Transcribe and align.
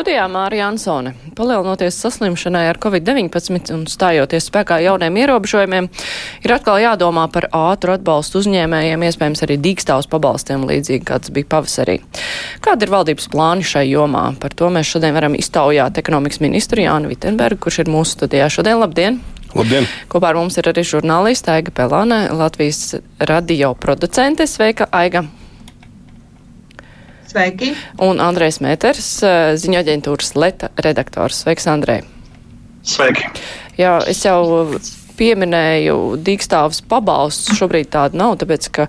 Studijā 0.00 0.22
Mārija 0.32 0.64
Ansone. 0.70 1.10
Palielinoties 1.36 1.98
saslimšanai 2.00 2.62
ar 2.70 2.78
covid-19 2.80 3.68
un 3.74 3.82
stājoties 3.84 4.46
spēkā 4.48 4.78
jauniem 4.80 5.18
ierobežojumiem, 5.20 5.90
ir 6.40 6.54
atkal 6.54 6.78
jādomā 6.80 7.26
par 7.28 7.50
ātru 7.52 7.92
atbalstu 7.92 8.40
uzņēmējiem, 8.40 9.02
iespējams 9.04 9.44
arī 9.44 9.58
dīkstāvus 9.60 10.08
pabalstiem, 10.08 10.64
līdzīgi 10.70 11.04
kāds 11.10 11.28
bija 11.36 11.50
pavasarī. 11.52 11.98
Kāda 12.64 12.88
ir 12.88 12.94
valdības 12.94 13.28
plāni 13.34 13.66
šai 13.68 13.82
jomā? 13.90 14.22
Par 14.40 14.56
to 14.56 14.70
mēs 14.72 14.88
šodien 14.88 15.12
varam 15.18 15.36
iztaujāt 15.36 16.00
ekonomikas 16.00 16.40
ministru 16.40 16.80
Jānu 16.80 17.10
Vitenbergu, 17.12 17.60
kurš 17.66 17.82
ir 17.84 17.92
mūsu 17.92 18.16
studijā 18.16 18.48
šodien. 18.48 18.80
Labdien! 18.80 19.20
Labdien! 19.52 19.90
Kopā 20.08 20.32
ar 20.32 20.40
mums 20.40 20.56
ir 20.56 20.72
arī 20.72 20.86
žurnāliste 20.94 21.52
Aiga 21.52 21.76
Pelāne, 21.76 22.22
Latvijas 22.32 23.02
radio 23.20 23.74
producente. 23.76 24.48
Sveika, 24.48 24.88
Aiga! 24.96 25.26
Sveiki! 27.30 27.74
Un 28.02 28.18
Andrēs 28.18 28.58
Mēters, 28.58 29.08
ziņu 29.62 29.78
aģentūras 29.78 30.32
Leta 30.34 30.72
redaktors. 30.82 31.44
Sveiks, 31.44 31.68
Andrej! 31.70 32.02
Sveiki! 32.82 33.28
Jā, 33.78 34.00
es 34.10 34.24
jau 34.24 34.40
pieminēju 35.20 35.98
dīkstāvus 36.24 36.82
pabalstus. 36.90 37.58
Šobrīd 37.60 37.92
tāda 37.92 38.18
nav, 38.20 38.38
tāpēc, 38.40 38.68
ka 38.74 38.88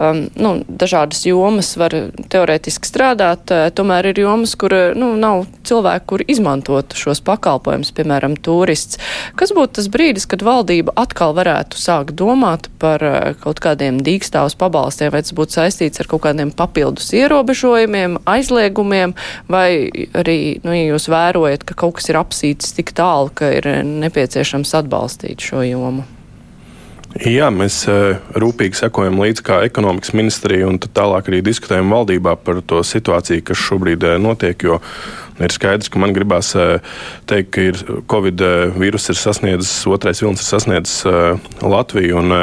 um, 0.00 0.26
nu, 0.40 0.56
dažādas 0.66 1.22
jomas 1.28 1.74
var 1.80 1.94
teorētiski 2.32 2.88
strādāt, 2.88 3.52
tomēr 3.76 4.10
ir 4.12 4.22
jomas, 4.24 4.56
kur 4.58 4.72
nu, 4.96 5.12
nav 5.20 5.44
cilvēku, 5.66 6.06
kur 6.12 6.24
izmantot 6.30 6.96
šos 6.96 7.20
pakalpojumus, 7.26 7.92
piemēram, 7.96 8.36
turists. 8.40 9.00
Kas 9.38 9.52
būtu 9.56 9.80
tas 9.80 9.90
brīdis, 9.92 10.28
kad 10.30 10.44
valdība 10.46 10.94
atkal 10.98 11.34
varētu 11.36 11.80
sākt 11.80 12.16
domāt 12.18 12.70
par 12.80 13.02
kaut 13.42 13.60
kādiem 13.62 14.00
dīkstāvus 14.06 14.56
pabalstiem, 14.58 15.12
vai 15.14 15.22
tas 15.24 15.34
būtu 15.36 15.58
saistīts 15.58 16.02
ar 16.02 16.10
kaut 16.10 16.24
kādiem 16.26 16.52
papildus 16.56 17.12
ierobežojumiem, 17.16 18.20
aizliegumiem, 18.28 19.16
vai 19.52 19.68
arī, 20.16 20.38
nu, 20.64 20.74
ja 20.76 20.92
jūs 20.92 21.08
vērojat, 21.12 21.66
ka 21.66 21.76
kaut 21.78 21.98
kas 21.98 22.10
ir 22.12 22.20
apsīts 22.20 22.74
tik 22.76 22.94
tālu, 22.96 23.32
ka 23.36 23.50
ir 23.58 23.68
nepieciešams 23.86 24.74
atbalstīt 24.80 25.44
šo 25.44 25.65
jomu? 25.70 26.04
Jā, 27.16 27.46
mēs 27.54 27.78
rūpīgi 28.36 28.76
sekojam 28.76 29.16
līdzi 29.22 29.44
kā 29.46 29.60
ekonomikas 29.64 30.12
ministrija 30.12 30.66
un 30.68 30.76
tālāk 30.76 31.30
arī 31.30 31.38
diskutējam 31.46 31.94
valdībā 31.94 32.34
par 32.44 32.60
to 32.68 32.82
situāciju, 32.84 33.44
kas 33.46 33.62
šobrīd 33.62 34.04
notiek. 34.20 34.60
Jo 34.66 34.80
ir 35.40 35.54
skaidrs, 35.54 35.88
ka 35.92 36.00
man 36.02 36.12
gribās 36.16 36.52
teikt, 37.30 37.48
ka 37.56 37.64
ir 37.70 37.80
Covid 38.10 38.44
vīrus 38.76 39.08
ir 39.12 39.20
sasniedzis, 39.20 39.86
otrais 39.88 40.20
vilnis 40.20 40.44
ir 40.44 40.50
sasniedzis 40.50 41.06
Latviju. 41.64 42.20
Un, 42.20 42.36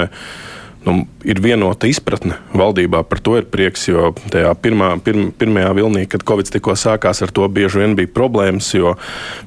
nu, 0.85 0.95
ir 1.27 1.39
vienota 1.43 1.87
izpratne 1.89 2.37
valdībā. 2.57 3.03
Par 3.07 3.21
to 3.23 3.37
ir 3.39 3.47
prieks, 3.49 3.87
jo 3.89 4.11
tajā 4.33 4.51
pirmā, 4.63 4.93
pirm, 5.03 5.31
pirmajā 5.37 5.71
vilnī, 5.77 6.05
kad 6.09 6.25
Covid 6.27 6.51
tikko 6.53 6.75
sākās, 6.79 7.23
ar 7.23 7.33
to 7.35 7.47
bieži 7.51 7.83
vien 7.83 7.95
bija 7.99 8.11
problēmas, 8.13 8.73
jo 8.75 8.95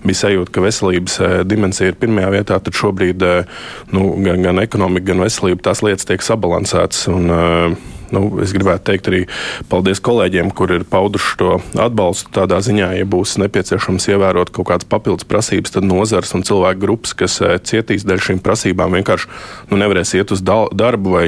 bija 0.05 0.23
sajūta, 0.25 0.53
ka 0.55 0.65
veselības 0.65 1.19
eh, 1.21 1.37
dimensija 1.49 1.93
ir 1.93 2.01
pirmajā 2.01 2.33
vietā, 2.39 2.61
tad 2.61 2.77
šobrīd 2.77 3.27
eh, 3.27 3.61
nu, 3.93 4.09
gan, 4.25 4.43
gan 4.47 4.63
ekonomika, 4.65 5.13
gan 5.13 5.27
veselība 5.27 5.69
tās 5.69 5.85
lietas 5.87 6.09
tiek 6.09 6.25
sabalansētas. 6.25 7.07
Un, 7.13 7.31
uh, 7.33 7.96
nu, 8.15 8.29
es 8.43 8.53
gribētu 8.55 8.85
teikt 8.91 9.11
arī 9.11 9.23
paldies 9.71 10.01
kolēģiem, 10.05 10.51
kur 10.57 10.73
ir 10.75 10.85
pauduši 10.89 11.37
to 11.41 11.53
atbalstu. 11.83 12.31
Tādā 12.37 12.59
ziņā, 12.65 12.93
ja 12.99 13.07
būs 13.09 13.37
nepieciešams 13.43 14.09
ievērot 14.13 14.53
kaut 14.55 14.69
kādas 14.71 14.89
papildus 14.91 15.27
prasības, 15.29 15.75
tad 15.75 15.87
nozars 15.87 16.35
un 16.37 16.45
cilvēku 16.47 16.83
grupas, 16.83 17.15
kas 17.19 17.39
eh, 17.43 17.57
cietīs 17.59 18.07
dēļ 18.07 18.23
šīm 18.29 18.43
prasībām, 18.45 18.97
vienkārši 18.99 19.31
nu, 19.71 19.81
nevarēs 19.81 20.15
iet 20.19 20.35
uz 20.35 20.43
darbu 20.45 21.17
vai 21.17 21.25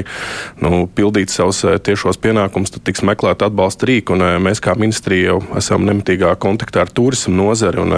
nu, 0.63 0.85
pildīt 0.95 1.33
savus 1.33 1.63
eh, 1.67 1.79
tiešos 1.83 2.19
pienākumus, 2.23 2.73
tad 2.75 2.85
tiks 2.87 3.03
meklēt 3.07 3.43
atbalsta 3.45 3.89
rīku. 3.89 4.15
Un, 4.15 4.25
eh, 4.25 4.37
mēs 4.43 4.63
kā 4.63 4.75
ministrija 4.79 5.33
jau 5.33 5.39
esam 5.59 5.87
nemitīgā 5.87 6.33
kontaktā 6.41 6.85
ar 6.85 6.93
turismu 6.93 7.35
nozari. 7.41 7.81
Un, 7.83 7.95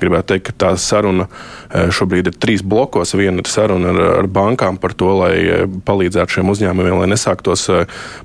gribētu 0.00 0.34
teikt, 0.34 0.50
ka 0.50 0.58
tā 0.66 0.72
saruna 0.80 1.28
šobrīd 1.72 2.28
ir 2.30 2.36
trīs 2.40 2.62
blokos. 2.66 3.14
Viena 3.16 3.42
ir 3.42 3.48
saruna 3.50 3.92
ar, 3.92 4.00
ar 4.22 4.28
bankām 4.30 4.78
par 4.80 4.94
to, 4.98 5.10
lai 5.22 5.66
palīdzētu 5.86 6.38
šiem 6.38 6.50
uzņēmumiem, 6.52 6.98
lai 7.02 7.08
nesāktos 7.12 7.68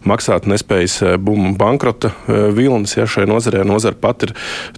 maksāt 0.08 0.48
nespējas 0.50 0.98
eh, 1.04 1.16
bumbu 1.22 1.54
bankrota 1.60 2.12
eh, 2.14 2.48
vilnis. 2.56 2.96
Ja 2.98 3.08
šai 3.10 3.28
nozarē 3.30 3.64
nozara 3.68 3.98
pat 4.00 4.28
ir 4.28 4.34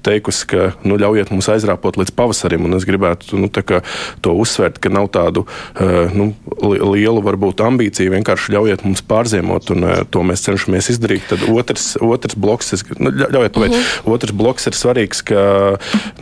teikusi, 0.05 0.47
ka 0.49 0.69
nu, 0.87 0.97
ļaujiet 0.99 1.31
mums 1.33 1.49
aizrāpot 1.53 1.99
līdz 1.99 2.13
pavasarim. 2.17 2.67
Es 2.77 2.87
gribētu 2.87 3.39
nu, 3.39 3.49
to 3.49 4.35
uzsvērt, 4.43 4.79
ka 4.83 4.91
nav 4.93 5.09
tādu 5.15 5.45
eh, 5.79 6.11
nu, 6.15 6.31
lielu 6.63 7.23
varbūt 7.25 7.63
ambīciju. 7.65 8.13
Vienkārši 8.17 8.55
ļaujiet 8.55 8.85
mums 8.87 9.03
pārziemot, 9.09 9.71
un 9.75 9.87
to 10.11 10.23
mēs 10.25 10.45
cenšamies 10.47 10.91
izdarīt. 10.95 11.27
Tad 11.29 11.45
otrs, 11.51 11.91
otrs 12.03 12.37
bloks, 12.39 12.73
es, 12.77 12.85
nu, 12.97 13.11
ļaujiet, 13.11 13.57
uh 13.57 13.67
-huh. 13.69 14.13
otrs 14.15 14.35
bloks 14.35 14.67
ir 14.69 14.77
svarīgs, 14.77 15.23
ka 15.25 15.41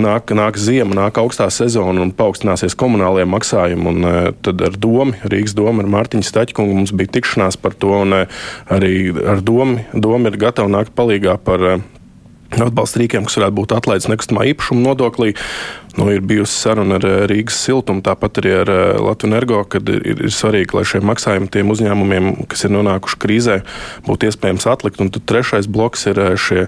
nāk, 0.02 0.34
nāk 0.36 0.58
ziema, 0.58 0.96
nāk 0.96 1.20
augstā 1.22 1.50
sezona 1.54 2.02
un 2.02 2.12
paaugstināsies 2.12 2.76
komunālie 2.76 3.26
maksājumi. 3.26 3.88
Un, 3.88 4.34
tad 4.42 4.62
ar 4.62 4.76
domu, 4.78 5.14
Rīgas 5.24 5.56
domu, 5.56 5.82
ar 5.82 5.88
Mārtiņu 5.88 6.24
Staķkungu 6.24 6.74
mums 6.74 6.92
bija 6.92 7.18
tikšanās 7.18 7.58
par 7.62 7.74
to. 7.74 7.94
Un, 7.98 8.14
arī 8.70 8.97
arī 8.98 9.26
ar 9.26 9.42
domu, 9.46 9.84
doma 9.94 10.32
ir 10.32 10.40
gatava 10.42 10.70
nākt 10.72 10.96
palīdzīgā 10.98 11.38
par 11.46 11.64
eh, 11.64 11.84
atbalsta 12.58 13.02
rīkiem, 13.02 13.28
kas 13.28 13.38
varētu 13.40 13.58
būt 13.60 13.76
atlaists 13.78 14.10
nekustamā 14.12 14.48
īpašuma 14.54 14.84
nodoklī. 14.90 15.36
Nu, 15.98 16.12
ir 16.14 16.22
bijusi 16.22 16.54
saruna 16.54 17.00
ar 17.00 17.06
eh, 17.10 17.24
Rīgas 17.26 17.58
siltumu, 17.66 18.04
tāpat 18.06 18.38
arī 18.38 18.52
ar 18.60 18.70
eh, 18.70 18.82
Latviju 19.02 19.32
Energo, 19.32 19.64
kad 19.66 19.88
ir, 19.90 20.04
ir 20.06 20.34
svarīgi, 20.34 20.76
lai 20.78 20.84
šie 20.86 21.00
maksājumi 21.02 21.50
tiem 21.50 21.72
uzņēmumiem, 21.74 22.28
kas 22.52 22.68
ir 22.68 22.74
nonākuši 22.76 23.18
krīzē, 23.24 23.56
būtu 24.06 24.30
iespējams 24.30 24.68
atlikt. 24.70 25.02
Un 25.02 25.10
tad 25.16 25.26
trešais 25.26 25.66
bloks 25.66 26.06
ir 26.12 26.22
eh, 26.22 26.36
šie 26.38 26.68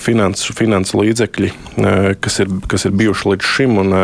finansu, 0.00 0.54
finansu 0.56 1.02
līdzekļi, 1.02 1.50
kas 2.22 2.38
ir, 2.40 2.52
kas 2.70 2.86
ir 2.88 2.94
bijuši 2.96 3.28
līdz 3.32 3.50
šim. 3.56 3.76
Un, 3.82 3.94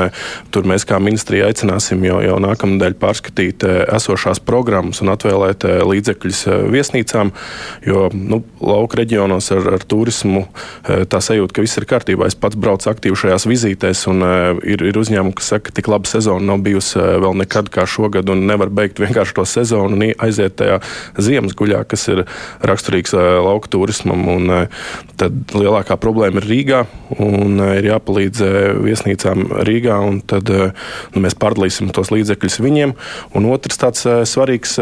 tur 0.52 0.66
mēs 0.68 0.84
kā 0.88 0.98
ministrija 1.00 1.48
aicināsim 1.48 2.02
jau, 2.04 2.18
jau 2.20 2.36
nākamnedēļ 2.44 2.96
pārskatīt 3.00 3.64
esošās 3.64 4.42
programmas 4.44 5.00
un 5.04 5.12
atvēlēt 5.14 5.64
līdzekļus 5.88 6.42
viesnīcām, 6.72 7.32
jo 7.88 8.04
nu, 8.12 8.42
lauka 8.60 9.00
reģionos 9.00 9.48
ar, 9.56 9.72
ar 9.78 9.86
turismu 9.88 10.44
tā 10.82 11.22
sajūta, 11.24 11.56
ka 11.56 11.64
viss 11.64 11.80
ir 11.80 11.88
kārtībā. 11.88 12.28
Es 12.28 12.36
pats 12.38 12.58
braucu 12.58 12.90
aktīvi 12.92 13.22
šajās 13.24 13.48
vizītēs. 13.48 14.04
Un, 14.12 14.26
ir, 14.66 14.82
ir 14.88 14.98
uzņēmumi, 14.98 15.34
kas 15.38 15.52
saka, 15.52 15.68
ka 15.68 15.76
tik 15.78 15.88
laba 15.90 16.08
sezona 16.08 16.44
nav 16.52 16.62
bijusi 16.64 16.98
eh, 17.00 17.16
vēl 17.22 17.36
nekad 17.42 17.70
kā 17.72 17.84
šogad, 17.88 18.30
un 18.32 18.44
nevar 18.48 18.72
beigt 18.74 19.00
vienkārši 19.02 19.36
to 19.36 19.44
sezonu 19.48 19.96
un 19.96 20.04
aiziet 20.10 20.56
tajā 20.60 20.78
ziemas 21.20 21.56
guļā, 21.58 21.82
kas 21.88 22.06
ir 22.12 22.24
raksturīgs 22.66 23.14
eh, 23.16 23.28
lauka 23.44 23.70
turismam. 23.72 24.24
Un, 24.32 24.50
eh, 24.50 24.82
tad 25.20 25.54
lielākā 25.56 25.96
problēma 26.00 26.42
ir 26.42 26.48
Rīgā, 26.48 26.82
un 27.22 27.60
ir 27.76 27.86
jāpalīdz 27.86 28.42
viesnīcām 28.82 29.44
Rīgā, 29.66 29.98
un 30.08 30.20
tad 30.26 30.48
nu, 30.50 31.22
mēs 31.22 31.36
pārdalīsim 31.38 31.92
tos 31.94 32.10
līdzekļus 32.14 32.58
viņiem. 32.62 32.94
Un 33.38 33.48
otrs 33.52 33.78
tāds 33.80 34.06
svarīgs, 34.28 34.74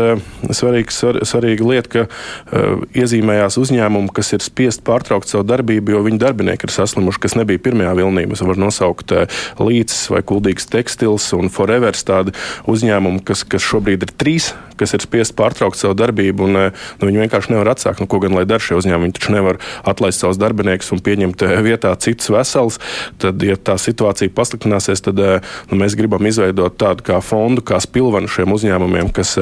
svarīgs, 0.56 1.00
svar, 1.03 1.21
svarīga 1.28 1.66
lieta, 1.66 1.91
ka 1.92 2.62
iezīmējās 2.97 3.59
uzņēmumi, 3.60 4.12
kas 4.16 4.32
ir 4.37 4.44
spiest 4.44 4.84
pārtraukt 4.87 5.28
savu 5.31 5.44
darbību, 5.50 5.94
jo 5.94 6.03
viņu 6.06 6.22
darbinieki 6.22 6.69
ir 6.69 6.75
saslimuši, 6.75 7.22
kas 7.27 7.37
nebija 7.38 7.62
pirmajā 7.62 7.92
vilnī. 8.00 8.27
Mēs 8.31 8.44
varam 8.47 8.65
nosaukt 8.65 9.15
Līcis 9.58 10.06
vai 10.12 10.22
Kuldīgs 10.26 10.68
tekstils 10.70 11.30
un 11.36 11.50
Forevers 11.52 12.06
tādi 12.06 12.34
uzņēmumi, 12.70 13.24
kas, 13.26 13.44
kas 13.48 13.64
šobrīd 13.64 14.06
ir 14.06 14.14
trīs, 14.20 14.52
kas 14.80 14.94
ir 14.96 15.04
spiest 15.04 15.36
pārtraukt 15.38 15.78
savu 15.78 15.96
darbību, 15.98 16.46
un 16.48 16.58
eh, 16.60 16.84
nu, 17.00 17.08
viņi 17.08 17.22
vienkārši 17.24 17.54
nevar 17.54 17.74
atsākt. 17.74 18.00
Nu, 18.02 18.08
ko 18.10 18.20
gan 18.22 18.36
lai 18.36 18.46
dara 18.48 18.62
šie 18.64 18.78
uzņēmumi? 18.80 19.10
Viņi 19.10 19.16
taču 19.18 19.34
nevar 19.34 19.60
atlaist 19.88 20.24
savus 20.24 20.40
darbiniekus 20.40 20.92
un 20.94 21.02
pieņemt 21.04 21.44
eh, 21.46 21.56
vietā 21.66 21.92
citus 22.00 22.30
veselus. 22.32 22.80
Tad, 23.20 23.42
ja 23.44 23.58
tā 23.60 23.76
situācija 23.80 24.32
pasliktināsies, 24.36 25.04
tad 25.04 25.20
eh, 25.20 25.53
nu, 25.70 25.80
mēs 25.82 25.96
gribam 25.98 26.24
izveidot 26.28 26.78
tādu 26.80 27.04
kā 27.06 27.20
fondu, 27.24 27.64
kā 27.66 27.80
spilvenu 27.82 28.30
šiem 28.30 28.54
uzņēmumiem, 28.56 29.10
kas 29.14 29.36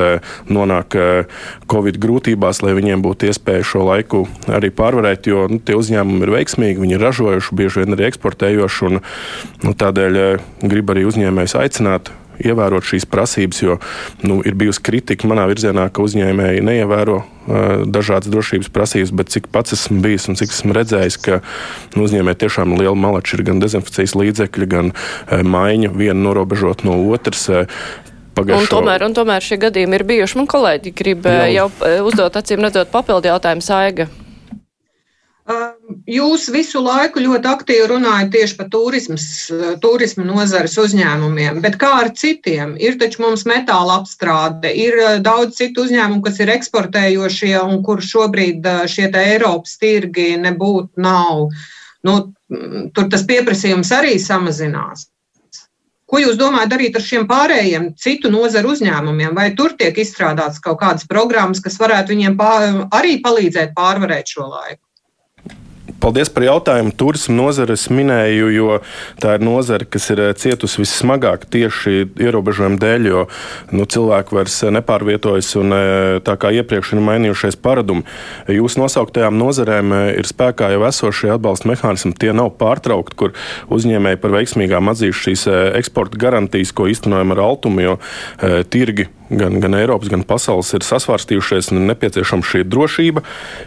nonāk 0.50 0.94
Covid 1.70 1.98
grūtībās, 2.00 2.62
lai 2.64 2.74
viņiem 2.76 3.02
būtu 3.04 3.28
iespēja 3.28 3.66
šo 3.66 3.84
laiku 3.86 4.24
arī 4.50 4.70
pārvarēt, 4.74 5.28
jo 5.30 5.46
nu, 5.50 5.60
tie 5.62 5.76
uzņēmumi 5.78 6.24
ir 6.24 6.32
veiksmīgi, 6.34 6.82
viņi 6.82 6.96
ir 6.96 7.04
ražojuši, 7.04 7.56
bieži 7.58 7.84
vien 7.84 7.96
arī 7.96 8.08
eksportējoši. 8.08 8.88
Un, 8.88 9.00
nu, 9.66 9.74
tādēļ 9.98 10.68
gribu 10.70 10.94
arī 10.94 11.04
uzņēmējus 11.08 11.58
aicināt 11.58 12.10
ievērot 12.38 12.86
šīs 12.86 13.06
prasības, 13.10 13.60
jo 13.64 13.76
nu, 14.22 14.38
ir 14.46 14.54
bijusi 14.54 14.82
kritika 14.86 15.26
manā 15.26 15.48
virzienā, 15.50 15.88
ka 15.90 16.04
uzņēmēji 16.06 16.62
neievēro 16.62 17.16
dažādas 17.90 18.30
drošības 18.30 18.70
prasības, 18.70 19.10
bet 19.18 19.32
cik 19.34 19.48
pats 19.50 19.74
esmu 19.74 19.98
bijis 20.04 20.28
un 20.30 20.38
cik 20.38 20.54
esmu 20.54 20.76
redzējis, 20.76 21.16
ka 21.24 21.40
nu, 21.96 22.04
uzņēmēji 22.06 22.40
tiešām 22.44 22.76
liela 22.78 22.94
malači 22.94 23.34
ir 23.38 23.42
gan 23.48 23.64
dezinfekcijas 23.64 24.14
līdzekļi, 24.20 24.70
gan 24.70 24.92
maiņa, 25.42 25.90
viena 25.98 26.20
norobežot 26.28 26.86
no 26.86 27.00
otras. 27.10 27.48
Pagājušo... 28.38 28.68
Un 28.68 28.70
tomēr, 28.70 29.02
un 29.08 29.18
tomēr 29.18 29.42
šie 29.42 29.58
gadījumi 29.58 29.98
ir 29.98 30.06
bijuši. 30.06 30.38
Man 30.38 30.46
kolēģi 30.52 30.94
grib 30.94 31.26
jau, 31.26 31.66
jau 31.74 31.98
uzdot 32.06 32.38
acīm 32.38 32.62
redzot 32.62 32.94
papildu 32.94 33.32
jautājumu 33.32 33.66
saiga. 33.66 34.06
Jūs 36.08 36.46
visu 36.52 36.80
laiku 36.84 37.22
ļoti 37.24 37.48
aktīvi 37.48 37.86
runājat 37.88 38.30
tieši 38.34 38.56
par 38.58 38.68
turismu 39.80 40.24
nozares 40.28 40.74
uzņēmumiem, 40.80 41.62
bet 41.64 41.78
kā 41.80 41.92
ar 42.02 42.10
citiem? 42.16 42.74
Ir 42.80 42.98
taču 43.00 43.22
mums 43.24 43.46
metāla 43.48 43.96
apstrāde, 44.02 44.68
ir 44.68 45.20
daudz 45.24 45.56
citu 45.60 45.86
uzņēmumu, 45.86 46.20
kas 46.26 46.40
ir 46.44 46.52
eksportējošie 46.52 47.54
un 47.62 47.80
kur 47.84 48.04
šobrīd 48.04 48.68
šie 48.92 49.08
Eiropas 49.22 49.78
tirgi 49.80 50.34
nebūtu 50.42 51.00
nav. 51.00 51.46
Nu, 52.04 52.16
tur 52.92 53.08
tas 53.12 53.24
pieprasījums 53.28 53.92
arī 53.96 54.18
samazinās. 54.20 55.08
Ko 56.08 56.20
jūs 56.20 56.36
domājat 56.40 56.72
darīt 56.72 56.96
ar 56.96 57.04
šiem 57.04 57.24
pārējiem 57.28 57.88
citu 58.00 58.32
nozaru 58.32 58.72
uzņēmumiem? 58.72 59.32
Vai 59.36 59.50
tur 59.56 59.74
tiek 59.80 59.96
izstrādāts 60.00 60.60
kaut 60.64 60.80
kādas 60.80 61.08
programmas, 61.08 61.60
kas 61.64 61.76
varētu 61.80 62.14
viņiem 62.14 62.36
pār, 62.36 62.68
arī 62.96 63.18
palīdzēt 63.24 63.74
pārvarēt 63.76 64.36
šo 64.36 64.48
laiku? 64.48 64.87
Paldies 65.98 66.30
par 66.30 66.44
jautājumu. 66.46 66.92
Turisma 66.94 67.34
nozare 67.40 67.74
es 67.74 67.88
minēju, 67.90 68.50
jo 68.54 68.76
tā 69.18 69.34
ir 69.34 69.42
nozare, 69.42 69.86
kas 69.90 70.06
ir 70.14 70.22
eh, 70.22 70.30
cietusi 70.38 70.78
vissmagāk 70.84 71.48
tieši 71.50 72.04
ierobežojumu 72.22 72.78
dēļ, 72.78 73.08
jo 73.10 73.24
nu, 73.74 73.86
cilvēki 73.90 74.36
vairs 74.38 74.60
eh, 74.62 74.72
nepārvietojas 74.76 75.50
un 75.58 75.74
eh, 75.74 76.20
tā 76.22 76.38
kā 76.38 76.52
iepriekš 76.54 76.94
ir 76.94 77.02
mainījušies 77.02 77.58
paradumi. 77.64 78.06
Jūsu 78.46 78.84
nosauktajām 78.84 79.42
nozarēm 79.42 79.96
ir 80.14 80.30
spēkā 80.30 80.70
jau 80.76 80.86
esošie 80.86 81.34
atbalsta 81.34 81.72
mehānismi. 81.72 82.14
Tie 82.14 82.30
nav 82.36 82.54
pārtraukti, 82.62 83.18
kur 83.18 83.34
uzņēmēji 83.74 84.22
par 84.22 84.38
veiksmīgām 84.38 84.94
atzīst 84.94 85.26
šīs 85.26 85.46
eksporta 85.82 86.20
garantijas, 86.20 86.70
ko 86.70 86.86
īstenojam 86.90 87.34
ar 87.34 87.46
Altumu, 87.48 87.82
jo 87.82 87.98
tirgi 88.70 89.10
gan, 89.30 89.60
gan 89.60 89.74
Eiropas, 89.76 90.08
gan 90.10 90.24
pasaules 90.26 90.70
ir 90.76 90.84
sasvērstījušies 90.86 91.70
un 91.72 91.82
ir 91.82 91.88
nepieciešama 91.92 92.46
šī 92.46 92.64
drošība. 92.68 93.22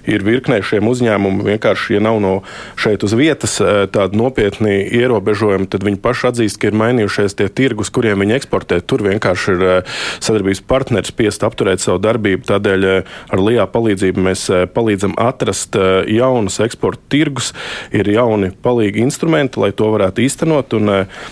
Ir 0.09 0.25
virknē 0.25 0.61
šiem 0.65 0.89
uzņēmumiem 0.89 1.45
vienkārši, 1.53 1.97
ja 1.97 2.03
nav 2.03 2.19
no 2.23 2.33
šeit 2.79 3.05
uz 3.05 3.13
vietas 3.17 3.57
eh, 3.61 3.85
tādi 3.91 4.17
nopietni 4.19 4.81
ierobežojumi, 4.89 5.69
tad 5.71 5.85
viņi 5.85 6.01
paši 6.01 6.29
atzīst, 6.31 6.59
ka 6.61 6.71
ir 6.71 6.77
mainījušies 6.81 7.37
tie 7.37 7.49
tirgus, 7.53 7.93
kuriem 7.93 8.23
viņi 8.23 8.37
eksportē. 8.39 8.81
Tur 8.81 9.05
vienkārši 9.05 9.55
ir 9.55 9.65
eh, 9.67 9.99
sadarbības 10.19 10.63
partneris 10.69 11.13
spiest 11.13 11.45
apturēt 11.45 11.83
savu 11.83 12.01
darbību. 12.03 12.45
Tādēļ 12.49 12.89
eh, 12.89 13.13
ar 13.31 13.41
LIBE 13.41 13.67
palīdzību 13.75 14.25
mēs 14.25 14.47
palīdzam 14.73 15.15
atrast 15.21 15.75
jaunus 16.09 16.59
eksporta 16.63 17.03
tirgus, 17.11 17.51
ir 17.95 18.07
jauni 18.09 18.51
palīgi 18.63 19.01
instrumenti, 19.03 19.59
lai 19.61 19.71
to 19.75 19.89
varētu 19.93 20.23
īstenot. 20.25 20.75
Un, 20.77 20.91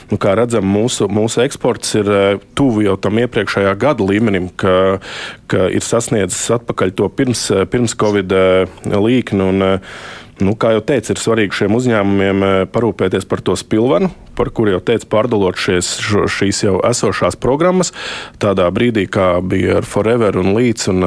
nu, 0.09 0.19
kā 0.21 0.35
redzam, 0.37 0.67
mūsu, 0.69 1.07
mūsu 1.11 1.43
eksports 1.43 1.95
ir 1.99 2.09
tuvu 2.57 2.83
jau 2.85 2.95
tam 3.01 3.19
iepriekšējā 3.21 3.73
gada 3.79 4.05
līmenim 4.05 4.18
līmenim, 4.19 4.49
ka, 4.59 4.99
ka 5.49 5.67
ir 5.71 5.85
sasniedzis 5.85 6.49
atpakaļ 6.59 6.95
to 6.95 7.09
pirms, 7.09 7.47
pirms 7.71 7.95
Covid 7.99 8.35
eh, 8.35 8.81
līkni. 8.85 9.53
Un, 9.53 9.69
eh, 9.75 9.93
Nu, 10.39 10.53
kā 10.55 10.69
jau 10.71 10.79
teicu, 10.87 11.11
ir 11.11 11.19
svarīgi 11.19 11.57
šiem 11.57 11.73
uzņēmumiem 11.75 12.43
eh, 12.47 12.51
parūpēties 12.71 13.25
par 13.27 13.41
to 13.43 13.57
spilvenu, 13.59 14.07
par 14.39 14.47
kuru 14.55 14.71
jau 14.71 14.79
teicu, 14.87 15.09
pārdalot 15.11 15.59
šies, 15.59 15.89
šīs 16.31 16.61
jau 16.63 16.77
esošās 16.87 17.35
programmas. 17.43 17.91
Tādā 18.39 18.69
brīdī, 18.71 19.03
kā 19.11 19.33
bija 19.43 19.81
ar 19.81 19.89
Forever 19.91 20.39
un 20.39 20.53
Līdz 20.55 20.87
un, 20.93 21.03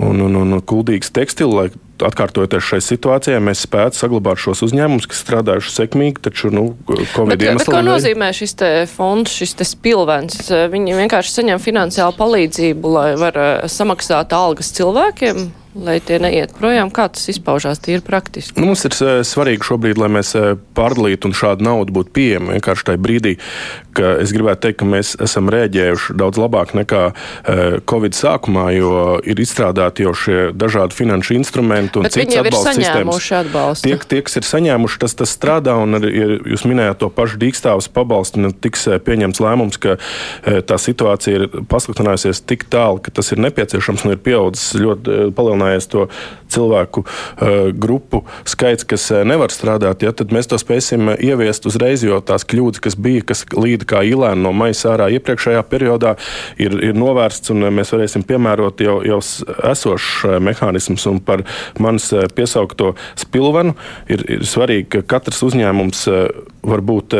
un, 0.00 0.24
un, 0.24 0.40
un 0.40 0.64
Kuldīgas 0.64 1.12
tekstilu, 1.12 1.58
lai 1.60 1.66
atkārtojoties 2.08 2.68
šai 2.68 2.80
situācijai, 2.84 3.40
mēs 3.44 3.64
spētu 3.66 3.98
saglabāt 3.98 4.40
šos 4.42 4.64
uzņēmumus, 4.68 5.08
kas 5.10 5.22
strādājuši 5.24 5.74
sekmīgi, 5.74 6.22
taču 6.28 6.52
nu, 6.54 6.66
Covid 6.86 7.34
bet, 7.34 7.46
bet, 7.58 7.66
ko 7.70 7.82
nozīmē 7.84 8.30
šis 8.36 8.56
fonds, 8.92 9.34
šis 9.40 9.56
spilvens? 9.70 10.48
Viņi 10.72 10.98
vienkārši 11.00 11.38
saņem 11.38 11.62
finansiālu 11.62 12.16
palīdzību, 12.18 12.94
lai 12.96 13.10
var 13.20 13.40
eh, 13.40 13.52
samaksāt 13.70 14.34
algas 14.36 14.72
cilvēkiem? 14.76 15.46
Lai 15.74 15.98
tie 16.00 16.18
neiet 16.22 16.54
projām? 16.56 16.90
Kā 16.94 17.08
tas 17.12 17.26
izpaužās 17.30 17.80
tīri 17.82 18.02
praktiski? 18.04 18.56
Nu, 18.60 18.70
mums 18.70 18.84
ir 18.86 18.94
eh, 18.94 19.20
svarīgi 19.26 19.66
šobrīd, 19.66 19.98
lai 20.00 20.10
mēs 20.16 20.34
eh, 20.38 20.54
pārdalītu 20.76 21.30
un 21.30 21.36
šāda 21.36 21.66
nauda 21.66 21.94
būtu 21.94 22.14
pieejama 22.14 22.54
vienkārši 22.54 22.86
tajā 22.90 23.00
brīdī, 23.02 23.34
ka 23.94 24.14
es 24.22 24.34
gribētu 24.34 24.66
teikt, 24.66 24.78
ka 24.82 24.88
mēs 24.88 25.14
esam 25.22 25.50
rēģējuši 25.52 26.16
daudz 26.18 26.40
labāk 26.40 26.74
nekā 26.74 27.02
Covid 27.90 28.16
sākumā, 28.16 28.64
jo 28.74 28.94
ir 29.26 29.38
izstrādāti 29.42 30.06
jau 30.06 30.14
šie 30.18 30.38
dažādi 30.56 30.96
finanšu 30.96 31.36
instrumenti 31.36 32.00
un 32.00 32.06
Bet 32.08 32.16
cits 32.16 32.38
atbalsts 32.40 32.78
sistēmas. 32.80 33.28
Atbalstu. 33.38 33.86
Tie, 33.86 33.98
tie, 34.10 34.20
kas 34.26 34.38
ir 34.40 34.48
saņēmuši, 34.48 34.98
tas, 35.04 35.14
tas 35.18 35.34
strādā, 35.36 35.76
un 35.82 35.98
arī, 35.98 36.10
ja 36.14 36.38
jūs 36.54 36.66
minējāt 36.66 37.00
to 37.02 37.10
pašu 37.14 37.38
dīkstāvus 37.42 37.90
pabalstu, 37.94 38.42
un 38.42 38.54
tiks 38.66 38.88
pieņemts 39.06 39.42
lēmums, 39.44 39.78
ka 39.82 39.96
tā 40.66 40.78
situācija 40.80 41.38
ir 41.38 41.46
pasliktinājusies 41.70 42.42
tik 42.48 42.66
tālu, 42.72 43.02
ka 43.04 43.14
tas 43.14 43.30
ir 43.34 43.42
nepieciešams 43.46 44.06
un 44.06 44.16
ir 44.16 44.22
pieaudzis 44.26 44.74
ļoti 44.80 45.20
palielinājies 45.64 45.88
to 45.90 46.08
cilvēku 46.54 47.04
uh, 47.04 47.72
grupu 47.72 48.24
skaits, 48.46 48.84
kas 48.84 49.08
uh, 49.12 49.24
nevar 49.26 49.50
strādāt, 49.50 50.04
ja, 50.04 50.12
tad 50.12 50.32
mēs 50.32 50.48
to 50.50 50.58
spēsim 50.60 51.14
ieviest 51.16 51.66
uzreiz, 51.66 52.04
jo 52.04 52.20
tās 52.20 52.44
kļūdas, 52.44 52.80
kas 52.80 52.96
bija, 52.96 53.24
kas 53.24 53.44
līda 53.56 53.84
kā 53.84 54.04
ilēna 54.04 54.44
no 54.44 54.52
maisa 54.52 54.94
ārā 54.94 55.10
iepriekšējā 55.16 55.64
periodā, 55.68 56.16
ir, 56.58 56.76
ir 56.84 56.94
novērsts, 56.94 57.50
un 57.54 57.68
mēs 57.74 57.92
varēsim 57.94 58.24
piemērot 58.26 58.80
jau, 58.84 59.00
jau 59.04 59.20
esošs 59.70 60.40
mehānismus. 60.44 61.06
Un 61.10 61.20
par 61.24 61.44
manis 61.80 62.10
piesaukto 62.34 62.94
spilvenu 63.18 63.74
ir, 64.08 64.24
ir 64.30 64.44
svarīgi, 64.46 64.88
ka 64.96 65.04
katrs 65.16 65.42
uzņēmums 65.46 66.06
var 66.64 66.82
būt 66.84 67.14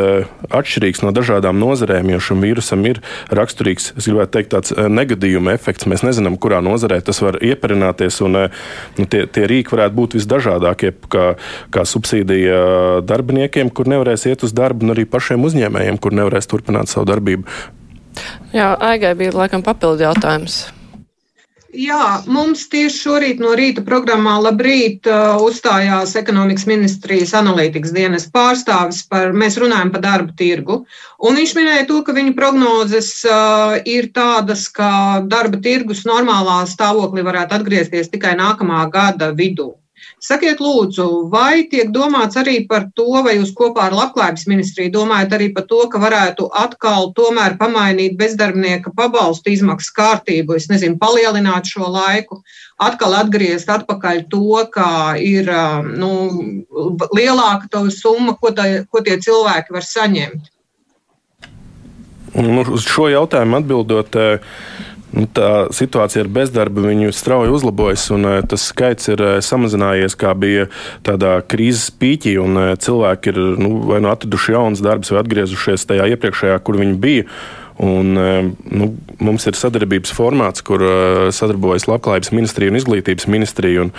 atšķirīgs 0.48 1.02
no 1.04 1.12
dažādām 1.14 1.58
nozarēm, 1.60 2.10
jo 2.14 2.20
šim 2.22 2.44
vīrusam 2.44 2.84
ir 2.88 3.00
raksturīgs, 3.34 3.92
es 3.98 4.08
gribētu 4.08 4.34
teikt, 4.38 4.52
tāds 4.54 4.74
negadījuma 4.74 5.54
efekts. 5.54 5.88
Mēs 5.90 6.04
nezinām, 6.06 6.38
kurā 6.40 6.60
nozarē 6.64 7.00
tas 7.04 7.20
var 7.24 7.38
ieperināties, 7.44 8.20
un 8.24 8.38
nu, 8.44 9.06
tie, 9.06 9.24
tie 9.30 9.46
rīki 9.50 9.74
varētu 9.76 9.98
būt 9.98 10.18
visdažādākie, 10.18 10.94
kā, 11.12 11.26
kā 11.74 11.86
subsīdija 11.88 12.60
darbiniekiem, 13.06 13.72
kur 13.74 13.90
nevarēs 13.90 14.28
iet 14.30 14.46
uz 14.46 14.54
darbu, 14.56 14.86
un 14.86 14.96
arī 14.96 15.06
pašiem 15.08 15.44
uzņēmējiem, 15.48 16.00
kur 16.00 16.16
nevarēs 16.16 16.50
turpināt 16.50 16.92
savu 16.92 17.08
darbību. 17.12 17.48
Jā, 18.54 18.72
Aigai 18.78 19.14
bija 19.18 19.34
laikam 19.34 19.64
papildu 19.66 20.06
jautājums. 20.06 20.64
Jā, 21.74 22.22
mums 22.30 22.68
tieši 22.70 23.00
šorīt 23.02 23.40
no 23.42 23.50
rīta 23.58 23.82
programmā 23.82 24.36
Labrīt 24.38 25.08
uh, 25.10 25.40
uzstājās 25.42 26.14
ekonomikas 26.20 26.68
ministrijas 26.70 27.32
analītikas 27.34 27.90
dienas 27.96 28.28
pārstāvis 28.30 29.00
par, 29.10 29.34
mēs 29.34 29.58
runājam 29.58 29.90
par 29.90 30.04
darba 30.04 30.36
tirgu, 30.38 30.84
un 31.18 31.40
viņš 31.40 31.54
minēja 31.58 31.88
to, 31.90 32.00
ka 32.06 32.14
viņa 32.14 32.36
prognozes 32.38 33.10
uh, 33.26 33.74
ir 33.90 34.12
tādas, 34.14 34.68
ka 34.70 35.24
darba 35.26 35.58
tirgus 35.64 36.04
normālā 36.06 36.60
stāvoklī 36.70 37.26
varētu 37.26 37.58
atgriezties 37.58 38.12
tikai 38.12 38.36
nākamā 38.38 38.84
gada 38.94 39.32
vidū. 39.34 39.72
Sakiet, 40.24 40.60
lūdzu, 40.62 41.04
vai 41.28 41.66
tiek 41.68 41.90
domāts 41.92 42.38
arī 42.40 42.62
par 42.68 42.86
to, 42.96 43.20
vai 43.26 43.34
jūs 43.36 43.50
kopā 43.56 43.90
ar 43.90 43.96
Labklājības 43.98 44.46
ministriju 44.48 44.92
domājat 44.94 45.34
arī 45.36 45.50
par 45.52 45.66
to, 45.68 45.82
ka 45.92 46.00
varētu 46.00 46.46
atkal 46.60 47.10
tomēr 47.18 47.58
pamainīt 47.60 48.16
bezdarbnieka 48.16 48.94
pabalstu 48.96 49.52
izmaksu 49.52 49.92
kārtību, 49.98 50.56
es 50.56 50.70
nezinu, 50.70 50.96
palielināt 51.02 51.68
šo 51.68 51.90
laiku, 51.92 52.40
atkal 52.80 53.18
atgriezt 53.18 53.68
atpakaļ 53.68 54.24
to, 54.32 54.62
ka 54.72 54.88
ir 55.20 55.52
nu, 55.92 56.14
lielāka 57.12 57.68
to 57.76 57.84
summa, 57.92 58.32
ko, 58.40 58.54
tā, 58.56 58.86
ko 58.88 59.04
tie 59.04 59.20
cilvēki 59.20 59.76
var 59.76 59.84
saņemt? 59.90 60.48
Nu, 62.34 62.64
uz 62.64 62.88
šo 62.88 63.10
jautājumu 63.12 63.60
atbildot, 63.60 64.16
nu, 65.14 65.26
tā 65.34 65.50
situācija 65.74 66.24
ar 66.24 66.30
bezdarbu 66.34 66.84
strauji 67.14 67.52
uzlabojas, 67.54 68.06
un 68.14 68.28
uh, 68.28 68.38
tas 68.48 68.68
skaits 68.70 69.10
ir 69.12 69.22
uh, 69.22 69.34
samazinājies, 69.44 70.16
kā 70.18 70.34
bija 70.38 70.68
tādā 71.06 71.36
krīzes 71.50 71.90
pīķī, 72.00 72.36
uh, 72.60 72.72
cilvēki 72.80 73.34
ir 73.34 73.42
nu, 73.60 73.76
vai 73.90 74.00
nu 74.04 74.10
atraduši 74.12 74.56
jaunas 74.56 74.84
darbus, 74.84 75.12
vai 75.14 75.22
atgriezušies 75.22 75.86
tajā 75.90 76.08
iepriekšējā, 76.14 76.58
kur 76.66 76.80
viņi 76.82 76.98
bija. 77.00 77.28
Un, 77.76 78.16
eh, 78.16 78.44
nu, 78.70 78.92
mums 79.18 79.48
ir 79.50 79.56
sadarbības 79.58 80.12
formāts, 80.14 80.62
kur 80.62 80.82
eh, 80.86 81.30
sadarbojas 81.34 81.88
Labklājības 81.90 82.30
ministrija 82.30 82.70
un 82.70 82.78
izglītības 82.78 83.26
ministrija. 83.26 83.82
Un, 83.82 83.90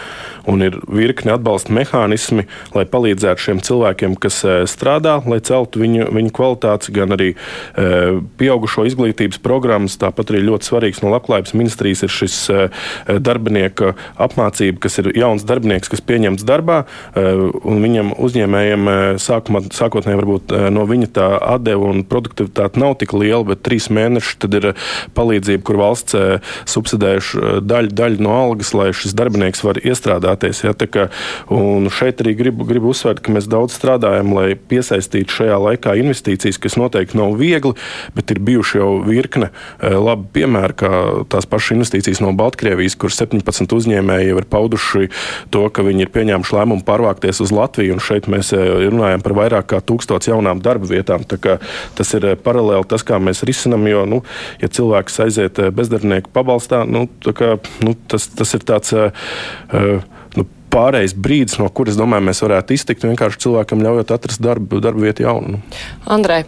un 0.48 0.64
ir 0.64 0.78
virkni 0.88 1.34
atbalsta 1.34 1.74
mehānismi, 1.76 2.46
lai 2.76 2.86
palīdzētu 2.88 3.46
šiem 3.48 3.60
cilvēkiem, 3.66 4.16
kas 4.22 4.40
eh, 4.48 4.62
strādā, 4.72 5.18
lai 5.28 5.42
celtu 5.44 5.84
viņu, 5.84 6.08
viņu 6.16 6.32
kvalitāti, 6.36 6.94
gan 6.96 7.12
arī 7.16 7.34
pieaugušo 8.40 8.86
izglītības 8.88 9.40
programmas. 9.44 9.98
Tāpat 10.00 10.32
arī 10.32 10.44
ļoti 10.46 10.70
svarīgs 10.70 11.02
no 11.04 11.12
Labklājības 11.12 11.56
ministrijas 11.58 12.04
ir 12.06 12.14
šis 12.14 12.36
darbinieka 13.26 13.94
apmācība, 14.22 14.80
kas 14.86 15.00
ir 15.02 15.10
jauns 15.18 15.46
darbinieks, 15.48 15.90
kas 15.92 16.04
pieņemts 16.06 16.46
darbā. 16.48 16.84
Viņam 17.16 18.14
uzņēmējiem 18.26 18.90
sākumā, 19.22 19.64
sākotnēji 19.76 20.22
varbūt 20.22 20.56
no 20.76 20.86
viņa 20.90 21.12
tā 21.16 21.30
atdeva 21.56 21.92
un 21.92 22.06
produktivitāte 22.08 22.82
nav 22.82 22.98
tik 23.02 23.16
liela, 23.18 23.44
bet 23.52 23.65
trīs 23.66 23.90
mēneši, 23.94 24.38
tad 24.46 24.58
ir 24.60 24.70
palīdzība, 25.18 25.64
kur 25.66 25.80
valsts 25.82 26.16
subsidējuši 26.70 27.62
daļu, 27.66 27.94
daļu 27.98 28.22
no 28.26 28.36
algas, 28.38 28.74
lai 28.78 28.92
šis 28.96 29.16
darbinieks 29.18 29.64
var 29.66 29.80
iestrādāties. 29.82 30.64
Ja, 30.66 30.74
kā, 30.76 31.08
šeit 31.98 32.22
arī 32.24 32.36
gribu, 32.38 32.68
gribu 32.70 32.92
uzsvērt, 32.94 33.24
ka 33.26 33.34
mēs 33.34 33.50
daudz 33.52 33.76
strādājam, 33.78 34.34
lai 34.38 34.54
piesaistītu 34.56 35.40
šajā 35.40 35.58
laikā 35.66 35.96
investīcijas, 36.02 36.60
kas 36.62 36.78
noteikti 36.80 37.18
nav 37.20 37.36
viegli, 37.40 37.74
bet 38.16 38.34
ir 38.34 38.42
bijuši 38.46 38.80
jau 38.80 38.92
virkne 39.06 39.52
labi 39.82 40.30
piemēri, 40.38 40.78
kā 40.78 40.92
tās 41.32 41.48
pašas 41.50 41.76
investīcijas 41.78 42.22
no 42.24 42.34
Baltkrievijas, 42.38 42.98
kur 43.00 43.14
17 43.14 43.76
uzņēmēji 43.76 44.30
jau 44.30 44.40
ir 44.42 44.50
pauduši 44.52 45.10
to, 45.54 45.66
ka 45.74 45.86
viņi 45.86 46.06
ir 46.06 46.14
pieņēmuši 46.14 46.58
lēmumu 46.60 46.86
pārvākties 46.86 47.42
uz 47.46 47.54
Latviju. 47.56 47.98
Šeit 48.04 48.30
mēs 48.32 48.52
runājam 48.54 49.24
par 49.26 49.38
vairāk 49.40 49.70
kā 49.74 49.82
tūkstots 49.82 50.30
jaunām 50.30 50.62
darba 50.66 50.90
vietām. 50.92 51.26
Tas 51.26 52.14
ir 52.18 52.28
paralēli 52.46 52.86
tas, 52.92 53.02
kā 53.08 53.18
mēs 53.22 53.42
risinām. 53.42 53.55
Jo, 53.66 54.04
nu, 54.10 54.22
ja 54.62 54.70
cilvēks 54.72 55.22
aiziet 55.26 55.62
bezdarbnieku 55.76 56.34
pabalstā, 56.36 56.84
nu, 56.90 57.06
kā, 57.38 57.56
nu, 57.86 57.96
tas, 58.12 58.28
tas 58.34 58.54
ir 58.58 58.66
tāds. 58.68 58.94
Uh, 58.96 60.04
nu, 60.36 60.48
pārējais 60.74 61.16
brīdis, 61.16 61.60
no 61.62 61.70
kuras, 61.72 61.96
domāju, 62.00 62.28
mēs 62.28 62.44
varētu 62.44 62.76
iztikt, 62.76 63.08
vienkārši 63.08 63.46
cilvēkam 63.46 63.84
ļaujot 63.86 64.14
atrast 64.18 64.44
darbu, 64.44 64.82
darbu 64.84 65.08
vietu 65.08 65.26
jaunu. 65.28 65.62
Andrej. 66.12 66.46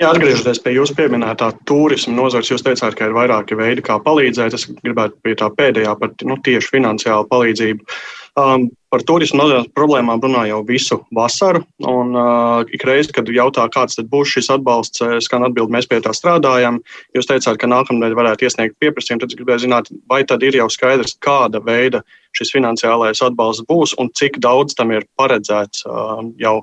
Jā, 0.00 0.08
atgriežoties 0.08 0.58
pie 0.64 0.72
jūsu 0.72 0.96
pieminētā 0.98 1.50
turisma 1.68 2.14
nozars, 2.16 2.48
jūs 2.50 2.64
teicāt, 2.64 2.96
ka 2.98 3.06
ir 3.06 3.14
vairāki 3.14 3.54
veidi, 3.58 3.84
kā 3.84 3.98
palīdzēt. 4.02 4.56
Es 4.56 4.64
gribētu 4.80 5.20
pie 5.22 5.36
tā 5.38 5.50
pēdējā 5.52 5.92
par 6.00 6.14
nu, 6.26 6.38
tieši 6.42 6.72
finansiālu 6.72 7.28
palīdzību. 7.30 7.86
Um, 8.32 8.70
par 8.88 9.02
turismu 9.04 9.42
nozares 9.42 9.66
problēmām 9.76 10.20
runā 10.24 10.46
jau 10.48 10.62
visu 10.64 10.96
vasaru. 11.12 11.60
Un, 11.84 12.14
uh, 12.16 12.62
ik 12.72 12.84
reizi, 12.88 13.12
kad 13.12 13.28
jautā, 13.28 13.66
kāds 13.68 14.00
būs 14.08 14.32
šis 14.32 14.48
atbalsts, 14.54 15.02
skan 15.26 15.44
atbild, 15.44 15.68
mēs 15.72 15.84
pie 15.88 15.98
tā 16.00 16.14
strādājam. 16.16 16.78
Jūs 17.12 17.28
teicāt, 17.28 17.58
ka 17.60 17.68
nākamnedēļ 17.68 18.16
varētu 18.16 18.48
iesniegt 18.48 18.78
pieprasījumu. 18.80 19.20
Tad 19.20 19.34
es 19.34 19.40
gribēju 19.40 19.64
zināt, 19.66 19.92
vai 20.08 20.22
tad 20.24 20.44
ir 20.48 20.56
jau 20.56 20.70
skaidrs, 20.72 21.18
kāda 21.20 21.60
veida 21.60 22.00
šis 22.32 22.54
finansiālais 22.56 23.20
atbalsts 23.20 23.68
būs 23.68 23.92
un 24.00 24.08
cik 24.16 24.40
daudz 24.40 24.80
tam 24.80 24.96
ir 24.96 25.04
paredzēts 25.20 25.84
uh, 25.84 26.24
jau 26.40 26.62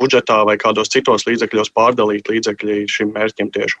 budžetā 0.00 0.40
vai 0.48 0.56
kādos 0.56 0.88
citos 0.88 1.28
līdzekļos 1.28 1.74
pārdalīt 1.76 2.32
līdzekļi 2.32 2.86
šim 2.88 3.12
mērķim 3.12 3.52
tieši. 3.52 3.76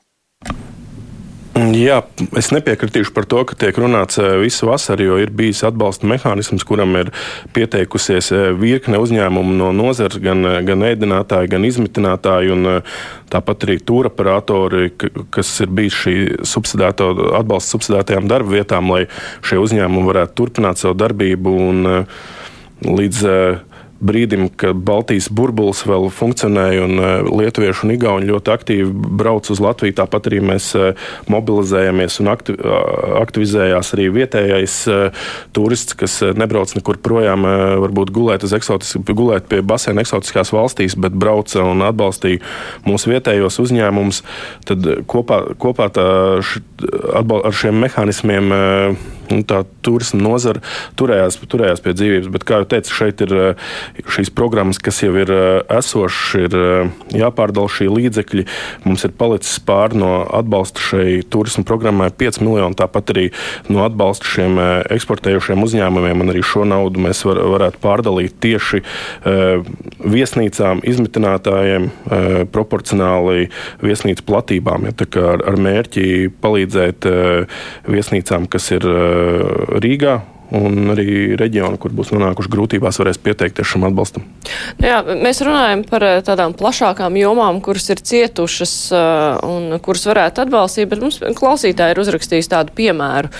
Jā, 1.58 2.02
es 2.38 2.52
nepiekritīšu 2.54 3.10
par 3.16 3.24
to, 3.26 3.40
ka 3.48 3.56
tiek 3.58 3.78
runāts 3.80 4.20
eh, 4.22 4.36
visu 4.38 4.68
vasaru, 4.68 5.06
jo 5.08 5.16
ir 5.18 5.32
bijis 5.34 5.64
atbalsta 5.66 6.06
mehānisms, 6.06 6.62
kuram 6.66 6.94
ir 7.00 7.10
pieteikusies 7.56 8.30
eh, 8.36 8.44
virkne 8.54 9.00
uzņēmumu 9.02 9.56
no 9.58 9.72
nozares, 9.74 10.20
gan, 10.22 10.44
eh, 10.46 10.60
gan 10.68 10.84
ēdinātāji, 10.86 11.50
gan 11.50 11.66
izmitinātāji, 11.66 12.52
un 12.54 12.82
tāpat 13.32 13.66
arī 13.66 13.78
tūraparatori, 13.90 14.92
kas 15.34 15.50
ir 15.64 15.72
bijis 15.74 15.98
šī 16.04 16.16
atbalsta 16.46 17.74
subsidētajām 17.74 18.30
darba 18.30 18.60
vietām, 18.60 18.92
lai 18.94 19.08
šie 19.42 19.58
uzņēmumi 19.64 20.12
varētu 20.12 20.38
turpināt 20.38 20.78
savu 20.78 20.94
darbību. 21.02 21.56
Un, 21.68 21.88
līdz 22.78 23.24
brīdim, 24.00 24.46
kad 24.58 24.78
Baltijas 24.86 25.28
burbulis 25.34 25.80
vēl 25.88 26.08
funkcionēja 26.14 26.84
un 26.86 27.00
e, 27.02 27.08
lietuvieši 27.42 27.86
un 27.86 27.92
igauni 27.94 28.28
ļoti 28.30 28.52
aktīvi 28.54 29.08
brauc 29.18 29.50
uz 29.50 29.60
Latviju. 29.62 29.96
Tāpat 29.98 30.28
arī 30.30 30.40
mēs 30.52 30.70
e, 30.78 30.92
mobilizējamies 31.32 32.20
un 32.22 32.30
aktivizējās 32.32 33.92
arī 33.96 34.08
vietējais 34.14 34.76
e, 34.86 35.00
turists, 35.56 35.98
kas 35.98 36.20
nebrauc 36.38 36.76
nekur 36.78 37.00
projām, 37.02 37.46
varbūt 37.82 38.12
gulēt, 38.14 38.46
gulēt 39.08 39.50
pie 39.50 39.60
basēna 39.66 40.04
eksotiskās 40.04 40.52
valstīs, 40.54 40.96
bet 40.98 41.16
brauca 41.18 41.64
un 41.66 41.82
atbalstīja 41.86 42.42
mūsu 42.86 43.12
vietējos 43.14 43.58
uzņēmumus. 43.64 44.22
Tad 44.68 44.86
kopā, 45.10 45.42
kopā 45.58 45.90
tā, 45.94 46.08
ar 46.38 47.54
šiem 47.56 47.82
mehānismiem 47.82 48.52
nu, 49.32 49.42
tā 49.48 49.62
turisma 49.84 50.20
nozara 50.22 50.62
turējās, 50.98 51.38
turējās 51.50 51.82
pie 51.84 51.94
dzīvības. 51.96 52.30
Bet, 52.34 52.44
kā 52.48 52.60
jau 52.60 52.68
teicu, 52.72 52.94
šeit 52.94 53.22
ir 53.24 53.34
eh, 53.36 53.68
šīs 54.14 54.32
programmas, 54.34 54.80
kas 54.82 55.00
jau 55.04 55.12
ir 55.18 55.32
eh, 55.32 55.48
esošas, 55.78 56.48
ir 56.48 56.56
eh, 56.58 56.92
jāpārdala 57.18 57.70
šī 57.72 57.88
līdzekļi. 57.92 58.46
Mums 58.86 59.06
ir 59.06 59.14
palicis 59.18 59.58
pāri 59.64 60.00
no 60.00 60.12
atbalsta 60.38 60.82
šai 60.82 61.20
turisma 61.30 61.64
programmai 61.68 62.10
5 62.14 62.40
miljoni, 62.44 62.78
tāpat 62.78 63.14
arī 63.14 63.26
no 63.72 63.84
atbalsta 63.86 64.28
šiem 64.28 64.58
eksportējušiem 64.94 65.64
uzņēmumiem. 65.64 66.24
Un 66.24 66.34
arī 66.34 66.44
šo 66.46 66.64
naudu 66.68 67.02
mēs 67.04 67.24
var, 67.26 67.40
varētu 67.56 67.82
pārdalīt 67.82 68.38
tieši 68.42 68.82
viesnīcām, 70.08 70.82
izmitinātājiem, 70.88 71.88
proporcionāli 72.54 73.48
viesnīcu 73.84 74.24
platībām. 74.28 74.88
Ja, 74.88 74.94
ar, 75.32 75.44
ar 75.52 75.58
mērķi 75.60 76.30
palīdzēt 76.42 77.08
viesnīcām, 77.88 78.48
kas 78.50 78.70
ir 78.76 78.86
Rīgā 79.82 80.18
un 80.54 80.92
arī 80.94 81.36
reģioni, 81.36 81.78
kur 81.80 81.92
būs 81.96 82.12
nonākuši 82.14 82.50
grūtībās, 82.52 82.98
varēs 83.00 83.20
pieteikties 83.20 83.68
šim 83.68 83.84
atbalstam. 83.88 84.24
Nu 84.80 84.88
jā, 84.88 85.00
mēs 85.04 85.42
runājam 85.44 85.84
par 85.88 86.04
eh, 86.06 86.20
tādām 86.24 86.54
plašākām 86.56 87.18
jomām, 87.20 87.60
kuras 87.64 87.88
ir 87.92 88.00
cietušas 88.00 88.74
eh, 88.96 89.48
un 89.48 89.76
kuras 89.84 90.06
varētu 90.08 90.46
atbalstīt, 90.46 90.88
bet 90.90 91.04
mums 91.04 91.20
klausītāji 91.20 91.96
ir 91.96 92.02
uzrakstījis 92.04 92.52
tādu 92.54 92.74
piemēru, 92.78 93.32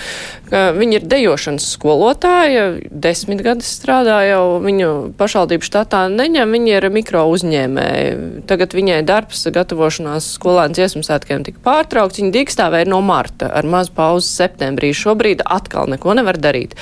ka 0.49 0.61
viņi 0.75 0.99
ir 0.99 1.05
dejošanas 1.09 1.65
skolotāja, 1.75 2.65
desmit 2.89 3.41
gadus 3.45 3.69
strādā 3.79 4.19
jau 4.27 4.59
viņu 4.63 4.89
pašvaldību 5.19 5.65
štatā 5.65 6.05
neņem, 6.13 6.55
viņi 6.55 6.73
ir 6.75 6.87
mikro 6.93 7.25
uzņēmēji. 7.31 8.43
Tagad 8.49 8.75
viņai 8.77 8.99
darbs 9.07 9.45
gatavošanās 9.53 10.31
skolēnu 10.37 10.77
dziesmu 10.77 11.03
svētkiem 11.05 11.45
tika 11.47 11.61
pārtraukts, 11.65 12.21
viņa 12.21 12.33
dīkstāvēja 12.35 12.89
no 12.89 13.01
marta 13.05 13.51
ar 13.53 13.67
mazu 13.69 13.93
pauzi 13.97 14.29
septembrī. 14.31 14.91
Šobrīd 14.97 15.43
atkal 15.45 15.89
neko 15.91 16.15
nevar 16.17 16.39
darīt. 16.41 16.75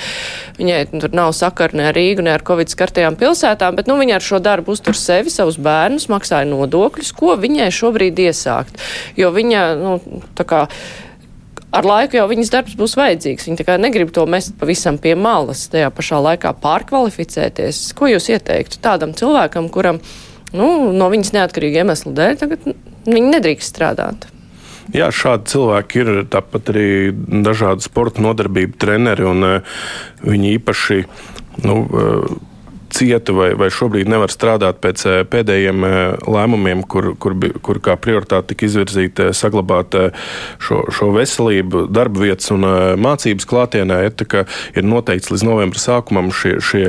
Viņai 0.58 0.82
tur 0.94 1.14
nav 1.16 1.34
sakara 1.38 1.78
ne 1.78 1.90
ar 1.92 1.98
Rīgu, 1.98 2.26
ne 2.26 2.36
ar 2.36 2.46
Covid 2.48 2.72
skartajām 2.74 3.18
pilsētām, 3.20 3.78
bet 3.78 3.90
nu, 3.90 3.98
viņa 4.00 4.18
ar 4.18 4.26
šo 4.26 4.42
darbu 4.44 4.76
uztur 4.76 4.98
sevi, 4.98 5.34
savus 5.34 5.60
bērnus, 5.62 6.10
maksāja 6.12 6.48
nodokļus, 6.50 7.12
ko 7.18 7.36
viņai 7.40 7.70
šobrīd 7.74 8.24
iesākt. 8.28 8.80
Jo 9.20 9.34
viņa, 9.36 9.68
nu, 9.82 9.98
tā 10.38 10.48
kā 10.48 10.66
ar 11.76 11.88
laiku 11.88 12.20
jau 12.20 12.28
viņas 12.30 12.54
darbs 12.54 12.78
būs 12.80 12.96
vajadzīgs. 13.00 13.50
Viņa 13.50 13.78
negrib 13.82 14.14
to 14.16 14.26
mest 14.30 14.56
pavisam 14.60 15.00
pie 15.02 15.16
malas, 15.20 15.66
tajā 15.72 15.90
pašā 15.94 16.22
laikā 16.24 16.54
pārkvalificēties. 16.64 17.92
Ko 17.98 18.10
jūs 18.12 18.30
ieteiktu 18.34 18.82
tādam 18.84 19.14
cilvēkam, 19.18 19.70
kuram 19.74 20.02
nu, 20.56 20.68
no 20.96 21.12
viņas 21.14 21.36
neatkarīga 21.36 21.84
iemesla 21.84 22.16
dēļ 22.18 22.42
tagad 22.44 22.68
viņi 23.08 23.32
nedrīkst 23.36 23.76
strādāt? 23.76 24.30
Jā, 24.96 25.10
šādi 25.12 25.52
cilvēki 25.52 26.00
ir 26.00 26.12
tāpat 26.32 26.70
arī 26.72 26.90
dažādu 27.44 27.84
sporta 27.84 28.24
nodarbību 28.24 28.78
treneri, 28.80 29.26
un 29.28 29.44
uh, 29.44 29.80
viņi 30.24 30.54
īpaši. 30.62 31.02
Nu, 31.66 31.82
uh, 31.84 32.38
cieta 32.98 33.36
vai, 33.36 33.51
vai 33.60 33.70
šobrīd 33.74 34.10
nevar 34.10 34.34
strādāt 34.34 34.82
pēc 34.84 35.06
eh, 35.06 35.20
pēdējiem 35.30 35.86
lēmumiem, 36.27 36.84
kur, 36.89 37.13
kur, 37.22 37.38
kur 37.63 37.82
kā 37.84 37.98
prioritāte 38.01 38.54
tika 38.54 38.68
izvirzīta 38.68 39.30
saglabāt 39.38 39.96
šo, 40.63 40.84
šo 40.94 41.12
veselību, 41.16 41.88
darba 41.94 42.25
vietas 42.25 42.51
un 42.56 42.66
mācības 43.01 43.48
klātienē. 43.50 44.01
Ja, 44.08 44.44
ir 44.77 44.86
noteikts 44.88 45.32
līdz 45.32 45.46
novembra 45.48 45.82
sākumam 45.82 46.32
šie, 46.36 46.58
šie 46.63 46.88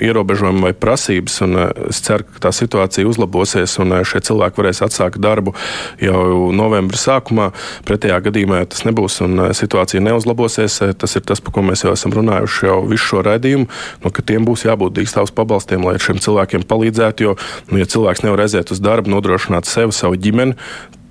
ierobežojumi 0.00 0.62
vai 0.62 0.72
prasības. 0.72 1.40
Es 1.88 2.00
ceru, 2.04 2.26
ka 2.34 2.48
tā 2.48 2.52
situācija 2.54 3.08
uzlabosies 3.08 3.78
un 3.82 3.94
eh, 3.96 4.04
šie 4.06 4.22
cilvēki 4.28 4.60
varēs 4.60 4.82
atsākt 4.86 5.20
darbu 5.22 5.54
jau 6.02 6.50
novembra 6.54 6.98
sākumā. 6.98 7.50
Pretējā 7.88 8.18
gadījumā 8.28 8.64
tas 8.70 8.84
nebūs 8.88 9.20
un 9.26 9.44
eh, 9.46 9.52
situācija 9.56 10.02
neuzlabosies. 10.04 10.80
Eh, 10.84 10.94
tas 10.98 11.16
ir 11.18 11.26
tas, 11.28 11.42
par 11.44 11.56
ko 11.56 11.64
mēs 11.66 11.84
jau 11.86 11.94
esam 11.94 12.14
runājuši 12.16 12.68
jau 12.68 12.78
visu 12.88 13.12
šo 13.12 13.24
raidījumu, 13.26 13.68
no, 14.04 14.14
ka 14.14 14.24
tiem 14.26 14.46
būs 14.48 14.66
jābūt 14.68 14.98
dīkstāvs 14.98 15.27
pabalstiem, 15.34 15.84
lai 15.86 15.96
šiem 16.02 16.20
cilvēkiem 16.22 16.66
palīdzētu. 16.68 17.26
Jo, 17.26 17.34
nu, 17.72 17.80
ja 17.80 17.88
cilvēks 17.88 18.24
nevar 18.26 18.46
aiziet 18.46 18.72
uz 18.74 18.82
darbu, 18.84 19.12
nodrošināt 19.14 19.68
sevi, 19.68 19.96
savu 19.96 20.18
ģimeni, 20.20 20.56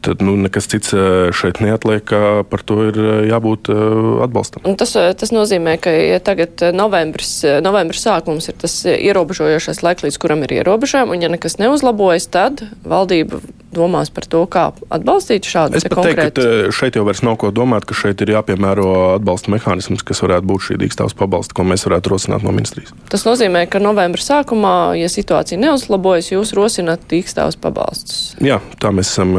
tad 0.02 0.22
nu, 0.22 0.36
nekas 0.40 0.70
cits 0.72 0.94
eh, 0.96 1.30
šeit 1.36 1.60
neatliek, 1.64 2.04
kā 2.08 2.44
par 2.48 2.64
to 2.68 2.80
ir 2.90 3.00
eh, 3.02 3.20
jābūt 3.32 3.72
eh, 3.74 3.82
atbalstam. 4.26 4.68
Tas, 4.80 4.94
tas 4.94 5.34
nozīmē, 5.36 5.78
ka 5.82 5.92
ja 5.92 6.20
tagad 6.24 6.64
novembris, 6.76 7.42
novembris 7.66 8.06
sākums 8.06 8.50
ir 8.52 8.58
tas 8.62 8.80
ierobežojošais 8.94 9.84
laiks, 9.86 10.06
līdz 10.08 10.20
kuram 10.22 10.46
ir 10.48 10.60
ierobežojumi, 10.62 11.18
un 11.18 11.26
ja 11.26 11.32
nekas 11.34 11.58
neuzlabojas, 11.62 12.30
tad 12.34 12.64
valdība 12.88 13.42
domās 13.78 14.12
par 14.14 14.26
to, 14.30 14.44
kā 14.50 14.66
atbalstīt 14.94 15.48
šādu 15.48 15.82
konkrētu. 15.94 16.42
Teiktu, 16.42 16.74
šeit 16.76 16.98
jau 16.98 17.06
vairs 17.08 17.24
nav 17.26 17.38
ko 17.42 17.52
domāt, 17.56 17.86
ka 17.88 17.98
šeit 17.98 18.22
ir 18.26 18.34
jāpiemēro 18.36 18.90
atbalsta 19.16 19.54
mehānisms, 19.54 20.04
kas 20.08 20.24
varētu 20.26 20.50
būt 20.50 20.66
šī 20.68 20.80
dīkstāvs 20.84 21.16
pabalsta, 21.18 21.56
ko 21.58 21.68
mēs 21.68 21.86
varētu 21.88 22.14
rosināt 22.14 22.46
no 22.46 22.54
ministrijas. 22.56 22.96
Tas 23.14 23.26
nozīmē, 23.28 23.66
ka 23.72 23.82
novembra 23.84 24.24
sākumā, 24.24 24.76
ja 25.00 25.12
situācija 25.12 25.62
neuzlabojas, 25.62 26.34
jūs 26.34 26.56
rosināt 26.58 27.08
dīkstāvs 27.12 27.60
pabalstus. 27.62 28.34
Jā, 28.44 28.60
tā 28.82 28.92
mēs 28.96 29.14
esam 29.14 29.38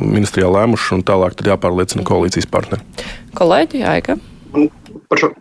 ministrijā 0.00 0.50
lēmuši, 0.52 0.92
un 0.98 1.06
tālāk 1.06 1.38
tad 1.38 1.52
jāpārliecina 1.52 2.06
koalīcijas 2.06 2.50
partneri. 2.50 3.06
Kolēģi, 3.36 3.86
Aiga. 3.86 4.20
Par 5.10 5.20
šo. 5.20 5.32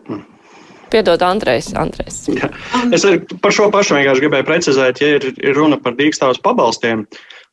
Piedod, 0.93 1.21
Andrejs. 1.25 1.71
Andrejs. 1.75 2.21
Jā. 2.29 2.49
Es 2.93 3.05
par 3.41 3.53
šo 3.55 3.69
pašu 3.73 3.97
vienkārši 3.97 4.23
gribēju 4.23 4.47
precizēt, 4.47 5.01
ja 5.01 5.17
ir, 5.17 5.25
ir 5.41 5.57
runa 5.57 5.79
par 5.81 5.97
dīkstāvus 5.97 6.41
pabalstiem, 6.45 7.05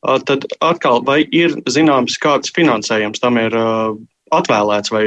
tad 0.02 0.46
atkal 0.64 1.02
vai 1.06 1.22
ir 1.30 1.54
zināms, 1.70 2.18
kāds 2.22 2.52
finansējums 2.56 3.22
tam 3.22 3.38
ir 3.40 3.54
atvēlēts 4.32 4.92
vai 4.92 5.04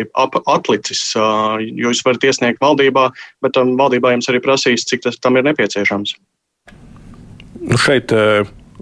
atlicis, 0.54 1.02
jūs 1.66 2.04
varat 2.06 2.28
iesniegt 2.30 2.62
valdībā, 2.62 3.10
bet 3.42 3.58
um, 3.58 3.74
valdībā 3.80 4.14
jums 4.14 4.30
arī 4.30 4.42
prasīs, 4.44 4.86
cik 4.86 5.06
tas 5.08 5.18
tam 5.18 5.40
ir 5.40 5.48
nepieciešams. 5.48 6.14
Nu 7.66 7.80
šeit 7.82 8.14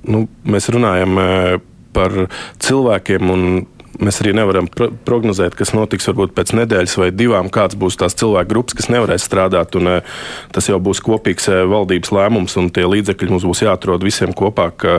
nu, 0.04 0.26
mēs 0.44 0.68
runājam 0.74 1.16
par 1.96 2.18
cilvēkiem 2.60 3.32
un 3.32 3.46
Mēs 4.02 4.18
arī 4.24 4.32
nevaram 4.34 4.66
pro 4.72 4.88
prognozēt, 5.06 5.54
kas 5.58 5.74
notiks 5.76 6.08
varbūt 6.10 6.32
pēc 6.34 6.54
nedēļas 6.58 6.96
vai 6.98 7.10
divām, 7.14 7.50
kāds 7.54 7.78
būs 7.78 7.98
tās 8.02 8.16
cilvēku 8.18 8.50
grupas, 8.50 8.78
kas 8.80 8.90
nevarēs 8.90 9.26
strādāt. 9.28 9.76
Un, 9.78 9.88
eh, 9.88 10.14
tas 10.56 10.70
jau 10.70 10.80
būs 10.82 11.02
kopīgs 11.04 11.50
eh, 11.52 11.62
valdības 11.70 12.10
lēmums, 12.16 12.58
un 12.58 12.72
tie 12.74 12.88
līdzekļi 12.90 13.30
mums 13.30 13.46
būs 13.46 13.62
jāatrod 13.66 14.06
visiem 14.06 14.34
kopā. 14.34 14.72
Ka, 14.74 14.96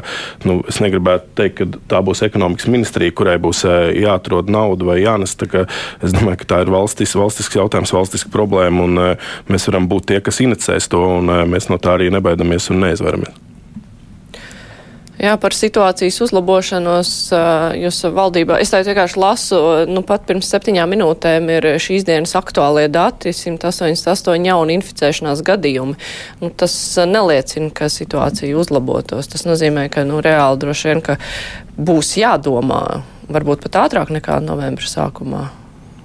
nu, 0.47 0.61
es 0.71 0.79
negribētu 0.79 1.35
teikt, 1.35 1.57
ka 1.59 1.81
tā 1.91 2.03
būs 2.07 2.23
ekonomikas 2.23 2.71
ministrija, 2.71 3.15
kurai 3.19 3.35
būs 3.43 3.65
eh, 3.67 3.91
jāatrod 4.05 4.53
nauda 4.53 4.87
vai 4.93 5.01
jānes. 5.03 5.35
Es 5.35 6.15
domāju, 6.15 6.39
ka 6.45 6.51
tā 6.55 6.61
ir 6.63 6.71
valstis, 6.71 7.17
valstisks 7.19 7.59
jautājums, 7.59 7.95
valstiska 7.95 8.31
problēma, 8.31 8.87
un 8.87 9.17
mēs 9.51 9.67
varam 9.71 9.91
būt 9.91 10.13
tie, 10.13 10.21
kas 10.23 10.39
inicēs 10.45 10.87
to, 10.93 11.03
un 11.19 11.35
mēs 11.51 11.67
no 11.73 11.81
tā 11.83 11.99
arī 11.99 12.13
nebaidamies 12.15 12.71
un 12.71 12.87
neizvaramies. 12.87 13.54
Jā, 15.15 15.37
par 15.39 15.55
situācijas 15.55 16.17
uzlabošanos 16.25 17.11
jūs 17.79 18.01
valdībā. 18.17 18.57
Es 18.59 18.73
tā 18.73 18.81
vienkārši 18.83 19.21
lasu, 19.23 19.61
nu 19.87 20.03
pat 20.07 20.27
pirms 20.27 20.49
septiņām 20.51 20.91
minūtēm 20.91 21.47
ir 21.55 21.69
šīs 21.79 22.03
dienas 22.09 22.35
aktuālie 22.35 22.89
dati- 22.91 23.31
188 23.43 24.45
jauni 24.45 24.75
inficēšanās 24.81 25.45
gadījumi. 25.47 25.95
Nu, 26.43 26.51
tas 26.51 26.75
neliecina, 27.07 27.71
ka 27.71 27.87
situācija 27.87 28.59
uzlabotos. 28.59 29.31
Tas 29.31 29.47
nozīmē, 29.47 29.89
ka 29.89 30.03
nu, 30.05 30.21
reāli 30.21 30.59
droši 30.59 30.91
vien, 30.91 31.01
ka 31.01 31.17
būs 31.79 32.19
jādomā 32.19 33.03
varbūt 33.31 33.63
pat 33.63 33.87
ātrāk 33.87 34.11
nekā 34.11 34.43
novembra 34.43 34.85
sākumā. 34.85 35.64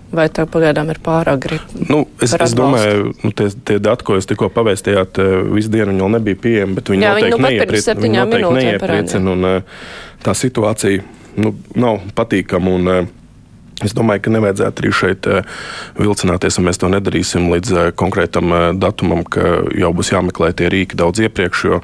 Vai 0.10 0.25
tā 0.34 0.46
pagaidām 0.50 0.89
ir 0.89 0.98
pārāk 1.06 1.44
grūti? 1.44 1.84
Nu, 1.86 2.01
es, 2.24 2.34
es 2.34 2.56
domāju, 2.58 3.12
ka 3.13 3.28
nu, 3.28 3.34
tie, 3.38 3.50
tie 3.70 3.78
dati, 3.84 4.06
ko 4.08 4.18
jūs 4.18 4.28
tikko 4.30 4.50
pavēstījāt, 4.56 5.22
eh, 5.22 5.36
visu 5.54 5.70
dienu 5.74 5.94
vēl 5.94 6.16
nebija 6.16 6.39
pieejami, 6.46 6.78
bet 6.80 6.89
viņi 6.89 7.06
Jā, 7.06 7.12
noteikti, 7.13 7.30
viņi 7.30 7.38
nu 7.38 7.46
neiepriecina, 7.46 8.01
viņi 8.06 8.20
noteikti 8.24 8.58
neiepriecina. 8.58 9.36
Un, 9.36 9.50
eh, 9.51 9.86
tā 10.25 10.34
situācija 10.34 11.06
nu, 11.46 11.54
nav 11.78 12.04
patīkama. 12.18 12.75
Un, 12.80 12.94
eh, 12.98 13.16
Es 13.80 13.94
domāju, 13.96 14.20
ka 14.25 14.32
nevajadzētu 14.36 14.82
arī 14.82 14.89
šeit 14.92 15.28
vilcināties, 15.96 16.58
un 16.60 16.66
mēs 16.68 16.78
to 16.82 16.89
nedarīsim 16.92 17.46
līdz 17.48 17.94
konkrētam 17.96 18.75
datumam, 18.75 19.24
ka 19.24 19.39
jau 19.72 19.94
būs 19.96 20.12
jāmeklē 20.12 20.51
tie 20.51 20.68
rīki 20.68 21.00
daudz 21.00 21.24
iepriekš. 21.24 21.63
Jo, 21.63 21.80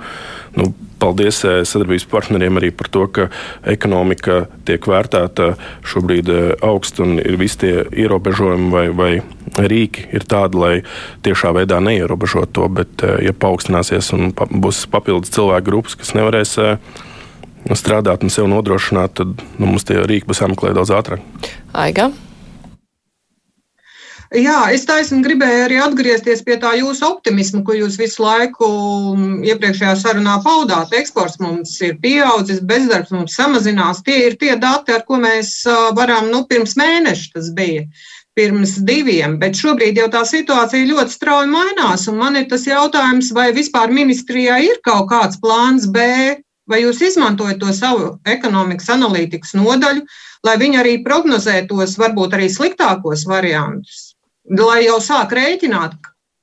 nu, 0.58 0.74
paldies 1.06 1.42
eh, 1.46 1.62
sadarbības 1.68 2.08
partneriem 2.10 2.60
arī 2.60 2.72
par 2.76 2.90
to, 2.94 3.06
ka 3.14 3.28
ekonomika 3.76 4.46
tiek 4.68 4.86
vērtēta 4.90 5.54
šobrīd 5.86 6.32
eh, 6.34 6.52
augstu 6.66 7.06
un 7.06 7.18
ir 7.22 7.38
visi 7.42 7.62
tie 7.66 7.74
ierobežojumi 8.06 8.70
vai, 8.74 8.86
vai 8.96 9.12
rīki 9.56 10.10
ir 10.16 10.26
tādi, 10.30 10.62
lai 10.62 10.74
tiešā 11.26 11.54
veidā 11.56 11.82
neierobežot 11.84 12.56
to, 12.58 12.68
bet 12.82 13.06
eh, 13.06 13.28
ja 13.30 13.36
paaugstināsies 13.38 14.14
un 14.18 14.32
būs 14.34 14.86
papildus 14.92 15.34
cilvēku 15.36 15.70
grupas, 15.70 15.98
kas 16.00 16.16
nevarēs 16.18 16.58
strādāt 17.76 18.26
un 18.26 18.34
sev 18.34 18.50
nodrošināt, 18.52 19.18
tad 19.22 19.42
nu, 19.58 19.66
mums 19.66 19.88
tie 19.88 20.02
rīki 20.06 20.30
būs 20.30 20.44
jāmeklē 20.44 20.76
daudz 20.78 20.94
ātrāk. 20.94 21.26
Aiga. 21.74 22.12
Jā, 24.34 24.72
es 24.74 24.88
taisni 24.90 25.22
gribēju 25.22 25.66
arī 25.68 25.76
atgriezties 25.84 26.42
pie 26.46 26.56
tā 26.58 26.72
jūsu 26.80 27.06
optimisma, 27.06 27.62
ko 27.66 27.76
jūs 27.78 28.00
visu 28.02 28.24
laiku 28.24 28.68
mm, 29.14 29.44
iepriekšējā 29.52 29.92
sarunā 30.02 30.40
paudāt. 30.42 30.96
Eksports 30.98 31.38
mums 31.44 31.76
ir 31.86 32.00
pieaudzis, 32.02 32.64
bezdarbs 32.66 33.14
mums 33.14 33.36
samazinās. 33.38 34.02
Tie 34.08 34.18
ir 34.26 34.38
tie 34.42 34.56
dati, 34.58 34.96
ar 34.96 35.04
ko 35.06 35.20
mēs 35.22 35.52
varam, 35.98 36.32
nu, 36.34 36.42
pirms 36.50 36.74
mēneša 36.80 37.36
tas 37.36 37.52
bija 37.54 37.86
pirms 38.36 38.80
diviem, 38.88 39.38
bet 39.40 39.56
šobrīd 39.56 40.02
jau 40.02 40.10
tā 40.12 40.24
situācija 40.28 40.90
ļoti 40.90 41.14
strauji 41.14 41.52
mainās. 41.54 42.08
Man 42.10 42.42
ir 42.42 42.50
tas 42.50 42.66
jautājums, 42.68 43.30
vai 43.32 43.52
vispār 43.56 43.94
ministrijā 43.94 44.58
ir 44.66 44.82
kaut 44.84 45.08
kāds 45.14 45.40
plāns 45.40 45.86
B, 45.86 46.02
vai 46.68 46.82
jūs 46.82 47.00
izmantojat 47.12 47.62
to 47.62 47.72
savu 47.78 48.16
ekonomikas 48.26 48.90
analītikas 48.98 49.54
nodaļu, 49.56 50.04
lai 50.44 50.58
viņi 50.60 50.82
arī 50.82 50.98
prognozētos 51.06 51.96
varbūt 52.02 52.36
arī 52.36 52.50
sliktākos 52.52 53.24
variantus 53.30 54.05
lai 54.50 54.86
jau 54.86 55.00
sāk 55.02 55.34
rēķināt, 55.36 55.96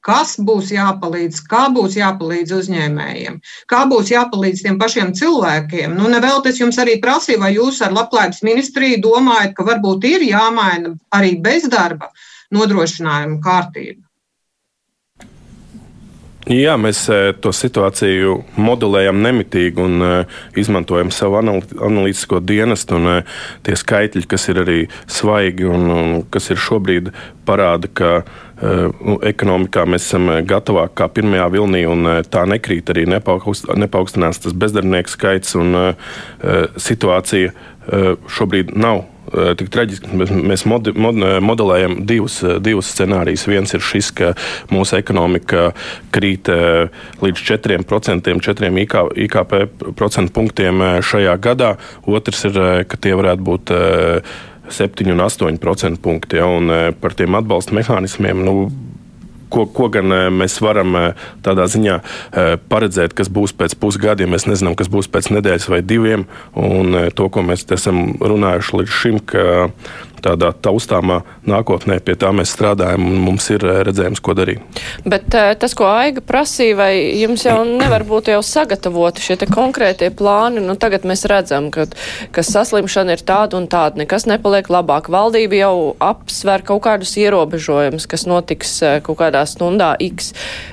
kas 0.03 0.35
būs 0.43 0.73
jāpalīdz, 0.75 1.43
kā 1.51 1.69
būs 1.75 1.97
jāpalīdz 1.99 2.55
uzņēmējiem, 2.59 3.39
kā 3.71 3.83
būs 3.91 4.11
jāpalīdz 4.11 4.65
tiem 4.67 4.79
pašiem 4.81 5.13
cilvēkiem. 5.19 5.95
Nu, 5.99 6.11
nevēl 6.11 6.43
es 6.51 6.59
jums 6.61 6.79
arī 6.83 6.99
prasīju, 7.03 7.43
vai 7.45 7.53
jūs 7.55 7.81
ar 7.87 7.95
Labklājības 7.95 8.43
ministriju 8.43 9.03
domājat, 9.07 9.55
ka 9.57 9.67
varbūt 9.69 10.09
ir 10.11 10.27
jāmaina 10.27 10.97
arī 11.15 11.37
bezdarba 11.43 12.11
nodrošinājuma 12.53 13.39
kārtība. 13.45 14.03
Jā, 16.51 16.73
mēs 16.75 17.05
e, 17.07 17.17
to 17.39 17.53
situāciju 17.55 18.41
modelējam 18.59 19.21
nemitīgi 19.23 19.79
un 19.79 20.03
uh, 20.03 20.41
izmantojam 20.59 21.13
savu 21.15 21.39
analītisko 21.39 22.41
dienestu. 22.43 22.99
Un, 22.99 23.07
uh, 23.07 23.37
tie 23.63 23.77
skaitļi, 23.79 24.25
kas 24.27 24.49
ir 24.51 24.59
arī 24.65 24.79
svaigi 25.07 25.69
un, 25.71 25.87
un 25.95 26.17
kas 26.35 26.51
ir 26.51 26.59
šobrīd, 26.59 27.13
parāda, 27.47 27.87
ka 27.95 28.11
uh, 28.25 29.23
ekonomikā 29.23 29.87
mēs 29.87 30.09
esam 30.11 30.33
gatavāki 30.51 30.99
kā 30.99 31.09
pirmajā 31.15 31.47
vilnī, 31.55 31.85
un 31.87 32.11
tā 32.27 32.43
nekrīt 32.51 32.91
arī 32.91 33.07
nepaukstinās 33.07 34.43
tas 34.43 34.59
bezdarbnieku 34.59 35.15
skaits. 35.15 35.55
Un, 35.63 35.95
situācija 36.83 37.55
šobrīd 38.31 38.75
nav 38.75 39.05
Eh, 39.05 39.12
tik 39.59 39.71
traģiski. 39.73 40.13
Mēs 40.13 40.65
mod, 40.69 40.91
mod, 40.99 41.19
modelējam 41.45 41.99
divus, 42.09 42.41
eh, 42.45 42.59
divus 42.63 42.91
scenārijus. 42.93 43.47
Viens 43.49 43.75
ir 43.75 43.81
šis, 43.85 44.11
ka 44.15 44.33
mūsu 44.73 44.99
ekonomika 44.99 45.73
krīt 46.15 46.51
eh, 46.53 46.93
līdz 47.23 47.45
4%, 47.49 48.41
4 48.43 48.71
IKP 49.27 49.59
procentu 49.97 50.33
punktiem 50.33 50.81
šajā 51.03 51.37
gadā. 51.43 51.75
Otrs 52.07 52.45
ir, 52.49 52.59
ka 52.89 52.97
tie 53.01 53.15
varētu 53.19 53.47
būt 53.47 53.75
7 54.73 55.13
un 55.13 55.25
8% 55.27 56.01
punkti. 56.03 56.39
Ja, 56.41 56.47
un 56.47 56.95
par 57.01 57.15
tiem 57.19 57.35
atbalsta 57.39 57.75
mehānismiem. 57.77 58.45
Nu, 58.45 58.71
ko, 59.53 59.67
ko 59.71 59.89
gan 59.93 60.13
mēs 60.35 60.59
varam 60.65 60.97
tādā 61.45 61.67
ziņā 61.71 61.99
paredzēt, 62.73 63.17
kas 63.19 63.31
būs 63.33 63.55
pēc 63.57 63.77
pusgada, 63.81 64.25
ja 64.25 64.31
mēs 64.31 64.49
nezinām, 64.49 64.77
kas 64.79 64.91
būs 64.93 65.11
pēc 65.13 65.33
nedēļas 65.37 65.69
vai 65.73 65.83
diviem. 65.85 66.27
Un 66.59 66.97
to, 67.17 67.29
ko 67.33 67.45
mēs 67.47 67.67
esam 67.75 68.15
runājuši 68.21 68.81
līdz 68.81 68.97
šim, 69.03 69.21
ka 69.33 69.45
tādā 70.23 70.53
taustāmā 70.65 71.21
nākotnē 71.49 71.99
pie 72.05 72.15
tā 72.19 72.31
mēs 72.35 72.53
strādājam 72.55 73.07
un 73.09 73.21
mums 73.27 73.49
ir 73.53 73.65
eh, 73.67 73.81
redzējums, 73.89 74.23
ko 74.25 74.35
darīt. 74.39 74.83
Bet 75.05 75.35
eh, 75.39 75.53
tas, 75.59 75.75
ko 75.79 75.89
Aiga 75.91 76.23
prasīja, 76.25 76.79
vai 76.79 76.93
jums 77.21 77.45
jau 77.47 77.59
nevar 77.67 78.07
būt 78.09 78.33
jau 78.33 78.41
sagatavoti 78.47 79.25
šie 79.25 79.39
konkrētie 79.51 80.13
plāni? 80.17 80.63
Nu, 80.65 80.77
tagad 80.81 81.07
mēs 81.09 81.27
redzam, 81.31 81.71
ka, 81.75 81.89
ka 82.35 82.47
saslimšana 82.47 83.17
ir 83.17 83.25
tāda 83.27 83.59
un 83.59 83.69
tāda, 83.73 84.03
nekas 84.03 84.29
nepaliek 84.31 84.71
labāk. 84.73 85.11
Valdība 85.13 85.59
jau 85.59 85.75
apsver 86.03 86.65
kaut 86.67 86.85
kādus 86.87 87.17
ierobežojumus, 87.21 88.09
kas 88.11 88.27
notiks 88.31 88.79
eh, 88.87 89.01
kaut 89.05 89.21
kādā 89.23 89.45
stundā 89.49 89.95
X. 90.03 90.33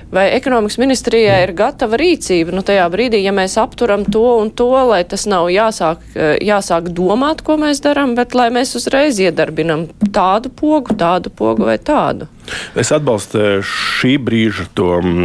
Vai 0.10 0.26
ekonomikas 0.34 0.80
ministrijai 0.82 1.44
ir 1.44 1.52
gatava 1.54 1.98
rīcība 2.00 2.54
nu, 2.56 2.64
tajā 2.66 2.88
brīdī, 2.90 3.20
ja 3.22 3.34
mēs 3.36 3.60
apturam 3.62 4.08
to 4.10 4.24
un 4.40 4.50
to, 4.50 4.72
lai 4.90 5.04
tas 5.06 5.28
nav 5.30 5.52
jāsāk, 5.54 6.02
jāsāk 6.42 6.90
domāt, 6.98 7.44
ko 7.46 7.60
mēs 7.62 7.84
darām, 7.86 8.16
bet 8.18 8.34
lai 8.38 8.48
mēs 8.54 8.74
uzreiz 8.80 9.20
iedarbinam 9.22 9.86
tādu 10.16 10.50
pogu, 10.50 10.98
tādu 10.98 11.30
pogu 11.30 11.70
vai 11.70 11.78
tādu. 11.78 12.26
Es 12.74 12.90
atbalstu 12.96 13.62
šī 13.62 14.16
brīža 14.26 14.66
to 14.74 14.90
um, 14.98 15.22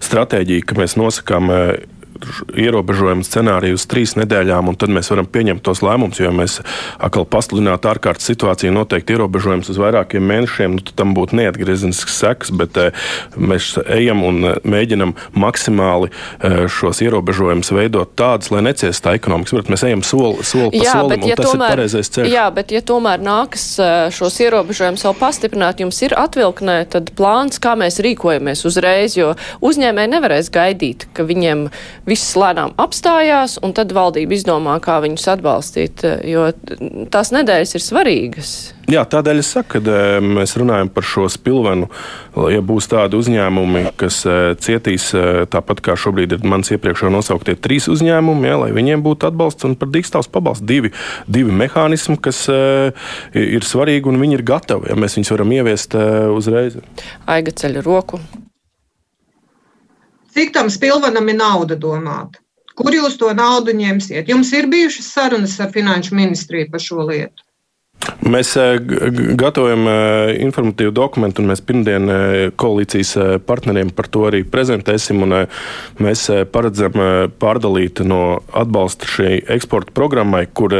stratēģiju, 0.00 0.64
ka 0.64 0.80
mēs 0.80 0.96
nosakām 0.96 1.52
uh, 1.52 1.74
ierobežojumu 2.58 3.26
scenāriju 3.26 3.78
uz 3.78 3.86
trīs 3.90 4.14
nedēļām, 4.18 4.70
un 4.70 4.78
tad 4.78 4.92
mēs 4.92 5.10
varam 5.12 5.28
pieņemt 5.30 5.62
tos 5.64 5.82
lēmumus. 5.84 6.20
Jo 6.20 6.32
mēs 6.34 6.58
atkal 6.98 7.26
pasludinātu 7.28 7.90
ārkārtas 7.90 8.28
situāciju, 8.30 8.74
noteikti 8.74 9.16
ierobežojums 9.16 9.70
uz 9.72 9.80
vairākiem 9.80 10.24
mēnešiem, 10.24 10.78
nu, 10.78 10.84
tam 10.98 11.14
būtu 11.16 11.38
neatgriezenisks 11.38 12.18
seks, 12.18 12.52
bet 12.54 12.78
eh, 12.80 13.08
mēs 13.38 13.74
ejam 13.84 14.24
un 14.26 14.50
eh, 14.50 14.58
mēģinam 14.68 15.14
maksimāli 15.38 16.10
eh, 16.10 16.66
šos 16.72 17.02
ierobežojumus 17.06 17.72
veidot 17.74 18.14
tādus, 18.18 18.52
lai 18.54 18.64
neciestu 18.66 19.06
tā 19.06 19.14
ekonomikas. 19.18 19.56
Bet 19.62 19.72
mēs 19.72 19.86
ejam 19.88 20.04
soli, 20.06 20.46
soli 20.46 20.72
pa 20.74 20.84
jā, 20.84 20.96
solim, 20.98 21.24
ja 21.24 21.36
un 21.36 21.42
tas 21.42 21.52
tomēr, 21.52 21.72
ir 21.72 21.76
pareizais 21.76 22.12
ceļš. 22.16 22.32
Jā, 22.34 22.46
bet 22.54 22.74
ja 22.74 22.82
tomēr 22.92 23.22
nākas 23.24 23.66
šos 24.14 24.40
ierobežojumus 24.44 25.06
vēl 25.08 25.16
pastiprināt, 25.20 25.82
jums 25.84 26.00
ir 26.04 26.16
atvilknē 26.18 26.78
tad 26.92 27.12
plāns, 27.18 27.60
kā 27.62 27.74
mēs 27.78 28.00
rīkojamies 28.04 28.64
uzreiz, 28.68 29.16
jo 29.18 29.32
uzņēmēji 29.64 30.14
nevarēs 30.14 30.50
gaidīt, 30.54 31.08
ka 31.16 31.26
viņiem 31.28 31.68
viss 32.08 32.36
lēnām 32.38 32.74
apstājās, 32.80 33.58
un 33.64 33.74
tad 33.76 33.92
valdība 33.96 34.36
izdomā, 34.36 34.78
kā 34.84 34.98
viņus 35.04 35.28
atbalstīt, 35.34 36.04
jo 36.28 36.48
tās 37.12 37.32
nedēļas 37.34 37.76
ir 37.76 37.84
svarīgas. 37.84 38.52
Jā, 38.88 39.02
tādēļ 39.04 39.42
es 39.42 39.50
saku, 39.52 39.82
ka 39.82 39.98
mēs 40.24 40.54
runājam 40.56 40.88
par 40.88 41.04
šo 41.04 41.26
spilvenu. 41.28 41.90
Ja 42.48 42.62
būs 42.64 42.88
tādi 42.88 43.18
uzņēmumi, 43.20 43.84
kas 44.00 44.22
cietīs 44.64 45.10
tāpat 45.52 45.82
kā 45.84 45.96
šobrīd 46.00 46.32
ir 46.38 46.48
mans 46.48 46.72
iepriekš 46.72 47.04
nosauktie 47.12 47.58
trīs 47.60 47.90
uzņēmumi, 47.92 48.48
ja, 48.48 48.56
lai 48.64 48.72
viņiem 48.72 49.04
būtu 49.04 49.28
atbalsts 49.28 49.68
un 49.68 49.76
par 49.76 49.92
dīkstāvs 49.92 50.32
pabalsts 50.32 50.64
divi, 50.64 50.94
divi 51.28 51.52
mehānismi, 51.52 52.16
kas 52.16 52.46
ir 52.48 53.68
svarīgi 53.68 54.08
un 54.08 54.22
viņi 54.24 54.40
ir 54.40 54.48
gatavi. 54.54 54.94
Ja, 54.94 54.96
mēs 54.96 55.20
viņus 55.20 55.36
varam 55.36 55.56
ieviest 55.60 56.00
uzreiz. 56.32 56.80
Aiga 57.28 57.52
ceļ 57.52 57.82
roku. 57.84 58.24
Cik 60.38 60.52
tam 60.54 60.68
spilvenam 60.70 61.26
ir 61.32 61.34
nauda 61.34 61.74
domāta? 61.74 62.38
Kur 62.78 62.94
jūs 62.94 63.16
to 63.18 63.32
naudu 63.34 63.72
ņemsiet? 63.74 64.28
Jums 64.30 64.52
ir 64.54 64.68
bijušas 64.70 65.08
sarunas 65.16 65.56
ar 65.58 65.72
Finanšu 65.74 66.14
ministriju 66.14 66.68
par 66.70 66.84
šo 66.84 67.06
lietu? 67.08 67.42
Mēs 68.28 68.50
eh, 68.60 68.76
gatavojam 69.38 69.86
eh, 69.90 70.32
informatīvu 70.44 70.92
dokumentu, 70.94 71.42
un 71.42 71.50
mēs 71.50 71.62
pirmdien 71.64 72.10
eh, 72.12 72.34
koalīcijas 72.58 73.14
partneriem 73.46 73.90
par 73.94 74.08
to 74.12 74.24
arī 74.28 74.42
prezentēsim. 74.48 75.24
Mēs 76.02 76.24
paredzam 76.52 76.94
pārdalīt 77.42 78.02
no 78.06 78.40
atbalsta 78.56 79.08
šai 79.10 79.32
eksporta 79.56 79.92
programmai, 79.96 80.44
kur 80.46 80.74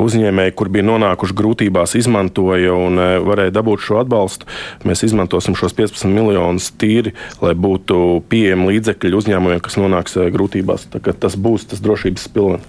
uzņēmēji, 0.00 0.54
kur 0.58 0.70
bija 0.72 0.86
nonākuši 0.88 1.36
grūtībās, 1.38 1.94
izmantoja 2.00 2.74
un 2.74 2.98
varēja 3.26 3.54
dabūt 3.60 3.84
šo 3.86 4.00
atbalstu. 4.02 4.48
Mēs 4.88 5.04
izmantosim 5.06 5.56
šos 5.58 5.76
15 5.78 6.10
miljonus 6.10 6.72
tīri, 6.80 7.14
lai 7.44 7.54
būtu 7.54 8.24
pieejami 8.32 8.74
līdzekļi 8.74 9.16
uzņēmumiem, 9.22 9.62
kas 9.64 9.78
nonāks 9.80 10.18
grūtībās. 10.34 10.90
Tas 10.90 11.38
būs 11.38 11.70
tas 11.70 11.84
drošības 11.84 12.28
pilns. 12.34 12.68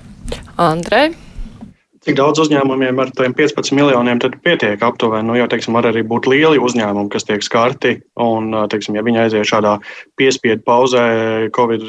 Andrej. 0.62 1.16
Cik 2.02 2.16
daudz 2.18 2.40
uzņēmumiem 2.42 2.98
ar 2.98 3.12
tiem 3.14 3.36
15 3.38 3.76
miljoniem 3.78 4.18
pietiek 4.42 4.82
aptuveni? 4.82 5.28
Nu, 5.28 5.36
jo, 5.38 5.46
teiksim, 5.52 5.76
var 5.78 5.86
arī 5.86 6.02
būt 6.02 6.26
lieli 6.32 6.58
uzņēmumi, 6.58 7.12
kas 7.14 7.28
tiek 7.28 7.46
skarti. 7.46 8.00
Un, 8.18 8.50
teiksim, 8.74 8.98
ja 8.98 9.04
viņi 9.06 9.22
aiziet 9.22 9.50
šādā 9.52 9.76
piespiedu 10.18 10.66
pauzē, 10.66 11.04
Covid 11.54 11.86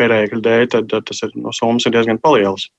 perēkļu 0.00 0.40
dēļ, 0.46 0.64
tad 0.72 0.94
tas 1.10 1.20
ir, 1.26 1.36
no 1.36 1.52
summas 1.52 1.84
ir 1.84 1.92
diezgan 1.92 2.22
liels. 2.38 2.70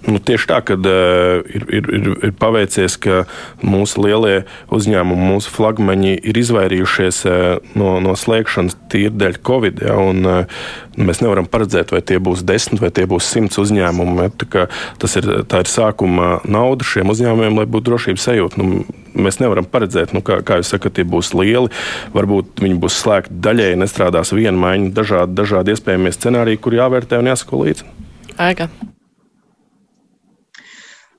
Nu, 0.00 0.16
tieši 0.16 0.48
tā, 0.48 0.58
ka 0.64 0.78
uh, 0.80 1.42
ir, 1.44 1.64
ir, 1.68 1.88
ir, 1.92 2.06
ir 2.24 2.30
paveicies, 2.40 2.96
ka 3.04 3.24
mūsu 3.60 4.00
lielie 4.06 4.46
uzņēmumi, 4.72 5.26
mūsu 5.34 5.50
flagmaņi 5.52 6.14
ir 6.30 6.38
izvairījušies 6.40 7.18
uh, 7.28 7.34
no, 7.76 7.98
no 8.00 8.14
slēgšanas 8.16 8.78
tīri 8.92 9.12
dēļ 9.20 9.36
Covid. 9.44 9.82
Ja, 9.84 9.98
un, 10.00 10.24
uh, 10.24 10.62
mēs 10.96 11.20
nevaram 11.20 11.48
paredzēt, 11.50 11.92
vai 11.92 12.00
tie 12.06 12.16
būs 12.22 12.44
desmit 12.48 12.80
vai 12.80 12.88
tie 12.96 13.04
būs 13.10 13.28
simts 13.28 13.60
uzņēmumi. 13.60 14.30
Ja, 14.56 14.64
tas 15.02 15.18
ir, 15.20 15.28
ir 15.44 15.68
sākuma 15.68 16.38
nauda 16.48 16.86
šiem 16.86 17.12
uzņēmumiem, 17.12 17.60
lai 17.60 17.66
būtu 17.68 17.90
drošības 17.90 18.28
sajūta. 18.30 18.62
Nu, 18.62 18.86
mēs 19.20 19.40
nevaram 19.42 19.68
paredzēt, 19.68 20.14
nu, 20.16 20.24
kā, 20.24 20.38
kā 20.46 20.62
jūs 20.62 20.72
sakat, 20.72 20.96
tie 20.96 21.04
būs 21.04 21.34
lieli. 21.36 21.68
Varbūt 22.16 22.64
viņi 22.64 22.78
būs 22.80 23.02
slēgti 23.02 23.36
daļēji, 23.44 23.82
nestrādās 23.84 24.32
viena 24.32 24.56
maiņa, 24.64 24.94
dažādi, 24.96 25.36
dažādi 25.42 25.76
iespējamie 25.76 26.14
scenāriji, 26.16 26.62
kur 26.64 26.78
jāvērtē 26.78 27.20
un 27.20 27.30
jāsako 27.34 27.66
līdzi. 27.66 27.92
Aiga. 28.40 28.70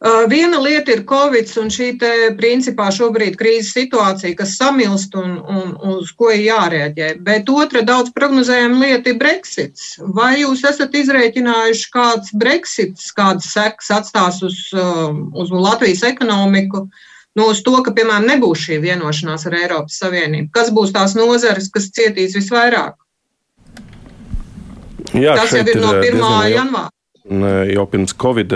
Uh, 0.02 0.24
viena 0.26 0.58
lieta 0.58 0.96
ir 0.96 1.04
Covid 1.06 1.52
un 1.62 1.68
šī 1.70 1.92
te, 2.02 2.10
principā 2.34 2.88
šobrīd 2.90 3.36
krīzes 3.38 3.76
situācija, 3.76 4.34
kas 4.40 4.56
samilst 4.58 5.14
un, 5.14 5.36
un 5.46 5.76
uz 5.92 6.10
ko 6.18 6.32
ir 6.34 6.42
jārēģē. 6.48 7.10
Bet 7.22 7.50
otra 7.54 7.84
daudz 7.86 8.10
prognozējama 8.16 8.80
lieta 8.82 9.12
ir 9.12 9.20
Brexits. 9.20 10.00
Vai 10.02 10.40
jūs 10.40 10.64
esat 10.66 10.98
izrēķinājuši, 10.98 11.86
kāds 11.94 12.34
Brexits, 12.34 13.12
kādas 13.14 13.52
sekas 13.54 13.92
atstās 13.94 14.42
uz, 14.48 14.58
um, 14.74 15.28
uz 15.38 15.54
Latvijas 15.54 16.02
ekonomiku? 16.10 16.88
Nu, 17.38 17.52
uz 17.54 17.62
to, 17.62 17.76
ka, 17.86 17.94
piemēram, 17.94 18.26
nebūs 18.26 18.64
šī 18.66 18.80
vienošanās 18.82 19.46
ar 19.52 19.58
Eiropas 19.60 20.00
Savienību. 20.02 20.50
Kas 20.56 20.74
būs 20.74 20.96
tās 20.98 21.14
nozares, 21.14 21.70
kas 21.70 21.92
cietīs 21.94 22.34
visvairāk? 22.40 22.98
Jā, 25.14 25.38
Tas 25.38 25.54
jau 25.54 25.62
ir 25.62 25.78
no 25.78 25.94
1. 26.00 26.26
janvāra. 26.56 26.90
Jau 27.22 27.84
pirms 27.86 28.16
Covid 28.18 28.54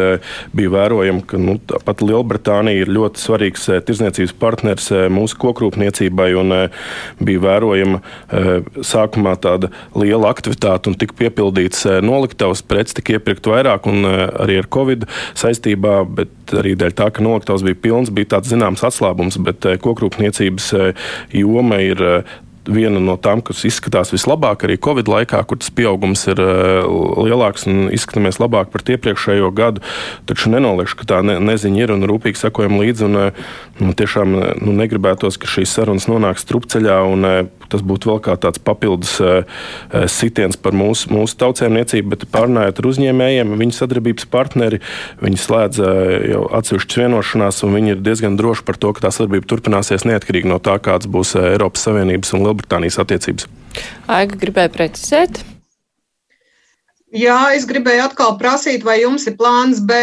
bija 0.58 0.70
vērojama, 0.74 1.22
ka 1.30 1.38
nu, 1.38 1.54
pat 1.86 2.00
Lielbritānija 2.02 2.82
ir 2.82 2.90
ļoti 2.90 3.22
svarīgs 3.22 3.68
tirzniecības 3.86 4.34
partners 4.42 4.88
mūsu 5.14 5.38
kokrūpniecībai. 5.44 6.32
Bija 7.22 7.44
vērojama 7.44 8.00
sākumā 8.82 9.36
tāda 9.44 9.70
liela 9.94 10.32
aktivitāte 10.34 10.90
un 10.90 10.98
tika 10.98 11.14
piepildīts 11.20 11.86
noliktavas, 12.02 12.64
preces 12.66 12.98
tika 12.98 13.20
iepirkt 13.20 13.46
vairāk 13.54 13.86
un 13.92 14.02
arī 14.10 14.58
ar 14.64 14.70
Covid 14.74 15.06
saistībā, 15.38 16.00
bet 16.18 16.58
arī 16.58 16.74
dēļ 16.82 16.98
tā, 16.98 17.12
ka 17.14 17.22
noliktavas 17.22 17.62
bija 17.70 17.78
pilns, 17.86 18.10
bija 18.10 18.34
tāds 18.34 18.50
zināms 18.50 18.82
atslābums, 18.90 19.38
bet 19.46 19.70
kokrūpniecības 19.86 20.72
joma 21.38 21.84
ir 21.86 22.02
viena 22.68 23.02
no 23.04 23.16
tām, 23.22 23.42
kas 23.46 23.64
izskatās 23.68 24.12
vislabāk 24.14 24.66
arī 24.66 24.78
Covid 24.82 25.10
laikā, 25.12 25.42
kur 25.48 25.60
tas 25.62 25.72
pieaugums 25.76 26.26
ir 26.32 26.42
uh, 26.42 26.86
lielāks 27.26 27.68
un 27.70 27.90
izskatāmies 27.94 28.40
labāk 28.42 28.72
par 28.74 28.86
iepriekšējo 28.96 29.52
gadu. 29.56 29.84
Taču 30.30 30.52
nenoliekšu, 30.54 31.00
ka 31.02 31.10
tā 31.16 31.22
ne, 31.26 31.38
neziņa 31.44 31.84
ir 31.84 31.96
un 31.96 32.08
rūpīgi 32.10 32.42
sekojam 32.42 32.80
līdzi. 32.82 33.10
Un, 33.10 33.20
uh, 33.28 33.94
tiešām 33.96 34.36
nu, 34.62 34.76
negribētos, 34.76 35.40
ka 35.42 35.50
šīs 35.50 35.74
sarunas 35.76 36.08
nonāk 36.12 36.40
strupceļā 36.40 37.00
un 37.10 37.28
tas 37.72 37.82
būtu 37.84 38.12
vēl 38.12 38.20
kā 38.24 38.36
tāds 38.40 38.62
papildus 38.62 39.16
sitiens 40.12 40.56
par 40.62 40.76
mūsu, 40.78 41.10
mūsu 41.12 41.38
tautsēmniecību, 41.42 42.12
bet 42.14 42.26
pārnājot 42.32 42.80
ar 42.80 42.88
uzņēmējiem, 42.92 43.56
viņu 43.60 43.76
sadarbības 43.76 44.28
partneri, 44.32 44.80
viņi 45.24 45.42
slēdz 45.42 45.82
jau 46.30 46.44
atsevišķas 46.60 47.02
vienošanās 47.02 47.64
un 47.66 47.76
viņi 47.76 47.96
ir 47.96 48.04
diezgan 48.06 48.38
droši 48.40 48.66
par 48.68 48.80
to, 48.80 48.94
ka 48.96 49.08
tā 49.08 49.14
sadarbība 49.16 49.50
turpināsies 49.50 50.06
neatkarīgi 50.08 50.52
no 50.52 50.60
tā, 50.64 50.78
kāds 50.84 51.10
būs 51.12 51.36
Eiropas 51.42 51.88
Savienības 51.90 52.36
un 52.38 52.46
Lielbritānijas 52.46 52.55
attiecības. 53.02 53.50
Aiga 54.08 54.40
gribēja 54.40 54.72
precizēt. 54.72 55.44
Jā, 57.16 57.54
es 57.56 57.64
gribēju 57.70 58.10
atkal 58.10 58.34
prasīt, 58.40 58.84
vai 58.84 58.98
jums 59.00 59.24
ir 59.30 59.38
plāns 59.40 59.80
B, 59.80 59.96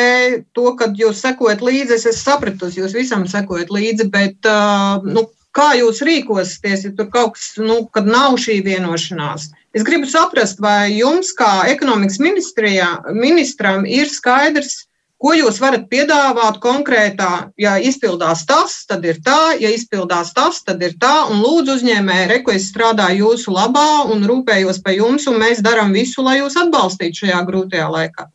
to, 0.56 0.70
kad 0.80 0.96
jūs 0.96 1.20
sekojat 1.20 1.60
līdzi. 1.60 1.98
Es 1.98 2.06
esmu 2.08 2.22
sapratusi, 2.22 2.80
jūs 2.80 2.94
visam 2.96 3.26
sekojat 3.28 3.72
līdzi, 3.74 4.06
bet 4.12 4.48
uh, 4.48 5.04
nu, 5.04 5.26
kā 5.52 5.72
jūs 5.76 6.00
rīkosieties, 6.06 6.86
ja 6.86 6.92
tur 6.96 7.10
kaut 7.12 7.36
kas, 7.36 7.50
nu, 7.60 7.82
kad 7.92 8.08
nav 8.08 8.38
šī 8.40 8.62
vienošanās? 8.64 9.50
Es 9.76 9.84
gribu 9.84 10.08
saprast, 10.08 10.60
vai 10.64 10.94
jums, 10.94 11.34
kā 11.36 11.66
ekonomikas 11.72 12.20
ministram, 12.22 13.84
ir 13.84 14.08
skaidrs, 14.12 14.86
Ko 15.22 15.30
jūs 15.38 15.60
varat 15.62 15.84
piedāvāt 15.86 16.56
konkrētā? 16.62 17.52
Ja 17.60 17.76
izpildās 17.78 18.42
tas, 18.48 18.80
tad 18.90 19.04
ir 19.06 19.20
tā, 19.22 19.54
ja 19.62 19.70
izpildās 19.70 20.32
tas, 20.34 20.58
tad 20.66 20.82
ir 20.82 20.96
tā. 20.98 21.12
Un 21.30 21.38
lūdzu, 21.44 21.76
uzņēmēji, 21.78 22.30
reku 22.32 22.56
es 22.56 22.66
strādāju 22.72 23.28
jūsu 23.28 23.54
labā 23.54 24.02
un 24.10 24.26
rūpējos 24.26 24.82
par 24.82 24.96
jums, 24.98 25.28
un 25.30 25.38
mēs 25.38 25.62
darām 25.62 25.94
visu, 25.94 26.24
lai 26.26 26.40
jūs 26.40 26.58
atbalstītu 26.64 27.22
šajā 27.22 27.44
grūtajā 27.46 27.86
laikā. 27.94 28.26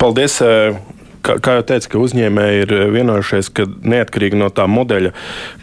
Paldies! 0.00 0.40
Eh, 1.20 1.26
kā, 1.26 1.38
kā 1.42 1.56
jau 1.58 1.66
teicu, 1.66 2.00
uzņēmēji 2.06 2.64
ir 2.64 2.74
vienojušies, 2.94 3.50
ka 3.54 3.66
neatkarīgi 3.68 4.38
no 4.40 4.50
tā 4.54 4.66
modeļa, 4.70 5.12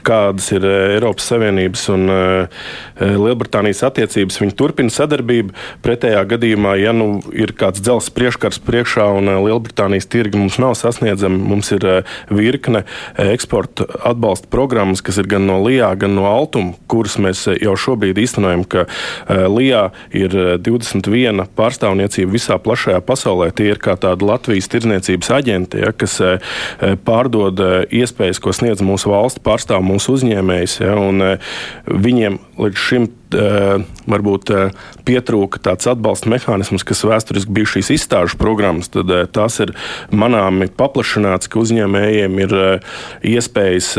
kādas 0.08 0.50
ir 0.56 0.65
eh, 0.65 0.96
Eiropas 0.96 1.28
Savienības 1.32 1.84
un 1.93 2.12
eh, 2.13 2.62
Lielbritānijas 3.02 3.84
attiecības. 3.88 4.39
Viņi 4.41 4.56
turpina 4.58 4.93
sadarbību. 4.93 5.56
Pretējā 5.86 6.24
gadījumā, 6.32 6.76
ja 6.82 6.93
nu 6.96 7.20
ir 7.36 7.54
kāds 7.58 7.84
dzelzs 7.84 8.12
priekškars 8.15 8.62
priekšā 8.67 9.08
un 9.20 9.32
eh, 9.32 9.39
Lielbritānijas 9.48 10.10
tirgi 10.12 10.39
mums 10.39 10.60
nav 10.62 10.78
sasniedzami, 10.80 11.39
mums 11.52 11.72
ir 11.76 11.86
virkne 12.32 12.84
eksporta 13.22 13.88
atbalsta 14.08 14.50
programmas, 14.52 15.04
kas 15.06 15.20
ir 15.22 15.30
gan 15.30 15.48
no 15.50 15.60
LIA, 15.65 15.91
gan 16.00 16.15
no 16.17 16.28
Altuma, 16.30 16.76
kuras 16.91 17.17
mēs 17.22 17.46
jau 17.56 17.76
šobrīd 17.80 18.20
īstenojam, 18.22 18.63
ka 18.67 18.86
LIA 19.28 19.88
ir 20.15 20.34
21 20.63 21.46
pārstāvniecība 21.58 22.34
visā 22.34 22.58
plašajā 22.62 23.02
pasaulē. 23.06 23.50
Tie 23.56 23.70
ir 23.74 23.82
kā 23.84 23.98
tādi 24.00 24.28
Latvijas 24.28 24.70
tirdzniecības 24.72 25.32
aģenti, 25.48 25.80
ja, 25.86 25.94
kas 25.96 26.18
pārdod 27.08 27.62
iespējas, 27.94 28.42
ko 28.44 28.52
sniedz 28.56 28.84
mūsu 28.86 29.12
valsts 29.12 29.42
pārstāvju 29.44 29.88
mūsu 29.88 30.18
uzņēmējs. 30.18 30.82
Ja, 30.84 30.98
un, 31.00 31.22
eh, 31.22 31.40
viņiem 31.88 32.40
līdz 32.58 32.84
šim 32.84 33.08
eh, 33.08 33.86
varbūt 34.08 34.52
eh, 34.56 34.76
pietrūka 35.08 35.62
tāds 35.64 35.88
atbalsta 35.88 36.30
mehānisms, 36.32 36.86
kas 36.88 37.06
vēsturiski 37.08 37.54
bija 37.54 37.72
šīs 37.76 37.94
izstāžu 37.96 38.40
programmas. 38.40 38.92
Tad 38.92 39.12
tās 39.36 39.60
ir 39.64 39.74
manāmi 40.12 40.68
paplašināts, 40.68 41.48
ka 41.52 41.62
uzņēmējiem 41.64 42.40
ir 42.44 42.58
iespējas 43.24 43.96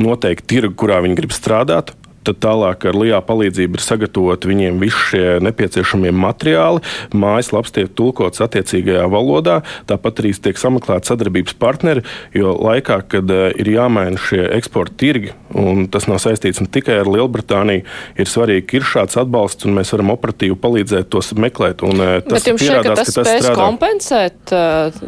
noteikt 0.00 0.48
tirgu, 0.48 0.74
kurā 0.78 1.02
viņi 1.04 1.18
grib 1.18 1.34
strādāt 1.36 1.97
tad 2.28 2.40
tālāk 2.44 2.86
ar 2.88 2.98
LIA 2.98 3.20
palīdzību 3.24 3.78
ir 3.78 3.84
sagatavot 3.84 4.46
viņiem 4.48 4.80
visi 4.82 5.04
šie 5.12 5.24
nepieciešamie 5.44 6.12
materiāli. 6.14 6.82
Mājaslaps 7.16 7.74
tiek 7.74 7.92
tulkots 7.98 8.42
attiecīgajā 8.44 9.06
valodā, 9.12 9.60
tāpat 9.88 10.22
arī 10.22 10.34
tiek 10.36 10.60
sameklēti 10.60 11.10
sadarbības 11.10 11.56
partneri, 11.60 12.04
jo 12.36 12.54
laikā, 12.56 13.00
kad 13.14 13.32
uh, 13.32 13.48
ir 13.58 13.72
jāmaina 13.72 14.20
šie 14.20 14.44
eksporta 14.58 14.98
tirgi, 15.00 15.32
un 15.56 15.86
tas 15.92 16.08
nav 16.10 16.20
saistīts 16.22 16.62
ne 16.62 16.68
tikai 16.72 17.00
ar 17.02 17.10
Lielbritāniju, 17.10 17.86
ir 18.18 18.30
svarīgi, 18.30 18.78
ir 18.78 18.88
šāds 18.88 19.18
atbalsts, 19.20 19.68
un 19.68 19.78
mēs 19.78 19.94
varam 19.94 20.12
operatīvi 20.14 20.58
palīdzēt 20.60 21.10
tos 21.14 21.32
meklēt. 21.38 21.84
Un, 21.86 22.02
uh, 22.02 22.18
tas 22.24 22.40
Bet 22.42 22.52
jums 22.52 22.66
šķiet, 22.66 22.82
ka 22.84 22.98
tas, 22.98 23.12
ka 23.12 23.20
tas 23.20 23.30
spēs 23.30 23.46
strādā. 23.46 23.58
kompensēt 23.62 24.56
uh, 24.56 25.04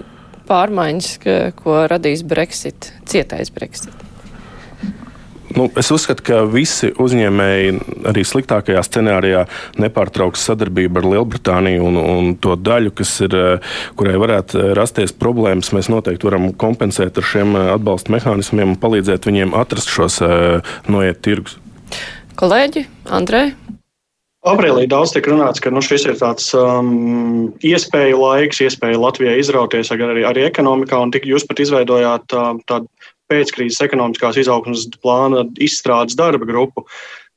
pārmaiņas, 0.51 1.17
ko 1.61 1.83
radīs 1.91 2.25
Brexit, 2.27 2.95
cietais 3.11 3.53
Brexit? 3.55 4.00
Nu, 5.57 5.67
es 5.81 5.89
uzskatu, 5.91 6.23
ka 6.27 6.43
visi 6.47 6.93
uzņēmēji 6.95 7.73
arī 8.11 8.23
sliktākajā 8.27 8.83
scenārijā 8.87 9.45
nepārtrauks 9.83 10.45
sadarbību 10.47 11.01
ar 11.01 11.09
Lielbritāniju 11.15 11.89
un, 11.89 11.99
un 11.99 12.29
to 12.39 12.55
daļu, 12.55 12.93
ir, 13.27 13.35
kurai 13.99 14.15
varētu 14.23 14.71
rasties 14.79 15.15
problēmas. 15.17 15.73
Mēs 15.75 15.91
noteikti 15.91 16.29
varam 16.29 16.53
kompensēt 16.55 17.19
ar 17.19 17.27
šiem 17.27 17.59
atbalsta 17.65 18.15
mehānismiem 18.15 18.77
un 18.77 18.79
palīdzēt 18.79 19.27
viņiem 19.27 19.57
atrast 19.59 19.91
šos 19.91 20.21
noiet 20.91 21.19
tirgus. 21.27 21.59
Kolēģi, 22.39 22.87
Andrej? 23.11 23.51
Aprīlī 24.41 24.87
daudz 24.89 25.11
tika 25.13 25.35
runāts, 25.35 25.61
ka 25.61 25.69
nu, 25.69 25.83
šis 25.85 26.07
ir 26.09 26.15
tāds 26.17 26.47
um, 26.57 27.51
iespēju 27.61 28.23
laiks, 28.23 28.63
iespēja 28.65 28.97
Latvijai 29.03 29.35
izrauties 29.43 29.91
arī, 29.93 30.23
arī 30.25 30.47
ekonomikā, 30.47 30.97
un 30.97 31.13
tik 31.13 31.27
jūs 31.29 31.45
pat 31.45 31.61
izveidojāt 31.61 32.33
uh, 32.33 32.55
tādu 32.71 32.89
pēckrīzes 33.31 33.83
ekonomiskās 33.87 34.39
izaugsmas 34.43 34.89
plāna 35.01 35.47
izstrādes 35.63 36.19
darba 36.19 36.49
grupu. 36.49 36.87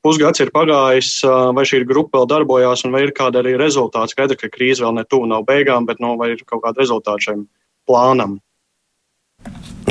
Pusgads 0.04 0.42
ir 0.44 0.50
pagājis, 0.52 1.22
vai 1.56 1.64
šī 1.64 1.80
grupa 1.88 2.18
vēl 2.18 2.26
darbojās, 2.28 2.82
un 2.84 2.92
vai 2.92 3.06
ir 3.06 3.14
kāda 3.16 3.40
arī 3.40 3.54
rezultāta? 3.56 4.12
Skaidrs, 4.12 4.42
ka 4.42 4.50
krīze 4.52 4.84
vēl 4.84 4.98
ne 4.98 5.04
tuvu 5.08 5.30
nav 5.30 5.46
beigām, 5.48 5.86
bet 5.88 6.02
no, 6.02 6.12
nu, 6.12 6.20
vai 6.20 6.34
ir 6.34 6.42
kaut 6.44 6.60
kāda 6.66 6.82
rezultāta 6.82 7.30
šim 7.30 7.46
plānam? 7.88 8.36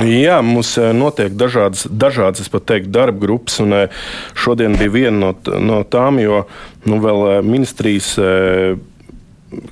Jā, 0.04 0.40
mums 0.46 0.76
notiek 0.98 1.34
dažādas, 1.38 1.86
dažādas 1.90 2.50
teiktu, 2.50 2.90
darba 2.94 3.26
grupas, 3.26 3.60
un 3.62 3.74
šodien 4.38 4.78
bija 4.78 4.94
viena 4.94 5.18
no, 5.18 5.58
no 5.62 5.82
tām, 5.86 6.18
jo 6.22 6.44
nu, 6.90 6.98
vēl 7.02 7.42
ministrijas 7.46 8.16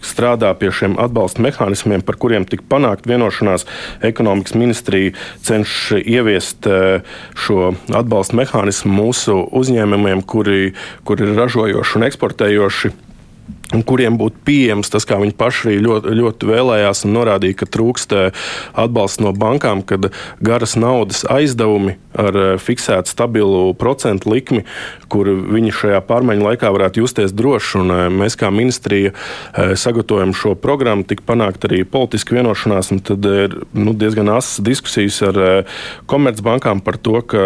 strādā 0.06 0.52
pie 0.58 0.72
šiem 0.76 0.98
atbalsta 1.02 1.44
mehānismiem, 1.44 2.04
par 2.06 2.18
kuriem 2.22 2.48
tika 2.50 2.66
panākt 2.72 3.08
vienošanās. 3.10 3.68
Ekonomikas 4.06 4.56
ministrija 4.58 5.14
cenšas 5.46 6.02
ieviest 6.06 6.68
eh, 6.70 7.06
šo 7.36 7.72
atbalsta 7.90 8.38
mehānismu 8.40 8.94
mūsu 8.96 9.38
uzņēmumiem, 9.62 10.26
kuri, 10.26 10.74
kuri 11.08 11.28
ir 11.28 11.38
ražojoši 11.40 11.98
un 12.00 12.10
eksportējoši 12.10 12.94
kuriem 13.80 14.18
būtu 14.20 14.44
pieejams 14.46 14.92
tas, 14.92 15.06
kā 15.08 15.18
viņi 15.22 15.36
paši 15.40 15.70
arī 15.70 15.80
ļoti, 15.86 16.16
ļoti 16.20 16.50
vēlējās 16.50 17.06
un 17.08 17.16
norādīja, 17.16 17.58
ka 17.62 17.68
trūkst 17.72 18.16
eh, 18.18 18.48
atbalsts 18.76 19.22
no 19.24 19.32
bankām, 19.32 19.84
kad 19.88 20.10
garas 20.44 20.76
naudas 20.80 21.24
aizdevumi 21.32 21.96
ar 22.20 22.36
eh, 22.36 22.52
fiksētu 22.60 23.12
stabilu 23.12 23.62
procentu 23.80 24.34
likmi, 24.34 24.66
kur 25.12 25.30
viņi 25.32 25.76
šajā 25.78 26.02
pārmaiņu 26.08 26.48
laikā 26.50 26.72
varētu 26.74 27.06
justies 27.06 27.36
droši. 27.36 27.78
Un 27.82 27.96
eh, 27.96 28.04
mēs 28.12 28.36
kā 28.40 28.52
ministrija 28.52 29.14
sagatavojam 29.80 30.34
šo 30.36 30.54
programmu, 30.60 31.06
tika 31.08 31.24
panākt 31.28 31.66
arī 31.68 31.84
politiska 31.88 32.36
vienošanās, 32.36 32.92
un 32.94 33.02
tad 33.06 33.26
ir 33.28 33.56
nu, 33.78 33.96
diezgan 33.96 34.30
asas 34.34 34.60
diskusijas 34.66 35.22
ar 35.30 35.40
komercbankām 36.12 36.82
par 36.84 36.98
to, 37.00 37.22
ka 37.24 37.46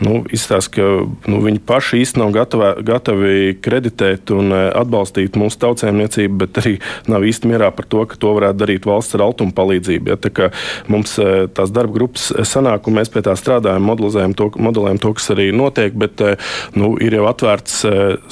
nu, 0.00 0.22
izstāsta, 0.32 0.72
ka 0.78 1.30
nu, 1.30 1.40
viņi 1.44 1.60
paši 1.66 2.00
īsti 2.04 2.22
nav 2.22 2.32
gatavi, 2.36 2.86
gatavi 2.86 3.56
kreditēt 3.62 4.32
un 4.34 4.54
atbalstīt 4.54 5.36
mūsu 5.40 5.65
tautsēmniecību, 5.66 6.40
bet 6.44 6.62
arī 6.62 6.76
nav 7.10 7.26
īsti 7.26 7.50
mierā 7.50 7.72
par 7.74 7.88
to, 7.90 8.06
ka 8.08 8.18
to 8.20 8.32
varētu 8.38 8.62
darīt 8.62 8.88
valsts 8.88 9.18
ar 9.18 9.26
altuma 9.26 9.54
palīdzību. 9.56 10.12
Ja, 10.12 10.18
tā 10.20 10.50
mums 10.92 11.16
e, 11.22 11.46
tās 11.52 11.72
darba 11.74 11.96
grupas 11.98 12.30
sanāk, 12.48 12.88
un 12.88 12.98
mēs 13.00 13.10
pie 13.12 13.22
tā 13.26 13.34
strādājam, 13.38 13.84
modelējam 13.86 14.36
to, 14.38 14.48
modelējam 14.62 15.00
to 15.02 15.12
kas 15.18 15.30
arī 15.34 15.48
notiek, 15.56 15.94
bet 15.98 16.22
e, 16.24 16.34
nu, 16.78 16.94
ir 17.02 17.18
jau 17.18 17.26
atvērts 17.30 17.78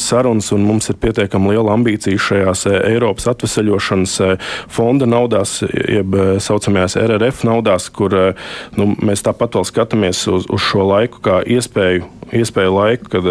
sarunas, 0.01 0.51
un 0.55 0.64
mums 0.66 0.90
ir 0.90 0.99
pietiekami 1.03 1.55
liela 1.55 1.75
ambīcija 1.75 2.20
šajās 2.20 2.66
Eiropas 2.75 3.29
atvesaļošanas 3.35 4.16
fonda 4.73 5.09
naudās, 5.09 5.59
jeb 5.64 6.16
saucamajās 6.42 6.99
RRF 7.01 7.44
naudās, 7.49 7.88
kur 7.94 8.14
nu, 8.79 8.90
mēs 9.05 9.25
tāpat 9.27 9.59
vēl 9.59 9.68
skatāmies 9.68 10.25
uz, 10.31 10.49
uz 10.49 10.64
šo 10.64 10.87
laiku 10.88 11.23
kā 11.25 11.40
iespēju, 11.57 12.09
iespēju 12.35 12.75
laiku, 12.75 13.11
kad 13.16 13.31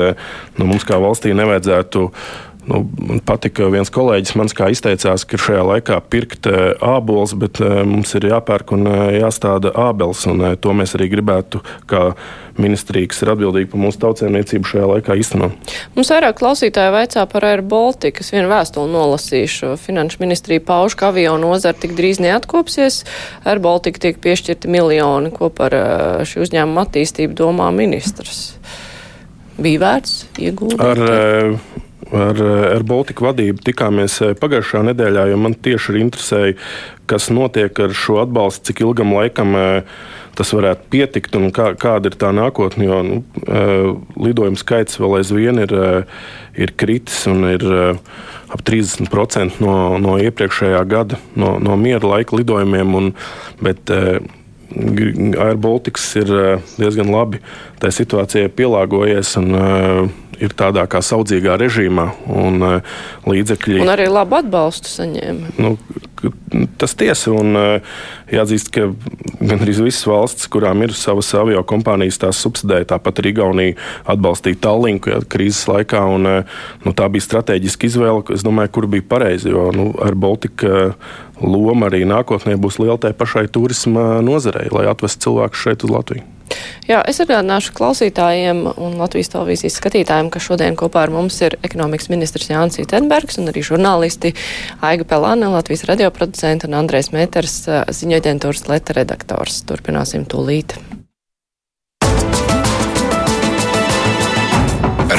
nu, 0.57 0.67
mums 0.67 0.85
kā 0.87 0.99
valstī 1.01 1.35
nevajadzētu 1.37 2.09
Nu, 2.63 2.79
man 2.95 3.19
patika 3.27 3.67
viens 3.67 3.89
kolēģis, 3.91 4.37
mans 4.39 4.53
kā 4.55 4.69
izteicās, 4.71 5.25
ka 5.27 5.39
šajā 5.41 5.63
laikā 5.67 5.97
pirkt 6.07 6.47
uh, 6.47 6.71
ābolus, 6.79 7.33
bet 7.35 7.59
uh, 7.59 7.81
mums 7.87 8.13
ir 8.15 8.29
jāpērk 8.29 8.71
un 8.77 8.87
uh, 8.87 9.01
jāstāda 9.17 9.73
ābeles. 9.89 10.23
Un, 10.31 10.45
to 10.63 10.75
mēs 10.77 10.95
arī 10.95 11.09
gribētu, 11.11 11.59
kā 11.91 12.13
ministrija, 12.55 13.09
kas 13.11 13.19
ir 13.25 13.33
atbildīga 13.33 13.71
par 13.73 13.83
mūsu 13.83 13.99
tautsēmniecību, 14.05 14.69
šajā 14.69 14.87
laikā 14.93 15.17
īstenot. 15.19 15.75
Mums 15.97 16.13
vairāk 16.13 16.39
klausītāji 16.39 16.95
vaicā 16.95 17.25
par 17.33 17.49
Air 17.49 17.65
Baltica. 17.67 18.23
Es 18.23 18.31
vienu 18.31 18.47
vēstuli 18.53 18.93
nolasīšu. 18.95 19.73
Finanšu 19.83 20.23
ministrija 20.23 20.63
pauž, 20.63 20.95
ka 20.99 21.11
avio 21.11 21.35
nozara 21.41 21.75
tik 21.75 21.97
drīz 21.99 22.23
neatkopsies. 22.23 23.03
Air 23.43 23.59
Baltica 23.63 24.05
tiek 24.07 24.23
piešķirti 24.23 24.71
miljoni, 24.71 25.33
ko 25.35 25.51
par 25.51 25.75
šī 26.29 26.45
uzņēmuma 26.47 26.87
attīstību 26.87 27.35
domā 27.43 27.73
ministrs. 27.75 28.53
Bija 29.59 29.83
vērts 29.83 30.19
iegūt? 30.41 30.79
Ar, 30.81 31.01
ar, 32.13 32.41
ar 32.77 32.83
Baltiku 32.87 33.27
vadību 33.27 33.63
tikāmies 33.65 34.19
eh, 34.23 34.33
pagājušā 34.39 34.83
nedēļā, 34.89 35.27
jo 35.31 35.39
man 35.41 35.55
tieši 35.55 35.93
ir 35.93 36.01
interesēja, 36.03 36.57
kas 37.09 37.29
notiek 37.33 37.79
ar 37.83 37.95
šo 37.97 38.19
atbalstu, 38.23 38.69
cik 38.69 38.83
ilgam 38.85 39.15
laikam 39.17 39.57
eh, 39.59 39.95
tas 40.37 40.53
varētu 40.55 40.87
pietikt 40.93 41.37
un 41.37 41.49
kā, 41.53 41.71
kāda 41.79 42.09
ir 42.09 42.17
tā 42.19 42.31
nākotne. 42.35 42.87
Jo 42.87 43.01
nu, 43.05 43.19
eh, 43.45 43.89
lidojumu 44.27 44.59
skaits 44.59 44.99
vēl 45.01 45.19
aizvien 45.19 45.61
ir, 45.63 45.73
ir 46.57 46.75
kritis 46.77 47.25
un 47.29 47.49
ir 47.51 47.65
ap 48.53 48.61
30% 48.65 49.61
no, 49.63 49.75
no 50.01 50.17
iepriekšējā 50.21 50.85
gada, 50.89 51.19
no, 51.39 51.57
no 51.61 51.77
miera 51.79 52.15
laika 52.15 52.37
lidojumiem. 52.39 52.97
Un, 52.99 53.13
bet, 53.63 53.93
Air 54.73 55.59
Baltics 55.61 56.07
ir 56.17 56.31
diezgan 56.79 57.11
labi 57.13 57.37
tai 57.77 57.91
situācijai 57.93 58.49
pielāgojies. 58.57 59.35
Un, 59.37 60.13
ir 60.43 60.55
tādā 60.57 60.85
kā 60.91 61.01
saudzīgā 61.03 61.55
režīmā, 61.61 62.07
un 62.27 62.65
uh, 62.65 62.97
līdzekļi. 63.29 63.81
Un 63.83 63.93
arī 63.93 64.09
labu 64.11 64.39
atbalstu 64.41 64.91
saņēma. 64.91 65.53
Nu, 65.61 65.75
tas 66.81 66.95
tiesa, 66.99 67.31
un 67.35 67.57
uh, 67.59 67.95
jāatzīst, 68.31 68.71
ka 68.75 68.89
gandrīz 69.39 69.81
visas 69.83 70.05
valstis, 70.09 70.49
kurām 70.51 70.83
ir 70.85 70.95
savas 70.97 71.31
avio 71.39 71.63
kompānijas, 71.67 72.19
tās 72.21 72.41
subsidēja. 72.43 72.91
Tāpat 72.93 73.23
arī 73.23 73.33
Igaunija 73.35 73.77
atbalstīja 74.15 74.61
Tallinku 74.67 75.13
ja, 75.13 75.21
krīzes 75.23 75.65
laikā, 75.71 76.03
un 76.15 76.29
uh, 76.29 76.59
nu, 76.85 76.95
tā 76.97 77.09
bija 77.13 77.27
strateģiska 77.29 77.89
izvēle, 77.89 78.25
es 78.35 78.45
domāju, 78.45 78.73
kur 78.77 78.89
bija 78.91 79.07
pareizi, 79.15 79.53
jo 79.53 79.69
nu, 79.75 79.91
ar 80.03 80.17
Baltiku 80.19 80.91
loma 81.43 81.89
arī 81.89 82.03
nākotnē 82.07 82.55
būs 82.61 82.79
liela 82.81 82.99
tai 83.01 83.13
pašai 83.17 83.47
turisma 83.51 84.21
nozarei, 84.23 84.69
lai 84.73 84.85
atvestu 84.91 85.29
cilvēkus 85.29 85.65
šeit 85.67 85.87
uz 85.87 85.93
Latviju. 85.93 86.32
Jā, 86.83 86.99
es 87.07 87.21
atgādināšu 87.23 87.71
klausītājiem 87.77 88.65
un 88.67 88.97
Latvijas 88.99 89.31
televīzijas 89.31 89.77
skatītājiem, 89.79 90.27
ka 90.33 90.41
šodien 90.43 90.75
kopā 90.79 91.05
ar 91.05 91.13
mums 91.15 91.37
ir 91.45 91.55
ekonomikas 91.63 92.09
ministrs 92.11 92.49
Jānis 92.51 92.81
Itenbergs 92.83 93.39
un 93.39 93.47
arī 93.53 93.63
žurnālisti 93.63 94.33
Aiga 94.83 95.07
Pelāne, 95.07 95.47
Latvijas 95.53 95.85
radioproducenta 95.87 96.67
un 96.67 96.75
Andrēs 96.81 97.13
Mēters, 97.15 97.61
ziņoģentūras 97.87 98.67
leta 98.67 98.97
redaktors. 98.99 99.61
Turpināsim 99.69 100.27
tūlīt. 100.27 100.75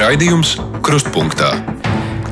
Raidījums 0.04 0.58
Krustpunktā. 0.84 1.54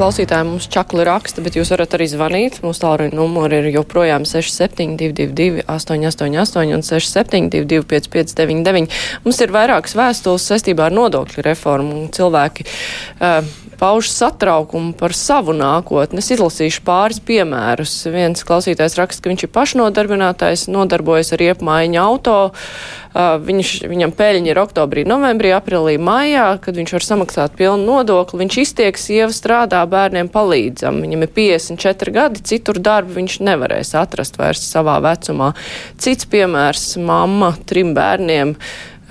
Klausītāji 0.03 0.43
mums 0.49 0.65
čakli 0.67 1.05
raksta, 1.07 1.45
bet 1.47 1.55
jūs 1.55 1.69
varat 1.71 1.93
arī 1.95 2.09
zvanīt. 2.11 2.57
Mūsu 2.65 2.83
tālruņa 2.83 3.15
numuri 3.15 3.61
ir 3.61 3.69
joprojām 3.71 4.25
6722, 4.27 5.63
888 5.71 6.75
un 6.75 6.83
672, 6.83 7.85
559. 7.87 8.97
Mums 9.23 9.39
ir 9.47 9.55
vairākas 9.55 9.95
vēstules 9.95 10.49
saistībā 10.51 10.89
ar 10.89 10.97
nodokļu 10.97 11.45
reformu. 11.47 12.01
Cilvēki 12.19 12.67
uh, 12.67 13.47
pauž 13.79 14.11
satraukumu 14.11 14.91
par 14.99 15.15
savu 15.15 15.55
nākotni. 15.55 16.19
Es 16.19 16.33
izlasīšu 16.35 16.83
pāris 16.83 17.23
piemērus. 17.23 17.95
Viens 18.11 18.43
klausītājs 18.49 18.99
raksta, 18.99 19.23
ka 19.23 19.31
viņš 19.31 19.47
ir 19.47 19.55
pašnodarbinātais, 19.55 20.67
nodarbojas 20.67 21.31
ar 21.39 21.47
iepmaiņu 21.47 22.03
auto. 22.03 22.37
Uh, 22.51 23.02
viņš, 23.15 23.73
viņam 23.91 24.13
peļņa 24.17 24.53
ir 24.53 24.61
oktobrī, 24.63 25.05
novembrī, 25.09 25.53
aprīlī, 25.57 25.99
maijā, 26.01 26.47
kad 26.65 26.79
viņš 26.79 26.95
var 26.97 27.07
samaksāt 27.07 27.57
pilnu 27.59 27.85
nodokli. 27.85 28.41
Viņš 28.45 28.59
iztiek, 28.63 29.01
sieva 29.01 29.31
strādā, 29.35 29.83
bērniem 29.89 30.31
palīdzam. 30.33 31.03
Viņam 31.05 31.27
ir 31.27 31.35
54 31.37 32.17
gadi, 32.17 32.45
citur 32.53 32.81
darbu 32.81 33.19
viņš 33.21 33.41
nevarēs 33.45 33.93
atrast 33.99 34.41
vairs 34.41 34.65
savā 34.65 34.99
vecumā. 35.05 35.53
Cits 36.01 36.29
piemērs- 36.29 36.97
mamma 37.11 37.55
trim 37.67 37.95
bērniem 37.95 38.57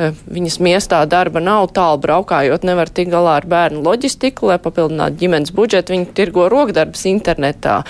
viņas 0.10 0.58
miestā 0.64 1.02
darba 1.10 1.42
nav, 1.44 1.70
tālu 1.76 2.00
braukājot 2.04 2.66
nevar 2.68 2.90
tikt 2.90 3.12
galā 3.14 3.38
ar 3.40 3.48
bērnu 3.50 3.84
loģistiku, 3.86 4.50
lai 4.52 4.58
papildinātu 4.62 5.20
ģimenes 5.22 5.54
budžetu. 5.56 5.96
Viņa 5.96 6.10
tirgo 6.18 6.48
rokdarbus 6.52 7.06
internetā. 7.12 7.82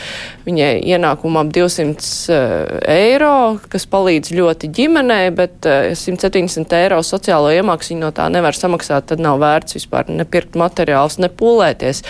Viņai 0.48 0.72
ienākuma 0.94 1.46
ap 1.46 1.54
200 1.56 2.84
eiro, 2.92 3.34
kas 3.72 3.88
palīdz 3.92 4.34
ļoti 4.38 4.72
ģimenei, 4.82 5.32
bet 5.36 5.66
170 5.66 6.78
eiro 6.82 7.02
sociālo 7.06 7.52
iemaksu 7.54 7.96
viņa 7.96 8.06
no 8.06 8.14
tā 8.16 8.30
nevar 8.34 8.58
samaksāt, 8.58 9.10
tad 9.12 9.24
nav 9.24 9.42
vērts 9.42 9.80
vispār 9.80 10.12
nepirkt 10.12 10.60
materiālus, 10.60 11.20
nepūlēties. 11.24 12.06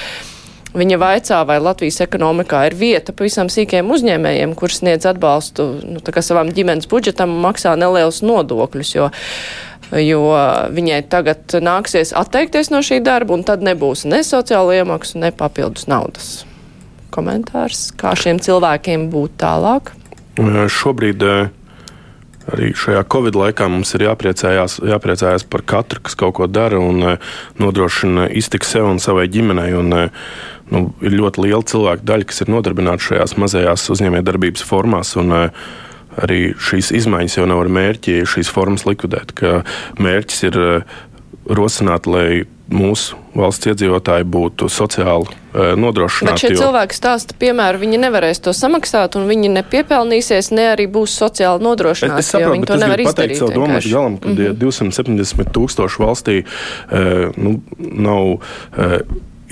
Viņa 0.71 0.95
vaicā, 1.01 1.41
vai 1.43 1.57
Latvijas 1.59 1.97
ekonomikā 2.05 2.61
ir 2.69 2.75
vieta 2.79 3.11
pavisam 3.11 3.49
sīkiem 3.51 3.89
uzņēmējiem, 3.91 4.53
kurš 4.55 4.77
sniedz 4.79 5.07
atbalstu 5.09 5.65
nu, 5.83 6.03
savam 6.23 6.53
ģimenes 6.55 6.87
budžetam 6.91 7.33
un 7.35 7.41
maksā 7.43 7.73
nelielus 7.79 8.21
nodokļus, 8.23 8.93
jo, 8.95 9.09
jo 9.99 10.21
viņai 10.71 11.01
tagad 11.11 11.57
nāksies 11.59 12.13
atteikties 12.17 12.71
no 12.71 12.79
šī 12.85 13.01
darba, 13.03 13.35
un 13.35 13.43
tad 13.47 13.63
nebūs 13.65 14.05
ne 14.07 14.21
sociālo 14.23 14.71
iemaksu, 14.75 15.19
ne 15.23 15.31
papildus 15.35 15.89
naudas. 15.91 16.29
Komentārs, 17.11 17.89
kā 17.99 18.13
šiem 18.15 18.39
cilvēkiem 18.39 19.09
būt 19.11 19.35
tālāk? 19.41 19.91
Šobrīd 20.71 21.25
arī 22.51 22.71
šajā 22.77 23.03
Covid 23.11 23.35
laikā 23.37 23.67
mums 23.71 23.91
ir 23.97 24.07
jāpriecājās, 24.07 24.79
jāpriecājās 24.87 25.45
par 25.51 25.65
katru, 25.67 26.01
kas 26.07 26.15
kaut 26.19 26.37
ko 26.39 26.47
dara 26.47 26.79
un 26.79 27.17
nodrošina 27.61 28.29
iztiku 28.31 28.67
sev 28.67 28.87
un 28.89 29.03
savai 29.03 29.27
ģimenei. 29.31 29.75
Un, 29.77 29.93
nu, 30.71 30.83
ir 31.03 31.19
ļoti 31.19 31.45
liela 31.45 31.67
cilvēku 31.67 32.07
daļa, 32.07 32.29
kas 32.31 32.43
ir 32.43 32.51
nodarbināta 32.53 33.11
šajās 33.11 33.37
mazajās 33.43 33.87
uzņēmējdarbības 33.91 34.65
formās. 34.67 35.15
Un, 35.19 35.35
Arī 36.19 36.41
šīs 36.59 36.91
izmaiņas 37.01 37.37
jau 37.37 37.47
nav 37.47 37.61
ar 37.63 37.71
mērķi 37.71 38.21
šīs 38.27 38.51
formas 38.51 38.83
likvidēt. 38.87 39.31
Mērķis 40.01 40.43
ir 40.49 40.59
eh, 40.59 40.97
rosināt, 41.47 42.09
lai 42.09 42.43
mūsu 42.71 43.17
valsts 43.35 43.67
iedzīvotāji 43.71 44.25
būtu 44.31 44.67
sociāli 44.71 45.27
e, 45.27 45.71
nodrošināti. 45.79 46.31
Bet 46.31 46.43
šie 46.43 46.51
jo... 46.53 46.59
cilvēki 46.63 46.97
stāsta, 46.97 47.35
piemēram, 47.39 47.83
viņi 47.83 47.99
nevarēs 48.05 48.41
to 48.43 48.53
samaksāt, 48.55 49.15
un 49.19 49.27
viņi 49.29 49.51
nepiepelnīsies, 49.57 50.51
ne 50.55 50.69
arī 50.73 50.87
būs 50.91 51.15
sociāli 51.19 51.63
nodrošināti. 51.67 52.23
Es, 52.23 52.29
es 52.29 52.35
saprotu, 52.35 52.63
bet 52.63 52.75
es 52.75 52.85
gribu 52.93 53.11
pateikt 53.11 53.39
savu 53.39 53.55
domu 53.55 53.75
līdz 53.75 53.89
galam, 53.91 54.17
ka 54.21 54.31
mm 54.31 54.37
-hmm. 54.37 54.61
270 54.63 55.51
tūkstoši 55.57 56.03
valstī 56.05 56.37
e, 56.43 57.03
nu, 57.37 57.59
nav. 57.79 58.39
E, 58.77 59.03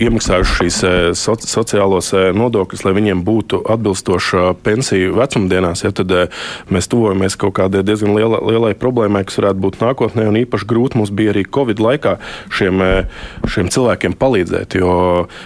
iemaksājuši 0.06 0.56
šīs 0.60 0.78
eh, 0.88 0.98
soci 1.18 1.50
sociālos 1.50 2.12
eh, 2.16 2.30
nodokļus, 2.36 2.84
lai 2.88 2.94
viņiem 2.98 3.24
būtu 3.28 3.62
atbilstoša 3.74 4.54
pensija 4.66 5.12
vecumdienās, 5.16 5.84
ja, 5.86 5.92
tad 5.96 6.14
eh, 6.16 6.42
mēs 6.74 6.90
tuvojamies 6.92 7.38
kaut 7.40 7.58
kādai 7.60 7.84
diezgan 7.88 8.16
liela, 8.18 8.42
lielai 8.46 8.74
problēmai, 8.80 9.26
kas 9.28 9.40
varētu 9.42 9.64
būt 9.66 9.80
nākotnē. 9.84 10.28
Un 10.30 10.40
īpaši 10.42 10.70
grūti 10.70 11.00
mums 11.00 11.14
bija 11.16 11.34
arī 11.34 11.46
Covid 11.50 11.82
laikā 11.84 12.16
šiem, 12.56 12.82
šiem 13.50 13.70
cilvēkiem 13.74 14.16
palīdzēt, 14.20 14.78
jo 14.80 14.94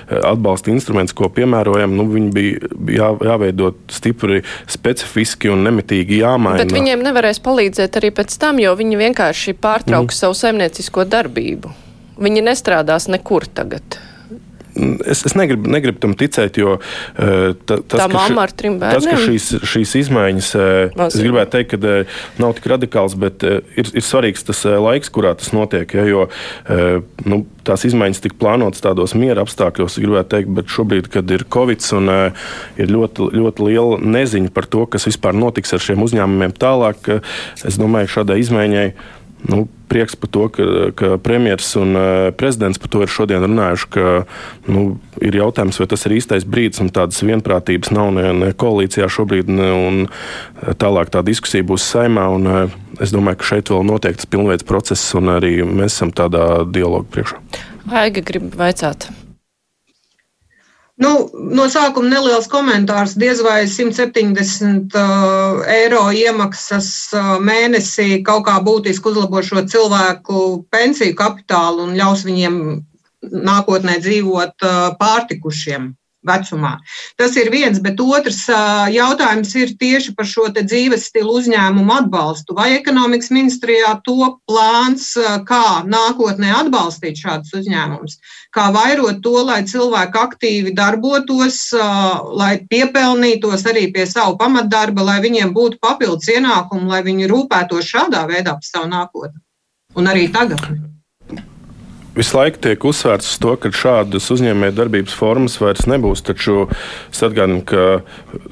atbalsta 0.09 0.71
instruments, 0.73 1.15
ko 1.17 1.29
piemērojam, 1.33 1.95
nu, 1.97 2.07
viņi 2.11 2.31
bija 2.33 2.71
jā, 2.93 3.09
jāveido 3.31 3.73
stipri 3.91 4.43
specifiski 4.69 5.51
un 5.53 5.65
nemitīgi 5.67 6.21
jāmaina. 6.21 6.63
Bet 6.63 6.75
viņiem 6.75 7.03
nevarēs 7.05 7.41
palīdzēt 7.43 7.99
arī 8.01 8.13
pēc 8.15 8.37
tam, 8.41 8.61
jo 8.63 8.73
viņi 8.79 9.01
vienkārši 9.01 9.57
pārtrauks 9.57 10.15
mm. 10.15 10.21
savu 10.23 10.39
saimniecisko 10.39 11.07
darbību. 11.09 11.73
Viņi 12.23 12.43
nestrādās 12.45 13.09
nekur 13.09 13.47
tagad. 13.49 13.97
Es, 14.73 15.21
es 15.27 15.35
negribu, 15.37 15.69
negribu 15.69 15.99
tam 16.01 16.15
ticēt, 16.17 16.57
jo 16.57 16.77
uh, 16.79 17.53
ta, 17.69 17.77
tas, 17.77 17.99
trim 18.57 18.79
bērniem. 18.81 19.03
Tas, 19.03 19.05
ka 19.05 19.19
šīs, 19.21 19.49
šīs 19.69 19.93
izmaiņas, 20.01 20.49
uh, 20.57 21.05
es 21.05 21.17
gribētu 21.21 21.53
teikt, 21.57 21.75
ka 21.75 21.79
uh, 22.01 22.19
nav 22.41 22.55
tik 22.57 22.69
radikāls, 22.73 23.13
bet 23.19 23.45
ir, 23.45 23.61
ir 23.85 24.05
svarīgs 24.05 24.45
tas 24.47 24.63
laiks, 24.65 25.13
kurā 25.13 25.35
tas 25.37 25.53
notiek. 25.53 25.93
Ja, 25.93 26.05
jo 26.09 26.25
nu, 27.29 27.43
tās 27.67 27.85
izmaiņas 27.87 28.23
tika 28.23 28.39
plānotas 28.41 28.81
tādos 28.83 29.13
miera 29.17 29.43
apstākļos, 29.45 29.99
gribētu 30.01 30.31
teikt, 30.33 30.53
bet 30.57 30.73
šobrīd, 30.73 31.09
kad 31.13 31.29
ir 31.33 31.45
Covid 31.53 31.85
un 31.99 32.11
ir 32.81 32.93
ļoti, 32.93 33.29
ļoti 33.37 33.67
liela 33.69 33.99
neziņa 34.01 34.53
par 34.55 34.67
to, 34.71 34.87
kas 34.89 35.05
vispār 35.09 35.37
notiks 35.37 35.75
ar 35.75 35.83
šiem 35.83 36.01
uzņēmumiem 36.05 36.55
tālāk, 36.57 37.11
es 37.67 37.77
domāju, 37.81 38.15
šādai 38.17 38.39
izmaiņai 38.41 38.87
nu, 39.49 39.65
prieks 39.91 40.15
par 40.17 40.29
to, 40.33 40.47
ka, 40.49 40.65
ka 40.97 41.09
premjerministrs 41.21 41.75
un 41.81 41.97
uh, 41.97 42.05
prezidents 42.37 42.79
par 42.81 42.91
to 42.93 43.03
ir 43.05 43.11
šodien 43.11 43.43
runājuši, 43.45 43.89
ka 43.93 44.13
nu, 44.71 44.85
ir 45.21 45.37
jautājums, 45.37 45.79
vai 45.81 45.87
tas 45.91 46.05
ir 46.07 46.17
īstais 46.17 46.47
brīdis, 46.49 46.81
un 46.83 46.91
tādas 46.93 47.21
vienprātības 47.25 47.93
nav 47.93 48.13
ne, 48.15 48.29
ne 48.39 48.51
koalīcijā 48.57 49.09
šobrīd, 49.11 49.51
ne, 49.53 49.69
un 49.73 49.99
tālāk 50.81 51.13
tā 51.13 51.21
diskusija 51.25 51.65
būs 51.67 51.85
saimā. 51.93 52.29
Un, 52.33 52.49
uh, 52.49 52.79
es 53.03 53.13
domāju, 53.13 53.41
ka 53.41 53.51
šeit 53.53 53.73
vēl 53.73 53.85
notiek 53.89 54.17
tas 54.17 54.29
pilnveids 54.29 54.67
process, 54.69 55.13
un 55.19 55.35
arī 55.35 55.59
mēs 55.67 55.97
esam 55.97 56.13
tādā 56.15 56.63
dialogu 56.69 57.09
priekšā. 57.13 57.41
Aiga 58.03 58.23
grib 58.23 58.53
vaicāt. 58.57 59.09
Nu, 61.01 61.09
no 61.33 61.63
sākuma 61.73 62.09
neliels 62.11 62.45
komentārs. 62.51 63.15
Diez 63.17 63.41
vai 63.41 63.63
170 63.65 64.93
uh, 64.93 65.63
eiro 65.73 66.03
iemaksas 66.13 66.89
uh, 67.17 67.31
mēnesī 67.41 68.21
kaut 68.25 68.45
kā 68.45 68.59
būtiski 68.61 69.09
uzlabo 69.09 69.41
šo 69.41 69.65
cilvēku 69.65 70.43
pensiju 70.69 71.17
kapitālu 71.17 71.87
un 71.87 71.97
ļaus 71.97 72.21
viņiem 72.27 72.61
nākotnē 73.49 73.97
dzīvot 74.05 74.67
uh, 74.69 74.93
pārtikušiem 75.01 75.89
vecumā. 76.27 76.77
Tas 77.19 77.35
ir 77.39 77.51
viens, 77.53 77.79
bet 77.83 77.99
otrs 78.01 78.45
jautājums 78.93 79.53
ir 79.59 79.73
tieši 79.79 80.13
par 80.17 80.27
šo 80.29 80.47
dzīves 80.53 81.07
stilu 81.09 81.37
uzņēmumu 81.39 81.95
atbalstu. 81.97 82.55
Vai 82.57 82.73
ekonomikas 82.77 83.31
ministrijā 83.33 83.95
to 84.05 84.33
plāns, 84.49 85.11
kā 85.49 85.83
nākotnē 85.87 86.53
atbalstīt 86.61 87.19
šādus 87.23 87.53
uzņēmumus, 87.61 88.17
kā 88.53 88.69
vairot 88.75 89.21
to, 89.25 89.35
lai 89.47 89.61
cilvēki 89.69 90.21
aktīvi 90.23 90.75
darbotos, 90.77 91.59
lai 92.39 92.53
piepelnītos 92.69 93.67
arī 93.69 93.89
pie 93.93 94.07
savu 94.09 94.37
pamatdarba, 94.39 95.05
lai 95.11 95.19
viņiem 95.25 95.53
būtu 95.55 95.81
papildus 95.83 96.31
ienākumi, 96.33 96.89
lai 96.89 97.03
viņi 97.05 97.29
rūpētos 97.31 97.93
šādā 97.95 98.25
veidā 98.29 98.57
par 98.57 98.67
savu 98.69 98.91
nākotni. 98.93 99.39
Un 99.97 100.09
arī 100.09 100.27
tagad. 100.33 100.92
Visu 102.13 102.35
laiku 102.37 102.59
tiek 102.61 102.83
uzsvērts 102.85 103.25
uz 103.25 103.39
to, 103.41 103.55
ka 103.57 103.71
šādas 103.73 104.27
uzņēmējdarbības 104.35 105.15
formas 105.17 105.55
vairs 105.57 105.87
nebūs. 105.89 106.21
Taču 106.21 106.67
es 107.09 107.21
atgādinu, 107.25 107.63
ka 107.65 108.03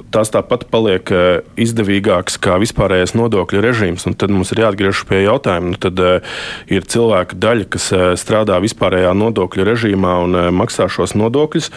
tās 0.10 0.32
tāpat 0.34 0.64
paliek 0.74 1.12
eh, 1.14 1.44
izdevīgākas 1.62 2.40
kā 2.42 2.56
vispārējais 2.62 3.14
nodokļu 3.14 3.62
režīms. 3.62 4.08
Tad 4.18 4.34
mums 4.34 4.50
ir 4.56 4.64
jāatgriežas 4.64 5.04
pie 5.06 5.20
jautājuma. 5.28 5.76
Nu, 5.76 5.78
tad 5.82 6.02
uh, 6.02 6.40
ir 6.74 6.88
cilvēka 6.90 7.38
daļa, 7.38 7.68
kas 7.72 7.86
uh, 7.94 8.02
strādā 8.20 8.58
vispārējā 8.64 9.14
nodokļu 9.16 9.68
režīmā 9.70 10.16
un 10.26 10.40
maksā 10.58 10.90
šos 10.92 11.14
nodokļus, 11.16 11.70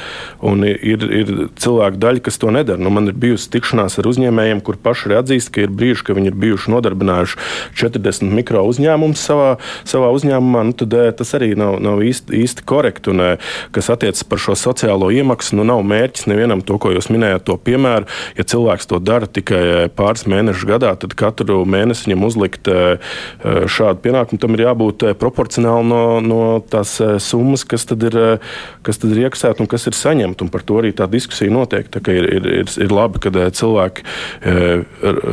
un 0.48 0.64
ir, 0.66 1.04
ir 1.04 1.32
cilvēka 1.60 2.00
daļa, 2.00 2.24
kas 2.24 2.40
to 2.40 2.50
nedara. 2.54 2.80
Nu, 2.80 2.90
man 2.96 3.12
ir 3.12 3.18
bijusi 3.20 3.52
tikšanās 3.54 4.00
ar 4.00 4.08
uzņēmējiem, 4.08 4.64
kur 4.64 4.80
paši 4.80 5.10
ir 5.10 5.16
atzīst, 5.20 5.52
ka 5.54 5.66
ir 5.66 5.76
brīži, 5.76 6.08
ka 6.08 6.16
viņi 6.16 6.32
ir 6.32 6.40
bijuši 6.46 6.74
nodarbinājuši 6.74 7.38
40 7.84 8.34
mikro 8.40 8.64
uzņēmumus 8.72 9.28
savā, 9.28 9.52
savā 9.84 10.10
uzņēmumā. 10.16 10.64
Nu, 10.70 10.76
tad, 10.80 10.96
tas 11.20 11.36
arī 11.36 11.52
nav 11.60 11.73
nav, 11.74 11.94
nav 11.94 12.02
īsti, 12.04 12.34
īsti 12.42 12.64
korekti. 12.64 13.10
Un, 13.10 13.20
eh, 13.20 13.36
kas 13.72 13.90
attiecas 13.90 14.24
par 14.24 14.38
šo 14.38 14.54
sociālo 14.54 15.10
iemaksu, 15.12 15.56
nu 15.56 15.64
nav 15.64 15.82
mērķis 15.82 16.26
nevienam 16.26 16.62
to, 16.64 16.78
ko 16.78 16.90
jūs 16.90 17.10
minējāt, 17.10 17.44
to 17.44 17.56
piemēru. 17.56 18.06
Ja 18.36 18.44
cilvēks 18.44 18.88
to 18.88 18.98
dara 18.98 19.26
tikai 19.26 19.62
eh, 19.62 19.88
pāris 19.88 20.26
mēnešus 20.26 20.68
gadā, 20.68 20.94
tad 20.98 21.14
katru 21.14 21.64
mēnesi 21.64 22.08
viņam 22.08 22.24
uzlikt 22.24 22.68
eh, 22.68 22.98
šādu 23.44 24.00
pienākumu, 24.04 24.40
tam 24.40 24.54
ir 24.54 24.64
jābūt 24.66 25.06
proporcionāli 25.18 25.88
no, 25.88 26.20
no 26.20 26.42
tās 26.60 26.96
summas, 27.22 27.64
kas 27.64 27.84
tad 27.88 28.02
ir, 28.02 28.40
kas 28.82 29.00
tad 29.00 29.14
ir 29.14 29.26
iekasēta 29.26 29.62
un 29.62 29.70
kas 29.70 29.86
ir 29.88 29.96
saņemta. 29.96 30.48
Par 30.54 30.62
to 30.66 30.78
arī 30.80 30.92
tā 30.96 31.06
diskusija 31.10 31.52
notiek. 31.52 31.88
Tā 31.90 32.02
ir, 32.12 32.26
ir, 32.38 32.48
ir, 32.62 32.70
ir 32.84 32.92
labi, 32.92 33.20
ka 33.22 33.32
cilvēki 33.32 34.04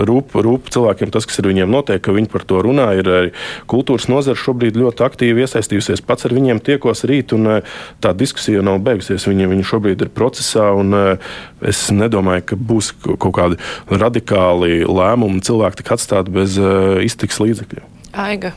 rūp, 0.07 0.35
rūp 0.45 0.71
cilvēkiem 0.73 1.11
tas, 1.13 1.27
kas 1.27 1.41
ir 1.41 1.49
viņiem 1.51 1.71
notiek, 1.71 2.01
ka 2.01 2.15
viņi 2.15 2.31
par 2.31 2.45
to 2.47 2.61
runā. 2.63 2.87
Ir 3.01 3.31
kultūras 3.71 4.07
nozara 4.11 4.39
šobrīd 4.39 4.79
ļoti 4.79 5.05
aktīvi 5.05 5.45
iesaistījusies 5.45 6.03
pats 6.05 6.27
ar 6.31 6.37
viņiem 6.39 6.63
tiekos 6.63 7.05
rīt, 7.09 7.35
un 7.35 7.57
eh, 7.57 7.77
tā 8.03 8.15
diskusija 8.17 8.63
nav 8.65 8.81
beigusies. 8.85 9.27
Viņi, 9.29 9.49
viņi 9.51 9.67
šobrīd 9.67 10.07
ir 10.07 10.15
procesā, 10.15 10.71
un 10.77 10.95
eh, 10.97 11.29
es 11.67 11.83
nedomāju, 11.93 12.47
ka 12.51 12.59
būs 12.71 12.93
kaut 13.11 13.35
kādi 13.37 13.61
radikāli 13.91 14.81
lēmumi 14.87 15.43
cilvēki 15.45 15.83
tik 15.83 15.95
atstāti 15.97 16.33
bez 16.33 16.59
eh, 16.59 16.99
iztiks 17.07 17.41
līdzekļiem. 17.43 17.87
Aiga. 18.11 18.55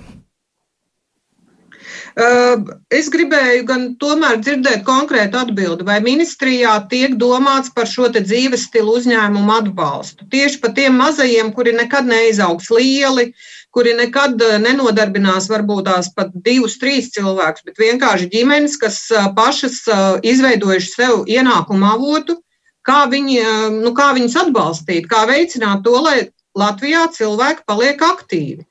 Es 2.94 3.08
gribēju 3.10 3.64
gan 3.66 3.86
tomēr 3.98 4.36
dzirdēt 4.38 4.84
konkrētu 4.86 5.40
atbildi, 5.40 5.82
vai 5.82 5.96
ministrijā 5.98 6.76
tiek 6.86 7.16
domāts 7.18 7.72
par 7.74 7.90
šo 7.90 8.06
dzīves 8.14 8.68
stilu 8.68 8.94
uzņēmumu 9.00 9.50
atbalstu. 9.56 10.28
Tieši 10.30 10.60
par 10.62 10.76
tiem 10.76 10.94
mazajiem, 11.02 11.50
kuri 11.56 11.74
nekad 11.74 12.06
neizaugs 12.06 12.70
lieli, 12.70 13.32
kuri 13.74 13.94
nekad 13.98 14.38
eh, 14.42 14.56
nenodarbinās 14.62 15.48
varbūt 15.50 15.88
tās 15.88 16.10
pat 16.14 16.30
divus, 16.46 16.78
trīs 16.78 17.10
cilvēkus, 17.14 17.66
bet 17.66 17.80
vienkārši 17.82 18.30
ģimenes, 18.32 18.78
kas 18.80 19.00
eh, 19.10 19.26
pašas 19.36 19.80
eh, 19.90 20.04
izveidojuši 20.30 20.92
sev 20.92 21.24
ienākumu 21.30 21.90
avotu, 21.90 22.38
kā, 22.86 23.04
viņi, 23.10 23.40
nu, 23.80 23.94
kā 23.96 24.12
viņus 24.14 24.36
atbalstīt, 24.44 25.08
kā 25.10 25.24
veicināt 25.30 25.82
to, 25.86 25.96
lai 26.04 26.28
Latvijā 26.54 27.06
cilvēki 27.16 27.64
paliek 27.66 28.02
aktīvi. 28.04 28.66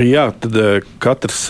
Jā, 0.00 0.30
tad 0.42 0.56
katrs 0.98 1.44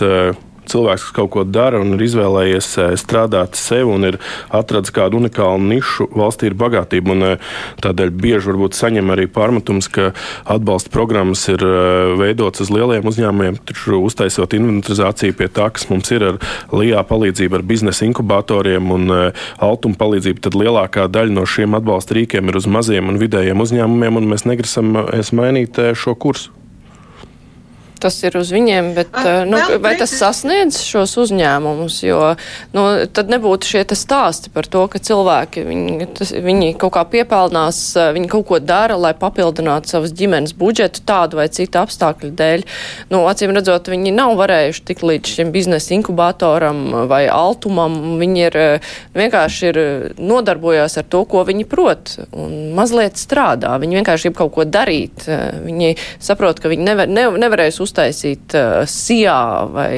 cilvēks, 0.71 1.07
kas 1.07 1.15
kaut 1.15 1.31
ko 1.33 1.43
dara 1.47 1.79
un 1.81 1.95
ir 1.95 2.03
izvēlējies 2.05 2.69
eh, 2.81 2.93
strādāt 2.99 3.57
sev 3.59 3.91
un 3.93 4.07
ir 4.09 4.17
atradzis 4.53 4.93
kādu 4.95 5.19
unikālu 5.21 5.61
nišu, 5.63 6.09
valstī 6.15 6.49
ir 6.49 6.57
bagātība. 6.59 7.13
Un, 7.15 7.25
eh, 7.29 7.53
tādēļ 7.83 8.13
bieži 8.15 8.51
varbūt 8.51 8.77
saņem 8.77 9.13
arī 9.13 9.27
pārmetums, 9.31 9.89
ka 9.91 10.11
atbalsta 10.43 10.91
programmas 10.93 11.45
ir 11.51 11.63
eh, 11.65 12.15
veidotas 12.19 12.65
uz 12.65 12.73
lieliem 12.73 13.07
uzņēmumiem, 13.11 13.61
taču 13.69 14.01
uztaisot 14.05 14.57
inventarizāciju 14.57 15.37
pie 15.37 15.49
tā, 15.53 15.69
kas 15.75 15.89
mums 15.91 16.11
ir 16.15 16.27
ar 16.31 16.41
LIA 16.73 17.05
palīdzību, 17.07 17.59
ar 17.59 17.67
biznesa 17.67 18.07
inkubatoriem 18.07 18.91
un 18.95 19.13
altuma 19.63 19.99
palīdzību, 19.99 20.43
tad 20.43 20.57
lielākā 20.57 21.07
daļa 21.11 21.35
no 21.35 21.45
šiem 21.49 21.77
atbalsta 21.77 22.17
rīkiem 22.17 22.51
ir 22.51 22.59
uz 22.59 22.69
maziem 22.69 23.11
un 23.11 23.21
vidējiem 23.21 23.63
uzņēmumiem, 23.65 24.21
un 24.21 24.29
mēs 24.33 24.47
negrasam 24.49 24.93
mainīt 25.35 25.79
šo 25.97 26.15
kursu 26.19 26.64
tas 28.05 28.21
ir 28.23 28.37
uz 28.39 28.53
viņiem, 28.53 28.93
bet 28.97 29.19
uh, 29.19 29.43
nu, 29.49 29.59
vai 29.83 29.95
tas 29.99 30.13
sasniedz 30.15 30.79
šos 30.85 31.17
uzņēmumus? 31.25 31.99
Jo 32.05 32.35
nu, 32.75 32.85
tad 33.11 33.31
nebūtu 33.33 33.73
šie 33.73 33.83
stāsti 33.95 34.51
par 34.53 34.67
to, 34.69 34.85
ka 34.91 35.01
cilvēki 35.01 35.65
viņi, 35.65 36.09
tas, 36.17 36.33
viņi 36.45 36.73
kaut 36.81 36.95
kā 36.97 37.05
piepelnās, 37.09 37.81
viņi 38.15 38.29
kaut 38.31 38.47
ko 38.49 38.59
dara, 38.61 38.97
lai 38.99 39.13
papildinātu 39.17 39.91
savas 39.91 40.13
ģimenes 40.15 40.55
budžetu 40.57 41.03
tādu 41.07 41.39
vai 41.39 41.47
citu 41.53 41.79
apstākļu 41.81 42.31
dēļ. 42.37 42.65
Nu, 43.13 43.23
acīm 43.29 43.53
redzot, 43.55 43.89
viņi 43.91 44.13
nav 44.15 44.35
varējuši 44.39 44.85
tik 44.89 45.03
līdz 45.05 45.35
šim 45.37 45.53
biznesa 45.55 45.95
inkubatoram 45.97 47.07
vai 47.09 47.25
altumam. 47.31 47.97
Viņi 48.21 48.45
ir 48.47 48.59
vienkārši 49.15 49.71
ir 49.71 49.81
nodarbojās 50.19 50.99
ar 51.01 51.07
to, 51.09 51.23
ko 51.29 51.45
viņi 51.47 51.67
prot 51.69 52.15
un 52.35 52.75
mazliet 52.77 53.19
strādā. 53.21 53.75
Viņi 53.81 53.99
vienkārši 54.01 54.29
grib 54.29 54.37
kaut 54.39 54.53
ko 54.57 54.67
darīt. 54.67 55.27
Viņi 55.65 55.95
saprot, 56.23 56.59
ka 56.61 56.71
viņi 56.71 56.89
nevar, 56.89 57.11
ne, 57.11 57.27
nevarēs 57.45 57.79
uztaisīt 57.95 58.55
uh, 58.59 58.83
sijā 58.89 59.39
vai 59.71 59.95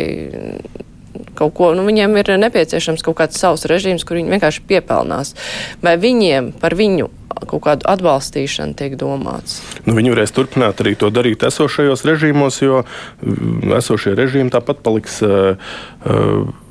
kaut 1.38 1.54
ko, 1.58 1.72
nu, 1.78 1.86
viņiem 1.86 2.14
ir 2.18 2.36
nepieciešams 2.42 3.04
kaut 3.06 3.18
kāds 3.18 3.40
savs 3.42 3.66
režīms, 3.70 4.06
kur 4.06 4.18
viņi 4.18 4.34
vienkārši 4.36 4.66
piepelnās. 4.70 5.34
Vai 5.82 5.96
viņiem 6.02 6.52
par 6.62 6.76
viņu 6.78 7.10
kaut 7.50 7.62
kādu 7.66 7.86
atbalstīšanu 7.90 8.78
tiek 8.78 8.96
domāts? 8.98 9.60
Nu, 9.86 9.94
viņi 9.98 10.14
varēs 10.14 10.34
turpināt 10.34 10.82
arī 10.82 10.96
to 10.98 11.10
darīt 11.14 11.46
esošajos 11.46 12.06
režīmos, 12.10 12.58
jo 12.62 12.84
mm, 12.84 13.74
esošie 13.78 14.16
režīmi 14.18 14.54
tāpat 14.54 14.82
paliks 14.86 15.20
uh, 15.26 15.58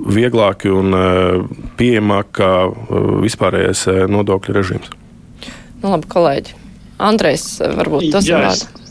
vieglāki 0.03 0.75
un 0.75 0.95
uh, 0.95 1.45
pieejamāki 1.79 2.35
kā 2.43 2.53
uh, 2.67 3.13
vispārējais 3.23 3.87
nodokļu 4.11 4.59
režīms. 4.59 4.91
Nu, 5.83 5.93
labi, 5.93 6.11
kolēģi. 6.11 6.59
Andrejs, 7.07 7.49
varbūt 7.77 8.11
tas 8.15 8.27
ir 8.31 8.86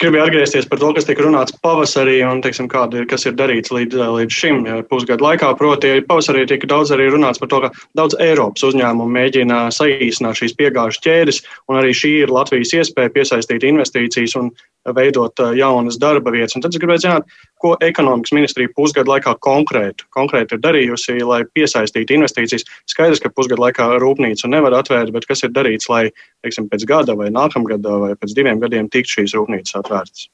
gribēju 0.00 0.24
atgriezties 0.24 0.68
par 0.70 0.80
to, 0.80 0.90
kas 0.96 1.06
tika 1.08 1.24
runāts 1.24 1.54
pavasarī 1.64 2.18
un 2.24 2.40
teiksim, 2.44 2.68
kāda 2.72 3.02
ir, 3.02 3.06
kas 3.10 3.26
ir 3.28 3.36
darīts 3.38 3.72
līdz, 3.74 4.00
līdz 4.16 4.36
šim 4.36 4.62
pusgadu 4.90 5.26
laikā. 5.26 5.52
Proti, 5.60 5.92
pavasarī 6.08 6.46
tika 6.48 6.68
daudz 6.70 6.92
arī 6.96 7.10
runāts 7.12 7.42
par 7.42 7.50
to, 7.52 7.60
ka 7.66 7.70
daudz 7.98 8.16
Eiropas 8.22 8.64
uzņēmumu 8.70 9.12
mēģina 9.16 9.62
saīsināt 9.76 10.40
šīs 10.40 10.56
piegāžu 10.58 11.04
ķēdes, 11.04 11.42
un 11.68 11.80
arī 11.82 11.92
šī 11.96 12.14
ir 12.24 12.34
Latvijas 12.34 12.72
iespēja 12.80 13.12
piesaistīt 13.16 13.66
investīcijas 13.68 14.36
un 14.40 14.52
veidot 14.96 15.42
jaunas 15.56 15.98
darba 16.00 16.32
vietas. 16.32 16.56
Un 16.56 16.64
tad 16.64 16.74
es 16.74 16.80
gribēju 16.80 17.04
zināt, 17.04 17.34
ko 17.60 17.74
ekonomikas 17.84 18.32
ministrija 18.36 18.72
pusgadu 18.76 19.12
laikā 19.12 19.34
konkrēti, 19.44 20.06
konkrēti 20.16 20.56
ir 20.56 20.62
darījusi, 20.64 21.18
lai 21.26 21.42
piesaistītu 21.54 22.16
investīcijas. 22.16 22.66
Skaidrs, 22.90 23.22
ka 23.22 23.32
pusgadu 23.34 23.64
laikā 23.66 23.90
rūpnīcu 24.00 24.50
nevar 24.50 24.78
atvērt, 24.80 25.12
bet 25.14 25.28
kas 25.28 25.44
ir 25.44 25.54
darīts, 25.56 25.90
lai 25.92 26.08
teiksim, 26.44 26.70
pēc 26.72 26.86
gada 26.88 27.16
vai 27.18 27.30
nākamgada 27.34 28.00
vai 28.06 28.12
pēc 28.18 28.34
diviem 28.36 28.62
gadiem 28.62 28.88
tiktu 28.88 29.20
šīs 29.20 29.36
rūpnīcas 29.36 29.80
atvērtas? 29.82 30.28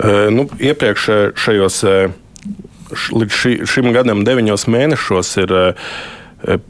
Uh, 0.00 0.28
nu, 0.30 0.46
iepriekš 0.60 1.10
šajos, 1.40 1.82
līdz 3.16 3.36
ši, 3.42 3.58
šim 3.68 3.92
gadam, 3.96 4.24
deviņos 4.26 4.68
mēnešos 4.70 5.36
ir 5.42 5.60
Eh, 5.60 6.19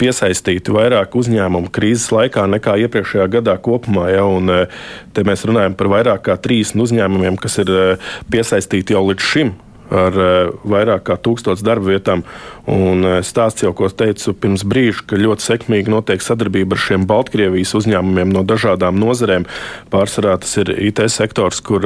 piesaistīti 0.01 0.75
vairāk 0.75 1.15
uzņēmumu 1.19 1.71
krīzes 1.75 2.11
laikā 2.15 2.47
nekā 2.51 2.77
iepriekšējā 2.87 3.27
gadā 3.39 3.57
kopumā. 3.63 4.09
Ja, 4.15 4.27
un, 4.27 4.51
eh, 4.51 4.67
te 5.15 5.23
mēs 5.23 5.47
runājam 5.47 5.77
par 5.77 5.87
vairāk 5.93 6.23
kā 6.29 6.37
30 6.37 6.83
uzņēmumiem, 6.83 7.39
kas 7.41 7.59
ir 7.59 7.71
eh, 7.71 7.97
piesaistīti 8.31 8.97
jau 8.97 9.07
līdz 9.07 9.33
šim 9.33 9.55
ar 9.91 10.17
vairāk 10.65 11.05
kā 11.09 11.19
tūkstotis 11.21 11.65
darba 11.67 11.93
vietām. 11.93 12.25
Un 12.71 13.03
eh, 13.07 13.19
stāsts 13.27 13.65
jau, 13.65 13.73
ko 13.77 13.89
teicu 13.89 14.35
pirms 14.39 14.63
brīža, 14.69 15.05
ka 15.11 15.19
ļoti 15.19 15.45
sekmīgi 15.45 15.91
notiek 15.91 16.23
sadarbība 16.23 16.77
ar 16.77 16.83
šiem 16.83 17.07
Baltkrievijas 17.09 17.73
uzņēmumiem 17.79 18.31
no 18.35 18.45
dažādām 18.47 18.99
nozarēm. 19.01 19.47
Pārsvarā 19.91 20.37
tas 20.43 20.53
ir 20.61 20.71
IT 20.77 21.03
sektors, 21.11 21.63
kur 21.67 21.83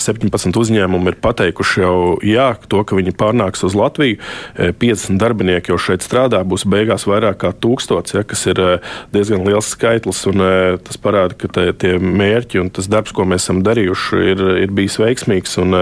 17 0.00 0.32
eh, 0.32 0.60
uzņēmumi 0.62 1.12
ir 1.12 1.18
pateikuši 1.24 1.82
jau 1.82 1.96
jā, 2.24 2.52
to, 2.72 2.80
ka 2.86 2.98
viņi 2.98 3.16
pārnāks 3.18 3.66
uz 3.66 3.76
Latviju. 3.78 4.20
50 4.56 5.16
eh, 5.16 5.20
darbinieki 5.20 5.74
jau 5.74 5.80
šeit 5.88 6.06
strādā, 6.06 6.40
būs 6.48 6.64
beigās 6.70 7.04
vairāk 7.10 7.42
kā 7.42 7.52
tūkstots, 7.52 8.16
ja, 8.16 8.24
kas 8.24 8.46
ir 8.48 8.62
diezgan 9.12 9.44
liels 9.48 9.72
skaitlis. 9.74 10.24
Tas 10.86 10.98
parāda, 11.02 11.36
ka 11.38 11.50
te, 11.52 11.66
tie 11.76 11.96
mērķi 11.98 12.62
un 12.62 12.70
tas 12.72 12.88
darbs, 12.90 13.12
ko 13.14 13.26
mēs 13.28 13.44
esam 13.44 13.60
darījuši, 13.66 14.22
ir, 14.32 14.44
ir 14.64 14.72
bijis 14.74 14.98
veiksmīgs 15.02 15.58
un 15.62 15.76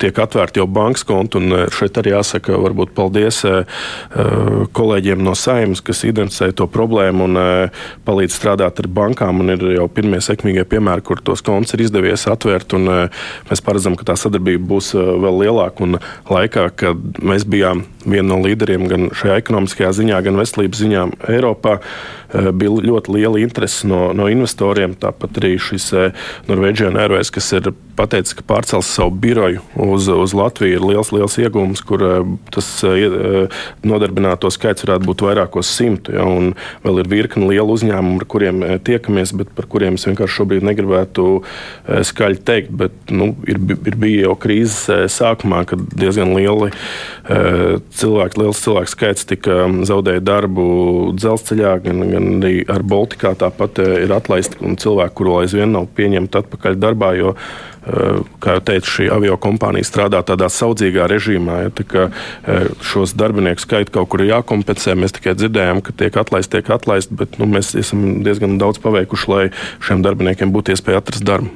tiek 0.00 0.18
atvērti 0.22 0.62
jau 0.62 0.66
bankas 0.70 1.04
konti. 1.08 1.40
Šeit 1.74 1.98
arī 2.00 2.14
jāsaka, 2.14 2.56
varbūt 2.62 2.94
paldies 2.96 3.42
eh, 3.48 3.62
eh, 3.62 4.62
kolēģiem 4.76 5.22
no 5.24 5.34
saimnes, 5.38 5.82
kas 5.84 6.04
identificē 6.08 6.52
to 6.56 6.68
problēmu 6.70 7.28
un 7.28 7.40
eh, 7.40 7.84
palīdz 8.06 8.36
strādāt 8.38 8.82
ar 8.82 8.90
bankām. 9.00 9.42
Ir 9.52 9.66
jau 9.76 9.88
pirmie 9.92 10.22
sekmīgie 10.24 10.64
piemēri, 10.68 11.04
kur 11.06 11.22
tos 11.24 11.44
konts 11.44 11.74
ir 11.76 11.84
izdevies 11.86 12.26
atvērt. 12.30 12.76
Mēs 13.50 13.62
paredzam, 13.64 13.96
ka 13.98 14.06
tā 14.12 14.16
sadarbība 14.18 14.64
būs 14.74 14.92
vēl 14.96 15.42
lielāka. 15.44 15.86
Un 15.86 15.98
laikā, 16.30 16.68
kad 16.78 17.22
mēs 17.22 17.46
bijām 17.48 17.84
viena 18.04 18.28
no 18.32 18.40
līderiem 18.44 18.88
gan 18.90 19.08
šajā 19.16 19.38
ekonomiskajā 19.42 19.92
ziņā, 20.00 20.22
gan 20.26 20.40
veselības 20.40 20.82
ziņā 20.82 21.06
Eiropā, 21.32 21.78
bija 22.32 22.80
ļoti 22.88 23.12
liela 23.12 23.40
interese 23.42 23.88
no, 23.88 24.06
no 24.16 24.28
investoriem. 24.32 24.94
Tāpat 24.96 25.36
arī 25.42 25.58
šis 25.60 25.90
Norvēģijas 26.48 26.96
Airways, 26.96 27.30
kas 27.34 27.50
ir 27.58 27.68
pateicis, 27.98 28.38
ka 28.38 28.46
pārcels 28.48 28.88
savu 28.88 29.12
biroju 29.20 29.60
uz, 29.84 30.08
uz 30.08 30.32
Latviju, 30.36 30.78
ir 30.78 30.86
liels, 30.94 31.12
liels 31.12 31.36
iegūms, 31.42 31.84
kur 31.84 32.06
tas 32.54 32.70
Eh, 33.22 33.60
nodarbināto 33.86 34.50
skaits 34.52 34.84
varētu 34.86 35.08
būt 35.08 35.24
vairākos 35.26 35.70
simtu. 35.70 36.14
Ja, 36.16 36.26
un 36.28 36.52
vēl 36.84 37.02
ir 37.02 37.10
virkni 37.10 37.48
lielu 37.50 37.76
uzņēmumu, 37.76 38.20
ar 38.22 38.28
kuriem 38.30 38.62
eh, 38.66 38.76
tiekamies, 38.82 39.34
bet 39.38 39.52
par 39.56 39.68
kuriem 39.70 39.98
es 39.98 40.06
vienkārši 40.08 40.38
šobrīd 40.40 40.66
negribētu 40.66 41.26
eh, 41.38 42.02
skaļi 42.08 42.42
teikt. 42.48 42.72
Bet, 42.82 42.96
nu, 43.14 43.32
ir, 43.48 43.60
ir 43.60 43.98
bija 44.00 44.28
jau 44.28 44.36
krīzes 44.42 45.12
sākumā, 45.12 45.62
kad 45.68 45.82
diezgan 45.96 46.34
lieli 46.36 46.72
cilvēki, 47.98 48.40
liels 48.40 48.60
cilvēku 48.62 48.92
skaits 48.92 49.26
tika 49.28 49.64
mm, 49.66 49.82
zaudēja 49.88 50.22
darbu 50.24 50.64
dzelzceļā, 51.18 51.74
gan, 51.84 52.04
gan 52.12 52.30
arī 52.40 52.62
ar 52.70 52.84
Baltikā. 52.86 53.34
Tāpat 53.38 53.82
ir 53.84 54.14
atlaisti 54.14 54.58
cilvēki, 54.82 55.16
kuru 55.18 55.36
aizvien 55.42 55.72
nav 55.74 55.88
pieņemti 55.96 56.40
atpakaļ 56.42 56.78
darbā. 56.82 57.12
Jo, 57.18 57.34
kā 58.42 58.56
jau 58.56 58.62
teicu, 58.62 58.90
šī 58.96 59.08
avio 59.10 59.36
kompānija 59.42 59.86
strādā 59.86 60.20
tādā 60.26 60.46
saudzīgā 60.52 61.08
režīmā. 61.10 61.58
Ja, 61.64 61.72
tā 61.74 61.86
kā, 61.88 62.04
šos 62.92 63.16
darbinieku 63.18 63.64
skaitu 63.64 63.94
kaut 63.96 64.12
kur 64.12 64.22
ir 64.22 64.30
jākompensē. 64.32 64.94
Mēs 64.98 65.16
tikai 65.18 65.34
dzirdējām, 65.38 65.82
ka 65.82 65.96
tiek 66.04 66.20
atlaisti, 66.22 66.58
tiek 66.58 66.70
atlaisti, 66.76 67.18
bet 67.18 67.40
nu, 67.42 67.50
mēs 67.50 67.74
esam 67.78 68.22
diezgan 68.26 68.56
daudz 68.62 68.78
paveikuši, 68.84 69.28
lai 69.32 69.42
šiem 69.82 70.06
darbiniekiem 70.06 70.54
būtu 70.54 70.76
iespēja 70.76 71.02
atrast 71.02 71.26
darbu. 71.26 71.50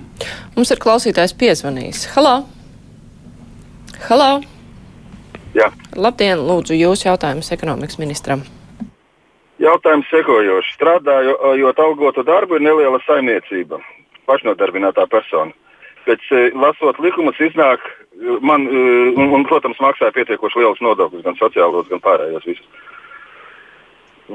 Mums 0.57 0.75
ir 0.75 0.83
klausītājs 0.83 1.37
piezvanījis. 1.39 2.11
Halo! 2.17 2.37
Halo! 4.11 4.56
Jā. 5.57 5.71
Labdien, 5.97 6.43
lūdzu, 6.45 6.77
jūsu 6.77 7.09
jautājums 7.09 7.53
ekonomikas 7.55 8.01
ministram. 8.03 8.45
Jautājums 9.63 10.09
sekojošs. 10.13 10.75
Strādājot 10.77 11.79
algotu 11.81 12.25
darbu, 12.27 12.59
ir 12.59 12.67
neliela 12.67 13.01
saimniecība, 13.07 13.81
pašnodarbinātā 14.29 15.07
persona 15.09 15.55
pēc 16.07 16.27
eh, 16.33 16.51
lasot 16.55 17.01
likumus 17.03 17.39
iznāk, 17.43 17.83
eh, 17.83 18.37
man, 18.47 18.67
eh, 18.67 19.15
un, 19.15 19.33
un, 19.39 19.47
protams, 19.49 19.81
maksāja 19.83 20.15
pietiekoši 20.17 20.63
liels 20.63 20.83
nodokļus, 20.85 21.25
gan 21.27 21.39
sociālos, 21.41 21.89
gan 21.91 22.03
pārējos 22.05 22.47
visus. 22.47 22.85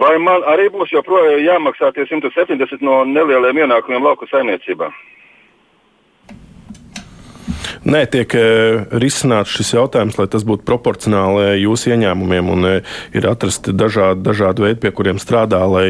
Vai 0.02 0.14
man 0.24 0.46
arī 0.48 0.70
būs 0.72 0.94
joprojām 0.94 1.42
jāmaksā 1.44 1.92
tie 1.96 2.06
170 2.08 2.84
no 2.86 3.02
nelieliem 3.08 3.66
ienākumiem 3.66 4.06
lauku 4.06 4.28
saimniecībā? 4.32 4.88
Nē, 7.82 8.04
tiek 8.14 8.30
e, 8.38 8.42
risināts 9.02 9.56
šis 9.58 9.72
jautājums, 9.74 10.20
lai 10.20 10.28
tas 10.30 10.44
būtu 10.46 10.62
proporcionāli 10.70 11.48
e, 11.48 11.54
jūsu 11.64 11.90
ieņēmumiem, 11.96 12.52
un 12.54 12.68
e, 12.70 12.74
ir 13.18 13.26
atrasti 13.26 13.74
dažādi, 13.74 14.22
dažādi 14.28 14.68
veidi, 14.68 14.78
pie 14.84 14.92
kuriem 14.94 15.18
strādā, 15.18 15.64
lai, 15.66 15.88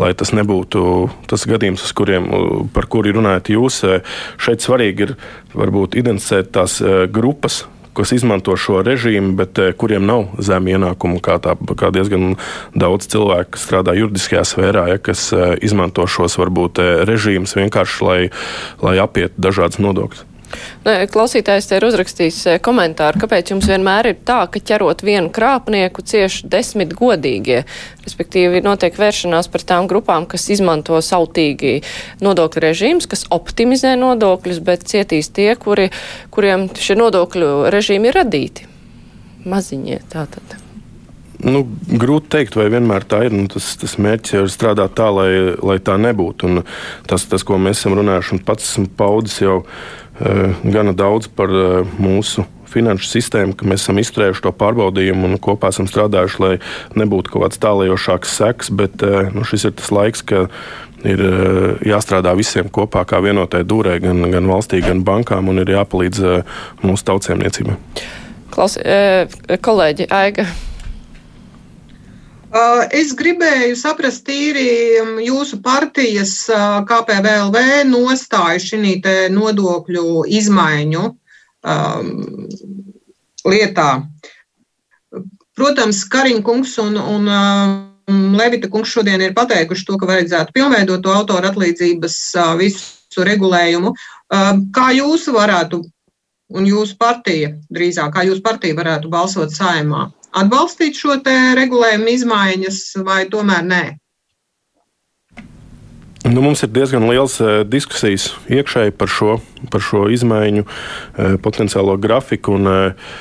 lai 0.00 0.14
tas 0.16 0.32
nebūtu 0.32 0.86
tas 1.28 1.44
gadījums, 1.50 1.84
kuriem, 1.92 2.30
par 2.72 2.88
kuri 2.88 3.12
runājat 3.12 3.52
jūs. 3.52 3.82
Šeit 4.40 4.64
svarīgi 4.64 5.10
ir 5.10 5.14
varbūt 5.52 6.00
identificēt 6.00 6.48
tās 6.56 6.78
grupas, 7.12 7.66
kas 7.92 8.16
izmanto 8.16 8.56
šo 8.56 8.80
režīmu, 8.86 9.36
bet 9.36 9.60
kuriem 9.76 10.08
nav 10.08 10.38
zemi 10.40 10.72
ienākumu, 10.78 11.20
kā, 11.20 11.36
tā, 11.44 11.58
kā 11.76 11.92
diezgan 11.92 12.38
daudz 12.72 13.12
cilvēku, 13.12 13.60
strādā 13.60 13.92
juridiskajā 14.00 14.48
sfērā, 14.48 14.90
ja, 14.96 15.00
kas 15.12 15.28
izmanto 15.60 16.08
šos 16.08 16.40
varbūt 16.40 16.80
režīmus 17.04 17.58
vienkārši, 17.60 18.06
lai, 18.08 18.20
lai 18.80 19.02
apietu 19.04 19.50
dažādas 19.52 19.84
nodokļus. 19.84 20.30
Klausītājs 20.84 21.68
te 21.70 21.78
ir 21.78 21.86
uzrakstījis 21.88 22.40
eh, 22.48 22.58
komentāru, 22.64 23.22
kāpēc 23.22 23.54
jums 23.54 23.68
vienmēr 23.70 24.10
ir 24.10 24.18
tā, 24.26 24.42
ka 24.50 24.60
ķerot 24.60 25.04
vienu 25.06 25.32
krāpnieku 25.34 26.04
cieši 26.04 26.48
desmit 26.52 26.94
godīgie. 26.98 27.62
Respektīvi, 28.04 28.64
notiek 28.64 28.96
vēršanās 29.00 29.48
par 29.52 29.64
tām 29.64 29.88
grupām, 29.90 30.28
kas 30.30 30.48
izmanto 30.52 31.00
sautīgi 31.00 31.78
nodokļu 32.24 32.64
režīmus, 32.66 33.08
kas 33.10 33.24
optimizē 33.34 33.94
nodokļus, 34.00 34.60
bet 34.64 34.84
cietīs 34.90 35.32
tie, 35.34 35.54
kuri, 35.56 35.90
kuriem 36.34 36.68
šie 36.74 36.98
nodokļu 37.00 37.54
režīmi 37.74 38.12
ir 38.12 38.20
radīti. 38.22 38.68
Maziņie 39.48 40.00
tātad. 40.12 40.60
Nu, 41.44 41.60
grūti 42.00 42.30
pateikt, 42.30 42.56
vai 42.56 42.70
vienmēr 42.72 43.04
tā 43.06 43.24
ir. 43.26 43.34
Nu, 43.36 43.48
tas, 43.52 43.74
tas 43.80 43.98
mērķis 44.00 44.36
ir 44.38 44.48
strādāt 44.52 44.94
tā, 44.96 45.10
lai, 45.12 45.30
lai 45.60 45.76
tā 45.82 45.98
nebūtu. 46.00 46.48
Un 46.48 46.62
tas, 47.10 47.26
tas, 47.28 47.44
ko 47.44 47.58
mēs 47.60 47.82
esam 47.82 47.98
runājuši, 47.98 48.36
un 48.36 48.44
pats 48.46 48.70
esmu 48.70 48.88
paudis 48.96 49.36
jau 49.42 49.58
gana 50.18 50.94
daudz 50.94 51.28
par 51.28 51.50
uh, 51.50 51.94
mūsu 51.98 52.46
finanšu 52.70 53.06
sistēmu, 53.06 53.54
ka 53.58 53.66
mēs 53.70 53.84
esam 53.84 54.00
izturējuši 54.02 54.42
to 54.44 54.52
pārbaudījumu 54.58 55.28
un 55.28 55.38
kopā 55.42 55.70
esam 55.70 55.86
strādājuši, 55.90 56.40
lai 56.42 56.54
nebūtu 56.98 57.34
kaut 57.34 57.46
kāds 57.46 57.62
tālējošāks 57.62 58.34
seks. 58.40 58.72
Bet 58.74 59.04
uh, 59.06 59.30
nu, 59.34 59.46
šis 59.46 59.68
ir 59.70 59.76
tas 59.78 59.92
laiks, 59.94 60.24
kad 60.26 60.52
ir 61.04 61.20
jāstrādā 61.84 62.32
visiem 62.32 62.70
kopā, 62.72 63.02
kā 63.04 63.18
vienotai 63.20 63.60
dūrē, 63.68 63.98
gan, 64.00 64.24
gan 64.32 64.46
valstī, 64.48 64.80
gan 64.80 65.02
bankām, 65.04 65.50
un 65.52 65.60
ir 65.60 65.74
jāpalīdz 65.74 66.22
mūsu 66.80 67.04
tautsēmniecībai. 67.10 67.76
Klaus, 68.54 68.78
kolēģi 69.68 70.08
Aiga. 70.08 70.48
Es 72.94 73.10
gribēju 73.18 73.74
saprast 73.74 74.22
tīri 74.28 74.68
jūsu 75.26 75.58
partijas 75.62 76.44
KPVLV 76.86 77.62
nostāju 77.88 78.62
šī 78.62 78.92
nodokļu 79.34 80.22
izmaiņu 80.38 81.02
um, 81.08 82.12
lietā. 83.50 83.88
Protams, 85.58 86.04
Kariņkungs 86.10 86.78
un, 86.82 86.96
un 86.98 87.26
um, 87.30 88.36
Levita 88.38 88.70
kungs 88.70 88.94
šodien 88.94 89.22
ir 89.22 89.34
pateikuši 89.34 89.86
to, 89.88 89.98
ka 89.98 90.06
vajadzētu 90.10 90.54
pilnveidot 90.54 91.02
to 91.02 91.10
autoru 91.14 91.50
atlīdzības 91.50 92.16
uh, 92.38 92.54
visu 92.60 93.26
regulējumu. 93.26 93.94
Uh, 93.94 94.50
kā 94.74 94.92
jūs 94.94 95.26
varētu, 95.32 95.82
un 96.54 96.66
jūsu 96.70 96.98
partija 97.02 97.54
drīzāk, 97.72 98.14
kā 98.14 98.26
jūsu 98.28 98.46
partija 98.46 98.78
varētu 98.78 99.10
balsot 99.10 99.54
saimā? 99.54 100.12
Atbalstīt 100.34 100.98
šo 100.98 101.18
regulējumu 101.58 102.16
izmaiņas 102.18 102.80
vai 103.06 103.24
tomēr 103.30 103.68
nē? 103.68 103.84
Nu, 106.24 106.40
mums 106.40 106.62
ir 106.64 106.70
diezgan 106.72 107.04
liels 107.04 107.36
uh, 107.44 107.62
diskusijas 107.68 108.30
iekšēji 108.48 108.94
par 108.96 109.10
šo, 109.12 109.34
par 109.70 109.82
šo 109.84 110.06
izmaiņu 110.08 110.64
uh, 110.64 111.34
potenciālo 111.44 111.98
grafiku. 112.00 112.56
Un, 112.56 112.70
uh, 112.70 113.16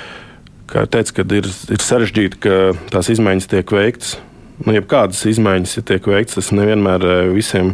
kā 0.72 0.86
jau 0.86 0.92
teicu, 0.96 1.26
ir, 1.36 1.50
ir 1.76 1.84
sarežģīti, 1.84 2.40
ka 2.46 2.60
tās 2.94 3.12
izmaiņas 3.12 3.50
tiek 3.52 3.74
veiktas. 3.76 4.16
Nu, 4.64 4.72
jebkādas 4.72 5.20
izmaiņas 5.28 5.74
ja 5.76 5.84
tiek 5.84 6.06
veiktas, 6.08 6.38
tas 6.38 6.52
nevienmēr 6.56 7.04
visiem 7.34 7.74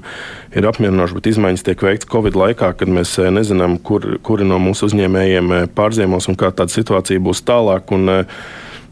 ir 0.56 0.66
apmierinoši, 0.66 1.18
bet 1.20 1.28
izmaiņas 1.30 1.66
tiek 1.68 1.84
veiktas 1.86 2.10
Covid 2.10 2.40
laikā, 2.40 2.72
kad 2.80 2.90
mēs 2.90 3.12
nezinām, 3.36 3.78
kur, 3.86 4.16
kuri 4.26 4.48
no 4.48 4.58
mūsu 4.64 4.88
uzņēmējiem 4.90 5.54
pārziemos 5.78 6.32
un 6.32 6.40
kā 6.40 6.50
tāda 6.56 6.74
situācija 6.74 7.22
būs 7.22 7.44
tālāk. 7.46 7.94
Un, 7.94 8.10
uh, 8.16 8.42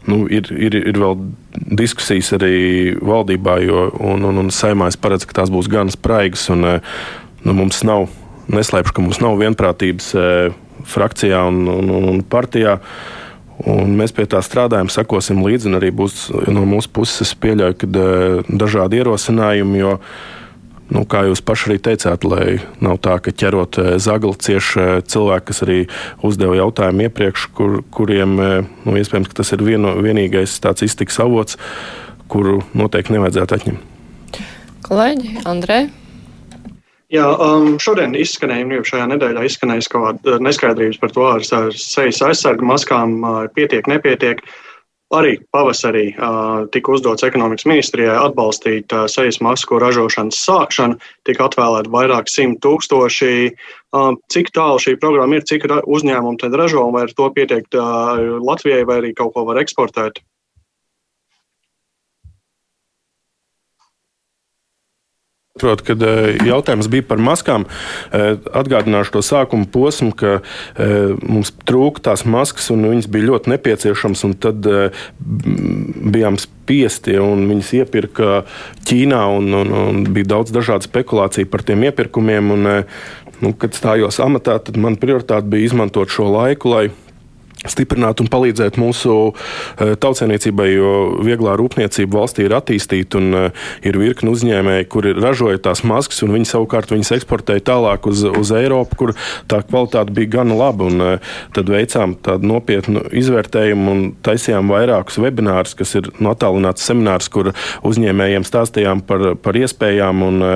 nu, 0.06 0.22
ir, 0.30 0.48
ir, 0.54 0.76
ir 0.78 1.00
vēl 1.00 1.16
diskusijas 1.78 2.32
arī 2.36 2.94
valdībā, 3.02 3.58
jo 3.64 3.88
un, 3.98 4.26
un, 4.28 4.42
un 4.44 4.50
saimā 4.54 4.90
es 4.92 4.98
paredzu, 5.00 5.28
ka 5.28 5.40
tās 5.40 5.52
būs 5.52 5.70
gan 5.72 5.90
spraigas. 5.92 6.48
Un, 6.54 6.64
eh, 6.68 6.96
nu, 7.44 7.56
mums 7.56 7.82
nav, 7.88 8.08
neslēpšu, 8.52 8.94
ka 8.94 9.04
mums 9.04 9.22
nav 9.24 9.38
vienprātības 9.40 10.10
eh, 10.14 10.56
frakcijā 10.88 11.42
un, 11.50 11.64
un, 11.72 11.94
un 12.14 12.22
partijā. 12.22 12.78
Un 13.68 13.96
mēs 13.98 14.12
pie 14.14 14.22
tā 14.30 14.38
strādājam, 14.44 14.86
sekosim 14.92 15.42
līdzi. 15.42 15.72
Arī 15.74 15.90
būs 15.90 16.28
no 16.54 16.62
mūsu 16.68 16.92
puses, 16.94 17.34
pieļauju, 17.42 17.78
ka 17.80 17.88
eh, 17.90 18.50
dažādi 18.54 19.02
ierosinājumi. 19.02 19.80
Jo, 19.82 19.96
uh, 19.98 20.37
Nu, 20.88 21.02
kā 21.04 21.26
jūs 21.26 21.42
paši 21.44 21.68
arī 21.68 21.76
teicāt, 21.84 22.24
lai 22.24 22.58
nav 22.80 22.96
tā, 23.04 23.18
ka 23.20 23.32
ķerot 23.36 23.78
eh, 23.80 23.88
zagli 24.00 24.32
cieši 24.32 24.80
eh, 24.80 24.92
cilvēki, 25.04 25.46
kas 25.50 25.62
arī 25.66 25.78
uzdeva 26.24 26.56
jautājumu 26.56 27.04
iepriekš, 27.04 27.44
kur, 27.56 27.74
kuriem 27.92 28.36
eh, 28.40 28.54
nu, 28.86 28.96
iespējams 28.96 29.34
tas 29.36 29.52
ir 29.52 29.64
vieno, 29.66 29.92
vienīgais 30.00 30.56
tāds 30.64 30.86
iztiks 30.86 31.20
avots, 31.20 31.58
kuru 32.32 32.62
noteikti 32.72 33.12
nevajadzētu 33.16 33.58
atņemt. 33.58 34.38
Kolēģi, 34.88 35.34
Andrei. 35.48 35.90
Jā, 37.12 37.26
um, 37.36 37.76
šodien 37.80 38.16
izskanēja, 38.16 38.64
nu, 38.68 38.80
šajā 38.84 39.10
nedēļā 39.12 39.44
izskanēja 39.48 39.84
kaut 39.92 40.22
kāda 40.24 40.40
neskaidrības 40.44 41.00
par 41.00 41.12
to, 41.12 41.28
ar 41.36 41.44
sejas 41.44 42.20
aizsargu 42.24 42.64
maskām 42.68 43.20
pietiek, 43.56 43.88
nepietiek. 43.88 44.40
Uh, 44.44 44.67
Arī 45.08 45.38
pavasarī 45.56 46.10
uh, 46.20 46.66
tika 46.68 46.92
uzdots 46.92 47.24
ekonomikas 47.24 47.64
ministrijai 47.64 48.18
atbalstīt 48.26 48.92
uh, 48.92 49.06
sejas 49.08 49.38
masku 49.40 49.78
ražošanas 49.80 50.36
sākšanu, 50.44 50.98
tika 51.24 51.46
atvēlēti 51.48 51.92
vairāk 51.94 52.28
simt 52.28 52.60
tūkstoši. 52.60 53.30
Uh, 53.96 54.10
cik 54.28 54.52
tālu 54.52 54.76
šī 54.84 54.98
programma 55.00 55.40
ir, 55.40 55.46
cik 55.48 55.64
uzņēmumu 55.80 56.36
tad 56.42 56.58
ražo 56.60 56.84
un 56.84 56.92
vai 56.92 57.06
ar 57.06 57.14
to 57.16 57.30
pietiek 57.32 57.64
uh, 57.72 58.20
Latvijai 58.44 58.84
vai 58.84 59.00
arī 59.00 59.14
kaut 59.16 59.32
ko 59.32 59.46
var 59.48 59.62
eksportēt? 59.64 60.20
Protams, 65.58 65.84
kad 65.86 66.02
e, 66.02 66.36
jautājums 66.46 66.88
bija 66.90 67.06
par 67.08 67.22
maskām, 67.22 67.66
e, 67.66 68.36
atgādināšu 68.60 69.16
to 69.16 69.22
sākuma 69.26 69.68
posmu, 69.72 70.12
ka 70.18 70.38
e, 70.38 70.88
mums 71.22 71.52
trūka 71.68 72.04
tās 72.10 72.24
maskas, 72.28 72.70
un 72.74 72.86
viņas 72.88 73.10
bija 73.12 73.30
ļoti 73.32 73.54
nepieciešamas. 73.54 74.26
Tad 74.38 74.66
bijām 75.18 76.36
spiesti, 76.40 77.16
un 77.22 77.46
viņas 77.48 77.72
iepirka 77.80 78.42
Ķīnā, 78.88 79.22
un, 79.38 79.50
un, 79.56 79.72
un 79.82 80.04
bija 80.14 80.34
daudz 80.34 80.52
dažādu 80.54 80.88
spekulāciju 80.88 81.48
par 81.50 81.64
tiem 81.66 81.86
iepirkumiem. 81.88 82.54
Un, 82.54 82.70
nu, 83.42 83.52
kad 83.58 83.76
stājos 83.76 84.18
amatā, 84.22 84.58
tad 84.62 84.78
man 84.80 84.98
prioritāte 85.00 85.50
bija 85.50 85.70
izmantot 85.70 86.10
šo 86.12 86.30
laiku, 86.32 86.72
lai 86.74 86.88
stiprināt 87.66 88.20
un 88.22 88.28
palīdzēt 88.30 88.78
mūsu 88.78 89.14
e, 89.28 89.94
tautsēmniecībai, 89.98 90.66
jo 90.70 90.92
vieglā 91.26 91.56
rūpniecība 91.58 92.20
valstī 92.20 92.46
ir 92.46 92.54
attīstīta 92.58 93.18
un 93.18 93.34
e, 93.34 93.42
ir 93.88 93.98
virkni 93.98 94.30
uzņēmēji, 94.30 94.88
kuri 94.92 95.14
ražoja 95.18 95.58
tās 95.64 95.82
maskas, 95.88 96.22
un 96.22 96.36
viņi 96.36 96.50
savukārt 96.52 96.92
viņas 96.94 97.16
eksportēja 97.18 97.64
tālāk 97.72 98.06
uz, 98.10 98.22
uz 98.28 98.52
Eiropu, 98.54 99.00
kur 99.02 99.14
tā 99.50 99.62
kvalitāte 99.66 100.14
bija 100.14 100.36
gan 100.38 100.54
laba. 100.54 100.86
Un, 100.88 101.02
e, 101.02 101.10
tad 101.56 101.72
veicām 101.72 102.14
tādu 102.22 102.52
nopietnu 102.52 103.08
izvērtējumu 103.18 103.90
un 103.90 104.06
taisījām 104.26 104.70
vairākus 104.70 105.18
webinārus, 105.22 105.74
kas 105.78 105.96
ir 105.98 106.12
no 106.22 106.36
attālināts 106.36 106.86
seminārs, 106.86 107.30
kur 107.32 107.52
uzņēmējiem 107.88 108.46
stāstījām 108.46 109.02
par, 109.08 109.32
par 109.42 109.58
iespējām. 109.58 110.26
Un, 110.28 110.48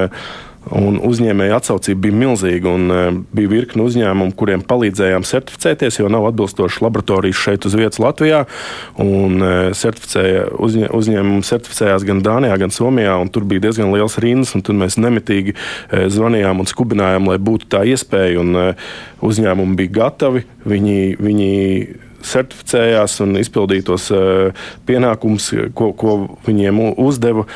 Un 0.70 1.00
uzņēmēja 1.02 1.58
atsaucība 1.58 2.06
bija 2.06 2.18
milzīga. 2.20 2.70
Un, 2.70 2.92
uh, 2.92 3.08
bija 3.34 3.50
virkni 3.50 3.82
uzņēmumu, 3.82 4.36
kuriem 4.38 4.62
palīdzējām 4.66 5.26
certificēties, 5.26 5.98
jo 5.98 6.10
nav 6.12 6.28
atbilstošas 6.30 6.84
laboratorijas 6.84 7.40
šeit 7.42 7.66
uz 7.66 7.74
vietas 7.78 7.98
Latvijā. 8.02 8.44
Un, 9.02 9.42
uh, 9.42 9.72
certificēja, 9.76 10.46
uzņē, 10.62 10.92
uzņēmumi 10.94 11.48
certificējās 11.48 12.06
gan 12.08 12.22
Dānijā, 12.24 12.60
gan 12.62 12.74
Somijā. 12.74 13.18
Tur 13.34 13.48
bija 13.48 13.66
diezgan 13.66 13.90
liels 13.94 14.18
rindas, 14.22 14.54
un 14.54 14.84
mēs 14.84 15.00
nemitīgi 15.02 15.56
uh, 15.56 16.06
zvanījām 16.12 16.62
un 16.62 16.70
skubinājām, 16.70 17.32
lai 17.32 17.40
būtu 17.42 17.70
tā 17.72 17.82
iespēja. 17.88 18.38
Un, 18.42 18.76
uzņēmumi 19.22 19.78
bija 19.78 19.96
gatavi. 20.02 20.44
Viņi, 20.68 20.98
viņi 21.22 21.50
certificējās 22.26 23.18
un 23.24 23.36
izpildīja 23.40 23.86
tos 23.90 24.08
eh, 24.14 24.64
pienākumus, 24.88 25.48
ko, 25.78 25.90
ko 25.98 26.16
viņiem 26.46 26.80
uzdeva. 27.02 27.46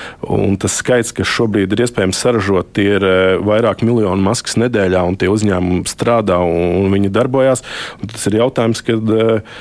Tas 0.63 0.79
skaits, 0.83 1.15
kas 1.17 1.31
šobrīd 1.31 1.75
ir 1.75 1.85
iespējams 1.87 2.21
saražot, 2.23 2.83
ir 2.83 3.07
eh, 3.07 3.39
vairāk 3.47 3.85
miljonu 3.87 4.23
maskas 4.27 4.59
nedēļā, 4.61 5.03
un 5.07 5.19
tie 5.21 5.31
uzņēmumi 5.33 5.87
strādā 5.91 6.39
un 6.45 6.93
viņi 6.95 7.13
darbojās. 7.15 7.65
Un 8.01 8.15
tas 8.15 8.31
ir 8.31 8.41
jautājums, 8.43 8.85
kad. 8.87 9.17
Eh, 9.17 9.59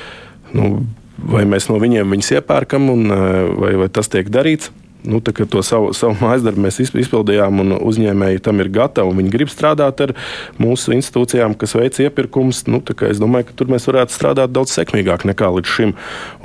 nu, 0.56 0.76
Vai 1.16 1.46
mēs 1.48 1.64
no 1.70 1.78
viņiem 1.80 2.10
viņus 2.12 2.28
iepērkam, 2.36 2.90
un, 2.92 3.08
vai, 3.56 3.70
vai 3.80 3.86
tas 3.88 4.10
tiek 4.12 4.28
darīts? 4.28 4.68
Nu, 5.06 5.20
to 5.22 5.62
savu, 5.66 5.92
savu 5.96 6.16
mājas 6.20 6.44
darbu 6.46 6.66
mēs 6.66 6.80
izpildījām, 6.82 7.62
un 7.62 7.76
uzņēmēji 7.78 8.42
tam 8.46 8.62
ir 8.62 8.70
gatavi. 8.74 9.14
Viņi 9.20 9.32
grib 9.32 9.52
strādāt 9.52 10.02
ar 10.04 10.14
mūsu 10.62 10.94
institūcijām, 10.96 11.56
kas 11.58 11.76
veic 11.78 12.00
iepirkumus. 12.02 12.64
Nu, 12.70 12.82
es 13.08 13.22
domāju, 13.22 13.48
ka 13.50 13.56
tur 13.60 13.70
mēs 13.72 13.88
varētu 13.88 14.14
strādāt 14.14 14.54
daudz 14.54 14.74
sekmīgāk 14.76 15.26
nekā 15.30 15.50
līdz 15.58 15.74
šim. 15.76 15.94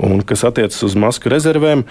Un 0.02 0.22
kas 0.26 0.44
attiecas 0.48 0.82
uz 0.86 0.96
masku 0.98 1.32
rezervēm, 1.32 1.84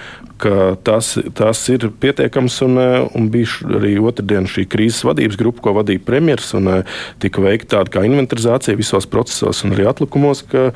tās, 0.88 1.13
tās 1.38 1.63
ir 1.74 1.89
pietiekams. 2.01 2.61
Un, 2.67 2.80
un 3.17 3.30
bija 3.34 3.76
arī 3.82 3.97
otrdien 4.01 4.49
šī 4.49 4.67
krīzes 4.72 5.05
vadības 5.07 5.39
grupa, 5.39 5.67
ko 5.67 5.78
vadīja 5.82 6.03
premjerministrs. 6.07 6.30
Tika 7.22 7.43
veikta 7.43 7.82
tāda 7.82 8.05
inventarizācija 8.07 8.80
visos 8.80 9.07
procesos 9.09 9.63
un 9.65 9.76
arī 9.76 9.88
atlikumos. 9.89 10.43
Ka, 10.47 10.69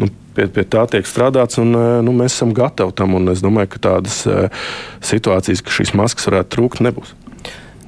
nu, 0.00 0.08
pie, 0.34 0.46
pie 0.52 0.64
tā 0.68 0.84
tiek 0.90 1.08
strādāts, 1.08 1.58
un 1.62 1.74
eh, 1.76 1.98
nu, 2.04 2.14
mēs 2.16 2.36
esam 2.36 2.54
gatavi 2.56 2.94
tam. 2.98 3.16
Es 3.32 3.42
domāju, 3.44 3.72
ka 3.74 3.82
tādas 3.88 4.22
eh, 4.26 4.64
situācijas, 5.04 5.64
ka 5.64 5.74
šīs 5.74 5.94
maskas 5.98 6.28
varētu 6.30 6.54
trūkt, 6.56 6.82
nebūs. 6.84 7.14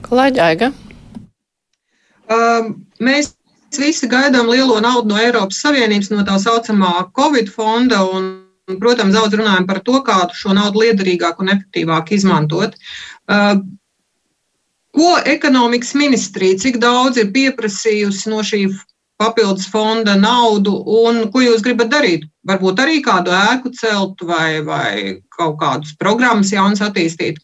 Kolēģi 0.04 0.42
Aiga? 0.44 0.70
Um, 2.32 2.70
mēs 3.04 3.34
visi 3.76 4.08
gaidām 4.08 4.48
lielo 4.52 4.78
naudu 4.80 5.12
no 5.12 5.20
Eiropas 5.20 5.60
Savienības, 5.64 6.10
no 6.12 6.24
tā 6.26 6.38
saucamā 6.40 7.08
Covid 7.16 7.50
fonda. 7.52 8.04
Un, 8.06 8.32
protams, 8.80 9.12
daudz 9.12 9.36
runājam 9.36 9.66
par 9.68 9.82
to, 9.84 9.98
kā 10.06 10.22
šo 10.32 10.54
naudu 10.56 10.84
liederīgāk 10.84 11.40
un 11.42 11.52
efektīvāk 11.52 12.14
izmantot. 12.16 12.78
Uh, 13.28 13.58
ko 14.94 15.16
ekonomikas 15.26 15.92
ministrija, 15.98 16.60
cik 16.62 16.78
daudz 16.82 17.18
ir 17.20 17.32
pieprasījusi 17.34 18.30
no 18.32 18.40
šī 18.46 18.66
papildus 19.20 19.68
fonda 19.70 20.16
naudu, 20.18 20.74
un 21.04 21.28
ko 21.32 21.42
jūs 21.44 21.62
gribat 21.64 21.92
darīt? 21.92 22.26
Varbūt 22.48 22.82
arī 22.82 23.00
kādu 23.04 23.32
ēku 23.34 23.72
celt 23.78 24.22
vai, 24.26 24.60
vai 24.66 25.20
kaut 25.32 25.58
kādus 25.62 25.94
programmas 26.00 26.52
jaunas 26.52 26.82
attīstīt? 26.84 27.40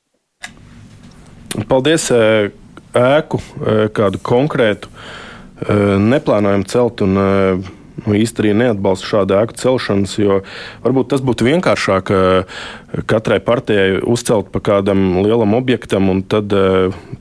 Paldies! 1.70 2.10
Ēku 2.90 3.38
kādu 3.94 4.18
konkrētu 4.26 4.90
neplānojam 6.02 6.64
celt. 6.66 7.04
Un, 7.06 7.14
nu, 7.14 8.14
īsti 8.16 8.42
arī 8.42 8.54
neatbalstu 8.56 9.12
šādu 9.12 9.36
ēku 9.38 9.54
celšanas, 9.60 10.16
jo 10.18 10.40
varbūt 10.82 11.12
tas 11.12 11.22
būtu 11.22 11.46
vienkāršāk 11.46 12.10
katrai 13.10 13.38
partijai 13.44 14.00
uzcelt 14.02 14.50
pa 14.50 14.62
kādam 14.70 15.20
lielam 15.20 15.54
objektam 15.58 16.08
un 16.10 16.24
tad 16.26 16.50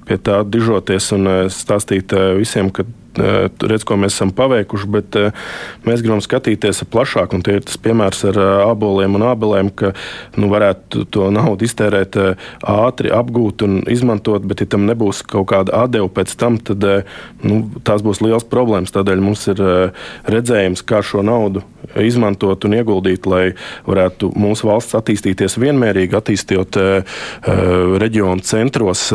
pie 0.09 0.17
tā 0.17 0.41
dižoties 0.47 1.11
un 1.17 1.33
stāstīt 1.53 2.15
visiem, 2.39 2.73
ka 2.73 2.87
redz, 3.17 3.85
ko 3.87 3.97
mēs 3.99 4.15
esam 4.15 4.31
paveikuši, 4.35 4.89
bet 4.91 5.17
eh, 5.19 5.31
mēs 5.87 6.03
gribam 6.03 6.21
skatīties 6.23 6.83
plašāk. 6.91 7.33
Un 7.35 7.43
tie 7.45 7.57
ir 7.59 7.65
tas 7.67 7.79
piemērs 7.81 8.25
ar 8.31 8.39
aboliem 8.67 9.17
un 9.17 9.25
abelēm, 9.29 9.71
ka 9.73 9.93
nu, 10.39 10.49
varētu 10.51 11.05
to 11.13 11.29
naudu 11.33 11.67
iztērēt 11.67 12.19
eh, 12.19 12.47
ātri, 12.61 13.13
apgūt 13.15 13.65
un 13.67 13.79
izmantot, 13.89 14.45
bet, 14.49 14.63
ja 14.63 14.69
tam 14.75 14.87
nebūs 14.89 15.23
kaut 15.27 15.49
kāda 15.53 15.83
atdeva 15.85 16.09
pēc 16.19 16.35
tam, 16.39 16.59
tad 16.61 16.85
nu, 17.43 17.61
tās 17.87 18.03
būs 18.05 18.23
liels 18.25 18.47
problēmas. 18.49 18.93
Tādēļ 18.95 19.23
mums 19.23 19.47
ir 19.51 19.61
redzējums, 20.29 20.83
kā 20.85 21.01
šo 21.05 21.23
naudu 21.25 21.63
izmantot 21.99 22.65
un 22.67 22.75
ieguldīt, 22.77 23.25
lai 23.29 23.43
varētu 23.87 24.33
mūsu 24.37 24.69
valsts 24.69 24.97
attīstīties 24.99 25.57
vienmērīgi, 25.61 26.17
attīstot 26.19 26.79
reģionu 28.03 28.45
centros 28.45 29.07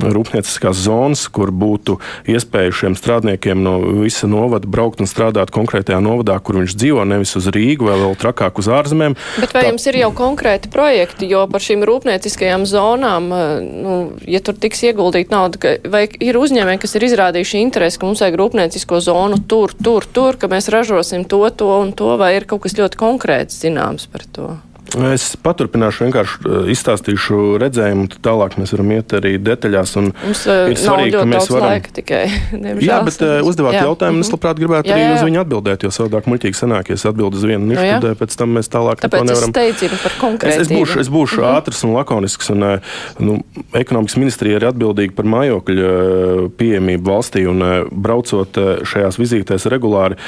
rūpnieciskās 0.00 0.78
zonas, 0.86 1.26
kur 1.32 1.52
būtu 1.52 1.98
iespēja 2.30 2.72
šiem 2.82 2.96
strādniekiem 2.98 3.60
no 3.64 3.76
visa 4.02 4.28
novada 4.30 4.68
braukt 4.70 5.02
un 5.02 5.10
strādāt 5.10 5.52
konkrētajā 5.54 6.00
novadā, 6.04 6.38
kur 6.42 6.60
viņš 6.60 6.76
dzīvo, 6.76 7.04
nevis 7.08 7.34
uz 7.38 7.48
Rīgu 7.52 7.88
vai 7.88 7.98
vēl 8.00 8.16
trakāk 8.20 8.60
uz 8.62 8.70
ārzemēm. 8.72 9.16
Bet 9.42 9.54
vai 9.56 9.64
Tā... 9.64 9.72
jums 9.72 9.86
ir 9.90 10.00
jau 10.00 10.10
konkrēti 10.16 10.70
projekti, 10.72 11.28
jo 11.30 11.44
par 11.50 11.64
šīm 11.64 11.84
rūpnieciskajām 11.88 12.66
zonām, 12.68 13.28
eh, 13.34 13.52
nu, 13.84 13.98
ja 14.30 14.42
tur 14.44 14.58
tiks 14.60 14.84
ieguldīt 14.88 15.34
nauda, 15.34 15.76
vai 15.90 16.06
ir 16.20 16.40
uzņēmēji, 16.40 16.82
kas 16.84 16.96
ir 16.96 17.08
izrādījuši 17.10 17.62
interesi, 17.64 18.00
ka 18.00 18.08
mums 18.08 18.24
vajag 18.24 18.40
rūpniecisko 18.40 19.02
zonu 19.04 19.42
tur, 19.50 19.74
tur, 19.76 20.06
tur, 20.06 20.40
ka 20.40 20.50
mēs 20.52 20.70
ražosim 20.72 21.26
to, 21.28 21.44
to 21.50 21.70
un 21.80 21.94
to, 21.96 22.14
vai 22.20 22.34
ir 22.38 22.48
kaut 22.50 22.64
kas 22.66 22.78
ļoti 22.78 23.00
konkrēts 23.00 23.62
zināms 23.64 24.08
par 24.10 24.26
to? 24.32 24.50
Es 24.98 25.36
paturpināšu, 25.38 26.06
vienkārši 26.08 26.38
eh, 26.40 26.70
izstāstīšu 26.74 27.58
redzējumu, 27.62 28.08
tad 28.10 28.22
tālāk 28.26 28.56
mēs 28.58 28.72
varam 28.74 28.90
iet 28.96 29.12
arī 29.14 29.36
detaļās. 29.38 29.92
Mums 30.00 30.42
uh, 30.50 30.64
ir 30.72 30.80
svarīgi, 30.80 31.14
ka 31.14 31.26
mēs 31.30 31.50
varam. 31.52 31.74
Laika, 31.76 31.92
tikai, 31.94 32.22
jā, 32.88 32.96
bet 33.06 33.22
uh, 33.22 33.36
uzdevāt 33.46 33.76
jā. 33.78 33.84
jautājumu, 33.86 34.18
un 34.18 34.24
es 34.24 34.30
mhm. 34.30 34.36
labprāt 34.36 34.58
gribētu 34.58 34.90
jā, 34.90 34.96
jā. 34.98 35.06
arī 35.06 35.18
uz 35.20 35.26
viņu 35.28 35.42
atbildēt, 35.44 35.86
jo 35.86 35.92
savādāk 35.94 36.26
muļķīgi 36.30 36.58
sanāk, 36.58 36.90
ja 36.90 36.98
es 36.98 37.06
atbildu 37.06 37.38
uz 37.38 37.46
vienu 37.46 37.70
nišu, 37.70 37.84
no, 37.86 38.00
tad 38.02 38.18
pēc 38.18 38.34
tam 38.40 38.56
mēs 38.58 38.72
tālāk 38.72 39.04
Tāpēc 39.04 39.26
nevaram. 39.28 39.54
Konkrētību. 40.18 40.58
Es, 40.58 40.66
es 40.66 40.72
būšu, 40.74 40.98
es 41.04 41.12
būšu 41.12 41.38
mm 41.38 41.46
-hmm. 41.46 41.60
ātrs 41.60 41.84
un 41.86 41.94
lakonisks, 41.94 42.50
un 42.50 42.66
nu, 43.22 43.38
ekonomikas 43.78 44.18
ministrija 44.18 44.58
ir 44.58 44.68
atbildīga 44.72 45.14
par 45.14 45.30
mājokļu 45.30 46.50
pieejamību 46.58 47.06
valstī, 47.06 47.46
un 47.46 47.62
braucot 47.90 48.58
šajās 48.90 49.20
vizītēs 49.22 49.68
regulāri, 49.70 50.18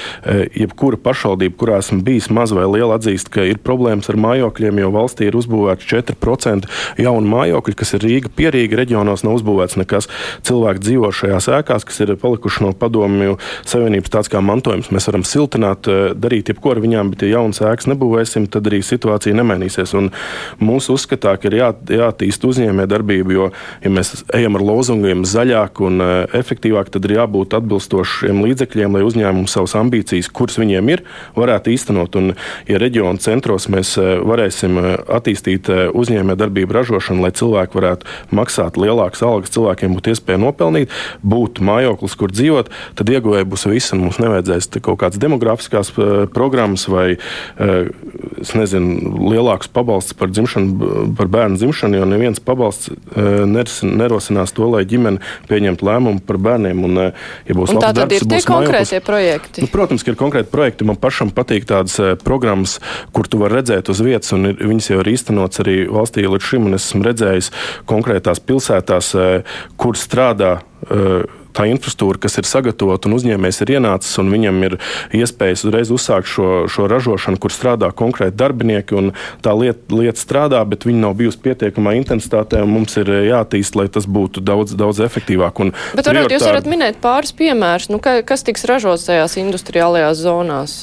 jebkura 0.54 1.00
pašvaldība, 1.02 1.58
kurā 1.58 1.82
esmu 1.82 2.02
bijis 2.06 2.30
maz 2.30 2.54
vai 2.54 2.68
liela, 2.70 3.00
atzīst, 3.00 3.32
ka 3.32 3.44
ir 3.48 3.58
problēmas 3.58 4.10
ar 4.12 4.20
mājokļu 4.20 4.51
mājokļiem, 4.52 4.80
jo 4.80 4.90
valstī 4.92 5.28
ir 5.28 5.36
uzbūvēts 5.36 5.86
4% 5.88 6.68
jaunu 7.00 7.28
mājokļu, 7.28 7.74
kas 7.76 7.94
ir 7.96 8.02
Rīga, 8.04 8.30
Pierīga 8.34 8.76
reģionos 8.76 9.24
nav 9.24 9.38
uzbūvēts 9.38 9.78
nekas. 9.80 10.08
Cilvēki 10.44 10.82
dzīvo 10.82 11.10
šajās 11.12 11.48
ēkās, 11.48 11.84
kas 11.84 12.00
ir 12.00 12.16
palikuši 12.16 12.64
no 12.64 12.72
padomju 12.72 13.38
savienības 13.64 14.12
tāds 14.12 14.30
kā 14.30 14.40
mantojums. 14.40 14.90
Mēs 14.92 15.08
varam 15.08 15.24
siltināt, 15.24 15.88
eh, 15.88 16.14
darīt 16.14 16.48
jebko 16.48 16.72
ar 16.72 16.80
viņām, 16.80 17.10
bet 17.10 17.22
ja 17.22 17.38
jaunas 17.38 17.60
ēkas 17.60 17.88
nebūvēsim, 17.88 18.48
tad 18.50 18.64
arī 18.64 18.82
situācija 18.82 19.34
nemainīsies. 19.34 19.94
Un 19.94 20.10
mūsu 20.60 20.96
uzskatā, 20.96 21.38
ka 21.40 21.48
ir 21.48 21.58
jā, 21.58 21.72
jātīst 21.72 22.44
uzņēmē 22.44 22.86
darbību, 22.86 23.32
jo, 23.32 23.50
ja 23.82 23.90
mēs 23.90 24.24
ejam 24.34 24.56
ar 24.56 24.62
lozungiem 24.62 25.24
zaļāk 25.24 25.80
un 25.80 26.00
eh, 26.00 26.26
efektīvāk, 26.32 26.90
tad 26.90 27.04
ir 27.04 27.16
jābūt 27.18 27.54
atbilstošiem 27.54 28.42
līdzekļiem, 28.44 28.92
lai 28.92 29.02
uzņēmumi 29.02 29.48
savas 29.48 29.74
ambīcijas, 29.74 30.30
kuras 30.32 30.58
viņiem 30.58 30.88
ir, 30.92 31.04
varētu 31.36 31.72
īstenot. 31.72 32.16
Un, 32.16 32.34
ja 32.68 32.78
reģionu 32.78 33.18
centros 33.22 33.68
mēs 33.72 33.96
eh, 33.98 34.18
varētu 34.20 34.41
varēsim 34.42 34.78
eh, 34.80 34.96
attīstīt 35.18 35.70
eh, 35.70 35.82
uzņēmējdarbību, 35.94 36.74
ražošanu, 36.74 37.22
lai 37.24 37.32
cilvēki 37.36 37.78
varētu 37.78 38.08
maksāt 38.34 38.78
lielākas 38.80 39.22
algas, 39.26 39.52
cilvēkiem 39.54 39.94
būtu 39.96 40.12
iespēja 40.12 40.40
nopelnīt, 40.42 40.92
būtu 41.22 41.64
mājoklis, 41.66 42.16
kur 42.18 42.32
dzīvot, 42.34 42.70
tad 42.98 43.12
ieguvēji 43.12 43.48
būs 43.48 43.66
visi. 43.70 43.98
Mums 43.98 44.18
nevajadzēs 44.22 44.70
kaut 44.82 45.00
kādas 45.02 45.20
demogrāfiskās 45.22 45.92
eh, 45.94 46.12
programmas 46.32 46.88
vai 46.90 47.16
nezinu, 48.52 49.12
lielāks 49.30 49.68
pabalsts 49.72 50.14
par, 50.18 50.30
dzimšanu, 50.32 51.12
par 51.16 51.28
bērnu 51.32 51.58
dzimšanu, 51.60 51.98
jo 52.00 52.06
neviens 52.08 52.40
pabalsts 52.42 52.90
nerosinās 53.16 54.52
to, 54.56 54.66
lai 54.72 54.82
ģimene 54.88 55.22
pieņemtu 55.48 55.86
lēmumu 55.86 56.22
par 56.26 56.38
bērniem. 56.42 56.82
Un, 56.86 57.00
ja 57.02 57.56
būs 57.56 57.72
un 57.72 57.80
labs 57.80 57.96
darbs, 57.96 58.18
ir 58.18 58.26
tie 58.28 58.40
konkrētie 58.46 58.98
mājoklis, 58.98 59.06
projekti. 59.06 59.64
Nu, 59.64 59.70
protams, 59.72 60.04
ka 60.04 60.12
ir 60.12 60.18
konkrēti 60.20 60.52
projekti. 60.52 60.88
Man 60.88 60.98
pašam 61.00 61.32
patīk 61.34 61.68
tādas 61.68 61.98
programmas, 62.26 62.78
kur 63.14 63.28
tu 63.30 63.40
vari 63.42 63.60
redzēt 63.60 63.92
uz 63.92 64.02
vietas 64.04 64.31
un 64.36 64.52
ir, 64.52 64.56
viņas 64.62 64.90
jau 64.92 65.02
ir 65.02 65.12
īstenots 65.14 65.62
arī 65.64 65.76
valstī 65.92 66.26
līdz 66.26 66.48
šim. 66.48 66.72
Es 66.76 66.88
esmu 66.90 67.06
redzējis 67.08 67.52
konkrētās 67.90 68.42
pilsētās, 68.42 69.14
eh, 69.18 69.54
kur 69.76 69.98
strādā 69.98 70.58
eh, 70.90 71.22
tā 71.52 71.66
infrastruktūra, 71.70 72.20
kas 72.22 72.38
ir 72.40 72.48
sagatavota 72.48 73.08
un 73.08 73.16
uzņēmējs 73.18 73.60
ir 73.64 73.74
ienācis, 73.76 74.14
un 74.22 74.30
viņam 74.32 74.60
ir 74.66 74.76
iespējas 75.16 75.66
uzreiz 75.68 75.92
uzsākt 75.94 76.30
šo, 76.32 76.64
šo 76.72 76.88
ražošanu, 76.90 77.40
kur 77.42 77.54
strādā 77.54 77.92
konkrēti 77.96 78.38
darbinieki. 78.40 79.12
Tā 79.44 79.54
lieta, 79.56 79.82
lieta 79.92 80.20
strādā, 80.20 80.62
bet 80.68 80.86
viņa 80.88 81.04
nav 81.04 81.16
bijusi 81.20 81.40
pietiekamā 81.44 81.94
intensitātē, 82.00 82.62
un 82.64 82.72
mums 82.72 82.96
ir 83.00 83.12
jātīst, 83.28 83.76
lai 83.78 83.88
tas 83.92 84.08
būtu 84.08 84.44
daudz, 84.44 84.76
daudz 84.78 85.02
efektīvāk. 85.04 85.62
Bet 85.98 86.08
varbūt 86.08 86.36
jūs 86.36 86.48
varat 86.48 86.68
minēt 86.70 87.00
pāris 87.04 87.34
piemērus, 87.36 87.90
nu, 87.92 88.00
kas 88.00 88.46
tiks 88.46 88.64
ražots 88.68 89.08
tajās 89.10 89.36
industriālajās 89.40 90.24
zonās? 90.24 90.80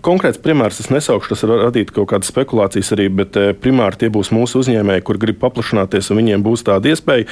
Konkrēts 0.00 0.40
piemērs 0.40 0.78
es 0.80 0.88
nesaukšu, 0.88 1.34
tas 1.34 1.42
var 1.44 1.66
radīt 1.66 1.90
kaut 1.92 2.08
kādas 2.12 2.30
spekulācijas 2.32 2.92
arī, 2.94 3.08
bet 3.20 3.36
eh, 3.36 3.50
primāri 3.52 3.98
tie 4.00 4.08
būs 4.12 4.30
mūsu 4.32 4.62
uzņēmēji, 4.62 5.04
kur 5.04 5.18
grib 5.20 5.36
paplašināties, 5.42 6.08
un 6.12 6.20
viņiem 6.22 6.44
būs 6.44 6.64
tāda 6.64 6.88
iespēja. 6.92 7.26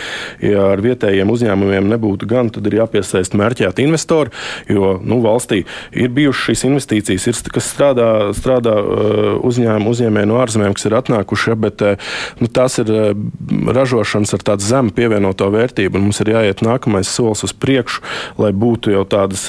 Ja 0.45 0.67
ar 0.75 0.83
vietējiem 0.85 1.33
uzņēmumiem 1.33 1.89
nebūtu 1.89 2.29
gan, 2.29 2.51
tad 2.53 2.69
ir 2.69 2.79
jāpiesaist 2.83 3.37
mērķēti 3.39 3.87
investori, 3.89 4.35
jo 4.69 4.97
nu, 5.01 5.21
valstī 5.25 5.63
ir 5.97 6.13
bijušas 6.13 6.51
šīs 6.51 6.65
investīcijas, 6.69 7.29
ir, 7.31 7.41
kas 7.55 7.71
strādā, 7.73 8.09
strādā 8.37 8.77
eh, 8.83 9.31
uzņēmumu 9.49 9.95
uzņēmēji 9.97 10.31
no 10.31 10.39
ārzemēm, 10.43 10.77
kas 10.77 10.91
ir 10.91 10.99
atnākuši, 11.01 11.57
bet 11.65 11.87
eh, 11.87 12.13
nu, 12.43 12.51
tās 12.53 12.77
ir 12.83 12.93
ražošanas 13.79 14.37
ar 14.37 14.45
tādu 14.53 14.69
zemu 14.69 14.93
pievienoto 14.97 15.49
vērtību, 15.57 15.97
un 15.97 16.09
mums 16.11 16.21
ir 16.21 16.35
jāiet 16.35 16.61
nākamais 16.67 17.09
solis 17.09 17.47
uz 17.49 17.57
priekšu, 17.57 18.05
lai 18.43 18.53
būtu 18.53 18.93
jau 18.93 19.07
tādas 19.09 19.47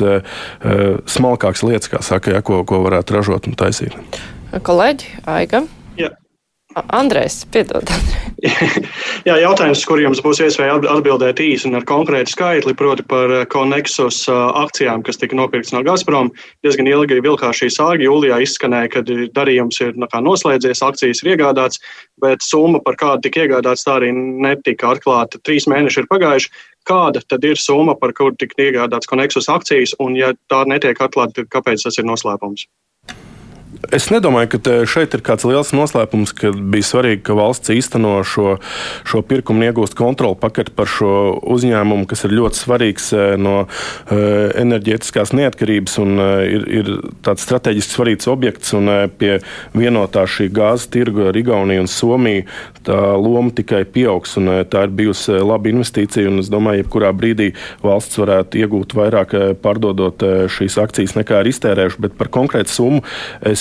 smalkākas 1.09 1.63
lietas, 1.65 1.89
kā 1.91 2.01
saka, 2.05 2.31
ja, 2.35 2.41
ko, 2.45 2.61
ko 2.67 2.81
varētu 2.85 3.08
varētu 3.09 3.17
ražot 3.17 3.47
un 3.49 3.57
taisīt. 3.57 3.95
Kolēģi, 4.65 5.21
Aiga. 5.29 5.65
Jā. 5.97 6.09
Andrēs, 6.93 7.47
piedod. 7.49 7.89
Jā, 9.27 9.35
jautājums, 9.41 9.81
kur 9.89 9.99
jums 9.99 10.21
būs 10.23 10.39
iespēja 10.45 10.77
atbildēt 10.77 11.41
īsi 11.41 11.67
un 11.67 11.75
ar 11.79 11.83
konkrētu 11.89 12.31
skaitli, 12.31 12.75
proti 12.77 13.03
par 13.09 13.33
Konexus 13.51 14.21
uh, 14.29 14.35
uh, 14.35 14.61
akcijām, 14.61 15.01
kas 15.03 15.17
tika 15.19 15.35
nopirktas 15.35 15.73
no 15.73 15.81
Gazprom. 15.83 16.29
Diezgan 16.63 16.87
ilgi 16.87 17.19
vilkā 17.25 17.49
šī 17.57 17.71
sāga. 17.73 18.05
Jūlijā 18.05 18.37
izskanēja, 18.45 18.91
ka 18.93 19.03
darījums 19.35 19.81
ir 19.81 19.97
no 19.99 20.07
noslēdzies, 20.07 20.83
akcijas 20.85 21.23
ir 21.25 21.33
iegādāts, 21.33 21.81
bet 22.21 22.45
summa, 22.45 22.79
par 22.85 22.99
kādu 23.01 23.25
tika 23.27 23.47
iegādāts, 23.47 23.83
tā 23.87 23.97
arī 23.97 24.13
netika 24.15 24.93
atklāta. 24.93 25.41
Trīs 25.41 25.67
mēneši 25.67 26.05
ir 26.05 26.11
pagājuši. 26.13 26.53
Kāda 26.87 27.25
tad 27.27 27.43
ir 27.49 27.59
summa, 27.59 27.97
par 27.97 28.13
kuru 28.15 28.37
tika 28.39 28.61
iegādāts 28.69 29.09
Konexus 29.09 29.49
akcijas, 29.51 29.97
un 29.99 30.15
ja 30.21 30.31
tā 30.53 30.63
netiek 30.69 31.01
atklāta, 31.01 31.41
tad 31.41 31.51
kāpēc 31.57 31.89
tas 31.89 31.97
ir 31.97 32.07
noslēpums? 32.07 32.69
Es 33.93 34.07
nedomāju, 34.09 34.49
ka 34.55 34.75
šeit 34.89 35.13
ir 35.13 35.21
kāds 35.25 35.45
liels 35.45 35.69
noslēpums, 35.77 36.31
ka 36.33 36.49
bija 36.57 36.85
svarīgi, 36.87 37.21
ka 37.25 37.35
valsts 37.37 37.69
īsteno 37.69 38.15
šo, 38.25 38.55
šo 39.05 39.21
pirkumu 39.25 39.61
un 39.61 39.67
iegūst 39.67 39.93
kontroli 39.97 40.37
paketi 40.41 40.73
par 40.73 40.89
šo 40.89 41.11
uzņēmumu, 41.53 42.07
kas 42.09 42.25
ir 42.25 42.33
ļoti 42.37 42.57
svarīgs 42.57 43.11
eh, 43.13 43.35
no 43.37 43.55
eh, 43.65 44.49
enerģētiskās 44.61 45.35
neatkarības 45.37 45.99
un 46.01 46.21
eh, 46.23 46.41
ir, 46.55 46.65
ir 46.79 46.91
tāds 47.25 47.45
strateģiski 47.45 47.93
svarīgs 47.93 48.29
objekts. 48.31 48.73
Un 48.77 48.89
pie 49.21 49.37
vienotā 49.77 50.25
šī 50.29 50.49
gāzes 50.53 50.89
tirgu 50.89 51.29
ar 51.29 51.37
Igauniju 51.37 51.85
un 51.85 51.91
Somiju 51.91 52.47
tā 52.89 52.97
loma 53.21 53.53
tikai 53.53 53.83
pieaugs. 53.85 54.33
Tā 54.71 54.85
ir 54.87 54.95
bijusi 54.97 55.37
laba 55.43 55.69
investīcija. 55.69 56.33
Es 56.41 56.49
domāju, 56.49 56.81
ka 56.81 56.87
jebkurā 56.87 57.13
brīdī 57.13 57.51
valsts 57.85 58.17
varētu 58.17 58.63
iegūt 58.63 58.97
vairāk 58.97 59.35
pārdodot 59.61 60.23
šīs 60.49 60.79
akcijas 60.81 61.17
nekā 61.19 61.43
ir 61.43 61.51
iztērējuši. 61.53 62.01
Bet 62.07 62.17
par 62.17 62.31
konkrētu 62.33 62.73
summu 62.73 63.03
es 63.45 63.58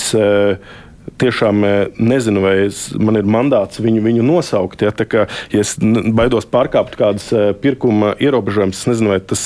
tiešām 1.19 1.63
nezinu, 1.99 2.41
vai 2.43 2.53
es, 2.67 2.81
man 2.99 3.17
ir 3.19 3.27
mandāts 3.29 3.81
viņu, 3.81 4.01
viņu 4.05 4.25
nosaukt. 4.25 4.83
Ja, 4.85 4.91
kā, 4.93 5.25
ja 5.53 5.63
es 5.63 5.75
baidos 5.79 6.47
pārkāpt 6.49 6.97
kādas 6.99 7.29
pirkuma 7.63 8.13
ierobežojumus, 8.21 8.83
es 8.83 8.89
nezinu, 8.91 9.13
vai 9.15 9.19
tas 9.19 9.45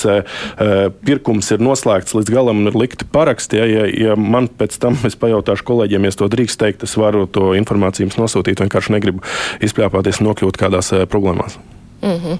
pirkums 1.06 1.50
ir 1.54 1.64
noslēgts 1.64 2.16
līdz 2.18 2.34
galam 2.34 2.62
un 2.62 2.72
ir 2.72 2.78
likti 2.78 3.08
paraksti. 3.08 3.62
Ja, 3.62 3.68
ja, 3.70 3.86
ja 4.10 4.18
man 4.20 4.48
pēc 4.48 4.78
tam 4.82 4.98
es 5.08 5.18
pajautāšu 5.20 5.66
kolēģiem, 5.70 6.06
ja 6.06 6.14
es 6.14 6.20
to 6.20 6.30
drīkst 6.30 6.60
teikt, 6.60 6.86
es 6.86 6.98
varu 7.00 7.26
to 7.26 7.52
informāciju 7.58 8.08
jums 8.08 8.20
nosūtīt. 8.20 8.64
Vienkārši 8.64 8.98
negribu 8.98 9.24
izpļāpāties 9.64 10.20
un 10.22 10.30
nokļūt 10.32 10.60
kādās 10.60 10.94
problēmās. 11.10 11.58
Mm 12.04 12.20
-hmm. 12.20 12.38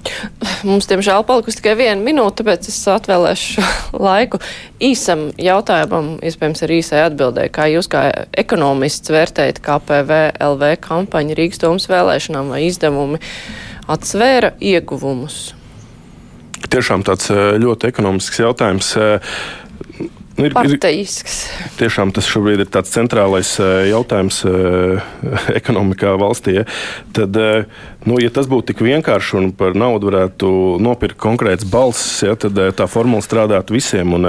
Mums, 0.63 0.85
diemžēl, 0.85 1.23
palikusi 1.25 1.57
tikai 1.57 1.73
viena 1.77 2.01
minūte, 2.01 2.43
tāpēc 2.43 2.67
es 2.69 2.77
atvēlēšu 2.87 3.63
laiku 4.07 4.37
īsam 4.79 5.31
jautājumam, 5.41 6.19
iespējams, 6.21 6.61
arī 6.63 6.77
īsai 6.83 7.01
atbildēji. 7.07 7.49
Kā 7.49 7.65
jūs, 7.73 7.89
kā 7.89 8.03
ekonomists, 8.37 9.09
vērtējat 9.09 9.59
KPV 9.65 10.11
LV 10.51 10.77
kampaņu 10.85 11.33
Rīgas 11.33 11.63
domas 11.65 11.89
vēlēšanām 11.89 12.53
vai 12.53 12.61
izdevumi 12.67 13.17
atsvēra 13.87 14.53
ieguvumus? 14.61 15.55
Tiešām 16.69 17.03
tāds 17.03 17.31
eh, 17.31 17.57
ļoti 17.57 17.87
ekonomisks 17.87 18.39
jautājums. 18.39 18.95
Eh, 20.35 20.41
Nu, 20.41 20.49
ir, 20.49 20.53
Partijisks. 20.53 21.35
Ir, 21.47 21.69
tiešām 21.79 22.11
tas 22.11 22.27
šobrīd 22.27 22.65
ir 22.65 22.67
tāds 22.67 22.91
centrālais 22.91 23.53
uh, 23.61 23.85
jautājums 23.87 24.41
uh, 24.43 24.99
ekonomikā 25.59 26.11
valstī. 26.19 26.57
Ja? 26.59 26.65
Tad, 27.15 27.39
uh, 27.39 27.63
nu, 28.03 28.17
ja 28.19 28.31
tas 28.35 28.49
būtu 28.51 28.73
tik 28.73 28.83
vienkārši 28.83 29.37
un 29.39 29.47
par 29.55 29.77
naudu 29.79 30.09
varētu 30.11 30.49
nopirkt 30.83 31.21
konkrēts 31.23 31.67
balss, 31.71 32.19
ja, 32.25 32.35
tad 32.35 32.59
tā 32.75 32.89
formula 32.91 33.23
strādātu 33.23 33.77
visiem. 33.77 34.11
Un, 34.17 34.27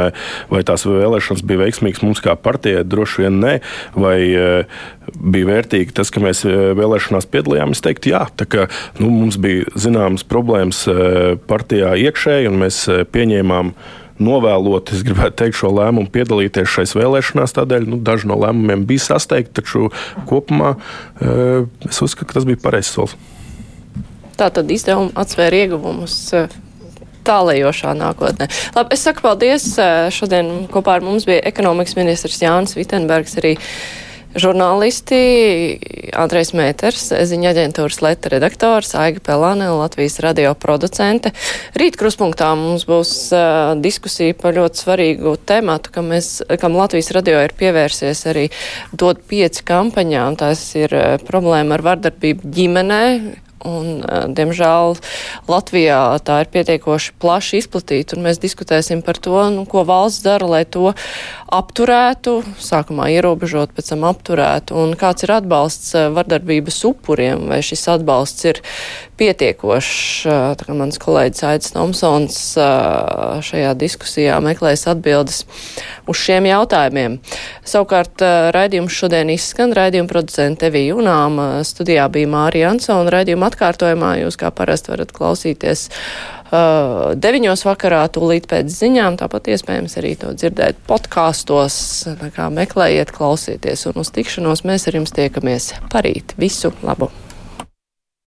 vai 0.52 0.62
tās 0.66 0.86
vēlēšanas 0.86 1.42
bija 1.42 1.64
veiksmīgas 1.64 2.04
mums 2.06 2.22
kā 2.22 2.36
partijai, 2.38 2.86
droši 2.86 3.26
vien 3.26 3.42
nē. 3.42 3.58
Vai 3.98 4.16
bija 5.18 5.50
vērtīgi 5.50 5.94
tas, 5.96 6.14
ka 6.14 6.22
mēs 6.22 6.44
vēlēšanās 6.46 7.26
piedalījāmies? 7.34 7.80
Es 7.80 7.84
teiktu, 7.84 8.14
jā. 8.14 8.22
Tā 8.38 8.46
kā, 8.46 8.70
nu, 9.02 9.10
mums 9.10 9.40
bija 9.42 9.66
zināmas 9.74 10.22
problēmas 10.26 10.86
partijā 11.50 11.96
iekšēji, 12.06 12.50
un 12.50 12.62
mēs 12.62 12.84
pieņēmām 13.12 13.74
novēlot, 14.22 14.92
es 14.94 15.04
gribētu 15.06 15.36
teikt, 15.42 15.58
šo 15.60 15.70
lēmumu 15.76 16.10
piedalīties 16.12 16.70
šais 16.72 16.94
vēlēšanās. 16.96 17.54
Tādēļ 17.56 17.88
nu, 17.92 18.00
daži 18.02 18.30
no 18.30 18.38
lēmumiem 18.40 18.86
bija 18.88 19.04
sasteigti, 19.10 19.54
taču 19.60 19.90
kopumā 20.28 20.74
e, 20.76 21.64
es 21.88 22.00
uzskatu, 22.04 22.30
ka 22.30 22.38
tas 22.38 22.48
bija 22.48 22.60
pareizs 22.62 22.94
solis. 22.96 23.16
Tā 24.36 24.50
tad 24.52 24.70
izdevumi 24.72 25.14
atsvēra 25.16 25.62
ieguvumus 25.64 26.16
e, 26.36 26.46
tālējošā 27.26 27.94
nākotnē. 27.98 28.48
Labi, 28.76 28.96
es 28.96 29.04
saku 29.06 29.24
paldies. 29.24 29.68
E, 29.80 29.90
šodien 30.14 30.66
kopā 30.72 30.98
ar 30.98 31.06
mums 31.06 31.28
bija 31.28 31.44
ekonomikas 31.48 31.96
ministrs 31.98 32.42
Jānis 32.44 32.76
Vitenbergs 32.78 33.38
arī 33.40 33.56
žurnālisti 34.34 35.20
Andrejs 36.16 36.52
Mēters, 36.56 37.08
ziņa 37.30 37.52
aģentūras 37.52 38.00
leta 38.04 38.32
redaktors, 38.32 38.92
Aiga 38.98 39.22
Pelāne, 39.24 39.68
Latvijas 39.76 40.18
radio 40.24 40.52
producente. 40.58 41.32
Rīt 41.78 41.98
kruspunktā 42.00 42.50
mums 42.58 42.86
būs 42.88 43.14
uh, 43.36 43.72
diskusija 43.80 44.36
par 44.38 44.56
ļoti 44.58 44.82
svarīgu 44.82 45.36
tematu, 45.48 45.94
kam, 45.94 46.10
mēs, 46.14 46.40
kam 46.60 46.76
Latvijas 46.78 47.12
radio 47.16 47.40
ir 47.44 47.56
pievērsies 47.56 48.26
arī 48.32 48.46
dod 48.92 49.22
pieci 49.28 49.64
kampaņā, 49.66 50.28
un 50.30 50.38
tās 50.42 50.68
ir 50.78 50.94
uh, 50.96 51.16
problēma 51.26 51.78
ar 51.78 51.86
vardarbību 51.92 52.54
ģimenē, 52.58 53.02
Un, 53.64 54.02
diemžēl 54.36 54.98
Latvijā 55.48 56.00
tā 56.20 56.42
ir 56.44 56.50
pietiekoši 56.52 57.14
plaši 57.22 57.62
izplatīta, 57.62 58.16
un 58.16 58.26
mēs 58.26 58.40
diskutēsim 58.42 59.00
par 59.06 59.16
to, 59.16 59.38
nu, 59.54 59.64
ko 59.64 59.80
valsts 59.88 60.20
dara, 60.26 60.44
lai 60.44 60.64
to 60.68 60.92
apturētu, 61.48 62.42
sākumā 62.60 63.08
ierobežot, 63.14 63.72
pēc 63.72 63.94
tam 63.94 64.04
apturētu, 64.08 64.76
un 64.76 64.92
kāds 64.98 65.24
ir 65.24 65.32
atbalsts 65.38 65.94
vardarbības 66.14 66.82
upuriem, 66.90 67.46
vai 67.48 67.62
šis 67.64 67.86
atbalsts 67.96 68.48
ir 68.50 68.60
pietiekošs. 69.16 70.26
Tā 70.28 70.66
kā 70.68 70.76
mans 70.76 71.00
kolēģis 71.00 71.44
Aits 71.48 71.72
Tomsons 71.72 72.38
šajā 73.48 73.72
diskusijā 73.80 74.36
meklēs 74.44 74.84
atbildes 74.90 75.44
uz 76.06 76.20
šiem 76.20 76.50
jautājumiem. 76.50 77.18
Savukārt 77.66 78.20
raidījums 78.52 78.98
šodien 79.00 79.32
izskan, 79.32 79.72
raidījuma 79.76 80.10
producente 80.10 80.68
Evija 80.68 80.92
Junām, 80.92 81.40
studijā 81.66 82.04
bija 82.12 82.30
Mārija 82.34 82.74
Ansona, 82.74 83.14
raidījuma 83.16 83.45
atkārtojumā 83.48 84.16
jūs 84.22 84.38
kā 84.40 84.50
parasti 84.54 84.92
varat 84.92 85.12
klausīties 85.16 85.86
uh, 85.90 87.12
deviņos 87.18 87.66
vakarā, 87.68 88.04
tūlīt 88.12 88.48
pēc 88.50 88.72
ziņām, 88.72 89.18
tāpat 89.22 89.52
iespējams 89.56 89.98
arī 90.00 90.14
to 90.20 90.32
dzirdēt 90.36 90.82
podkāstos, 90.88 91.76
kā 92.36 92.50
meklējiet, 92.54 93.14
klausieties 93.16 93.86
un 93.90 94.02
uz 94.04 94.12
tikšanos 94.14 94.66
mēs 94.68 94.90
ar 94.90 95.00
jums 95.00 95.14
tiekamies 95.16 95.72
parīt. 95.92 96.36
Visu 96.40 96.74
labu! 96.86 97.10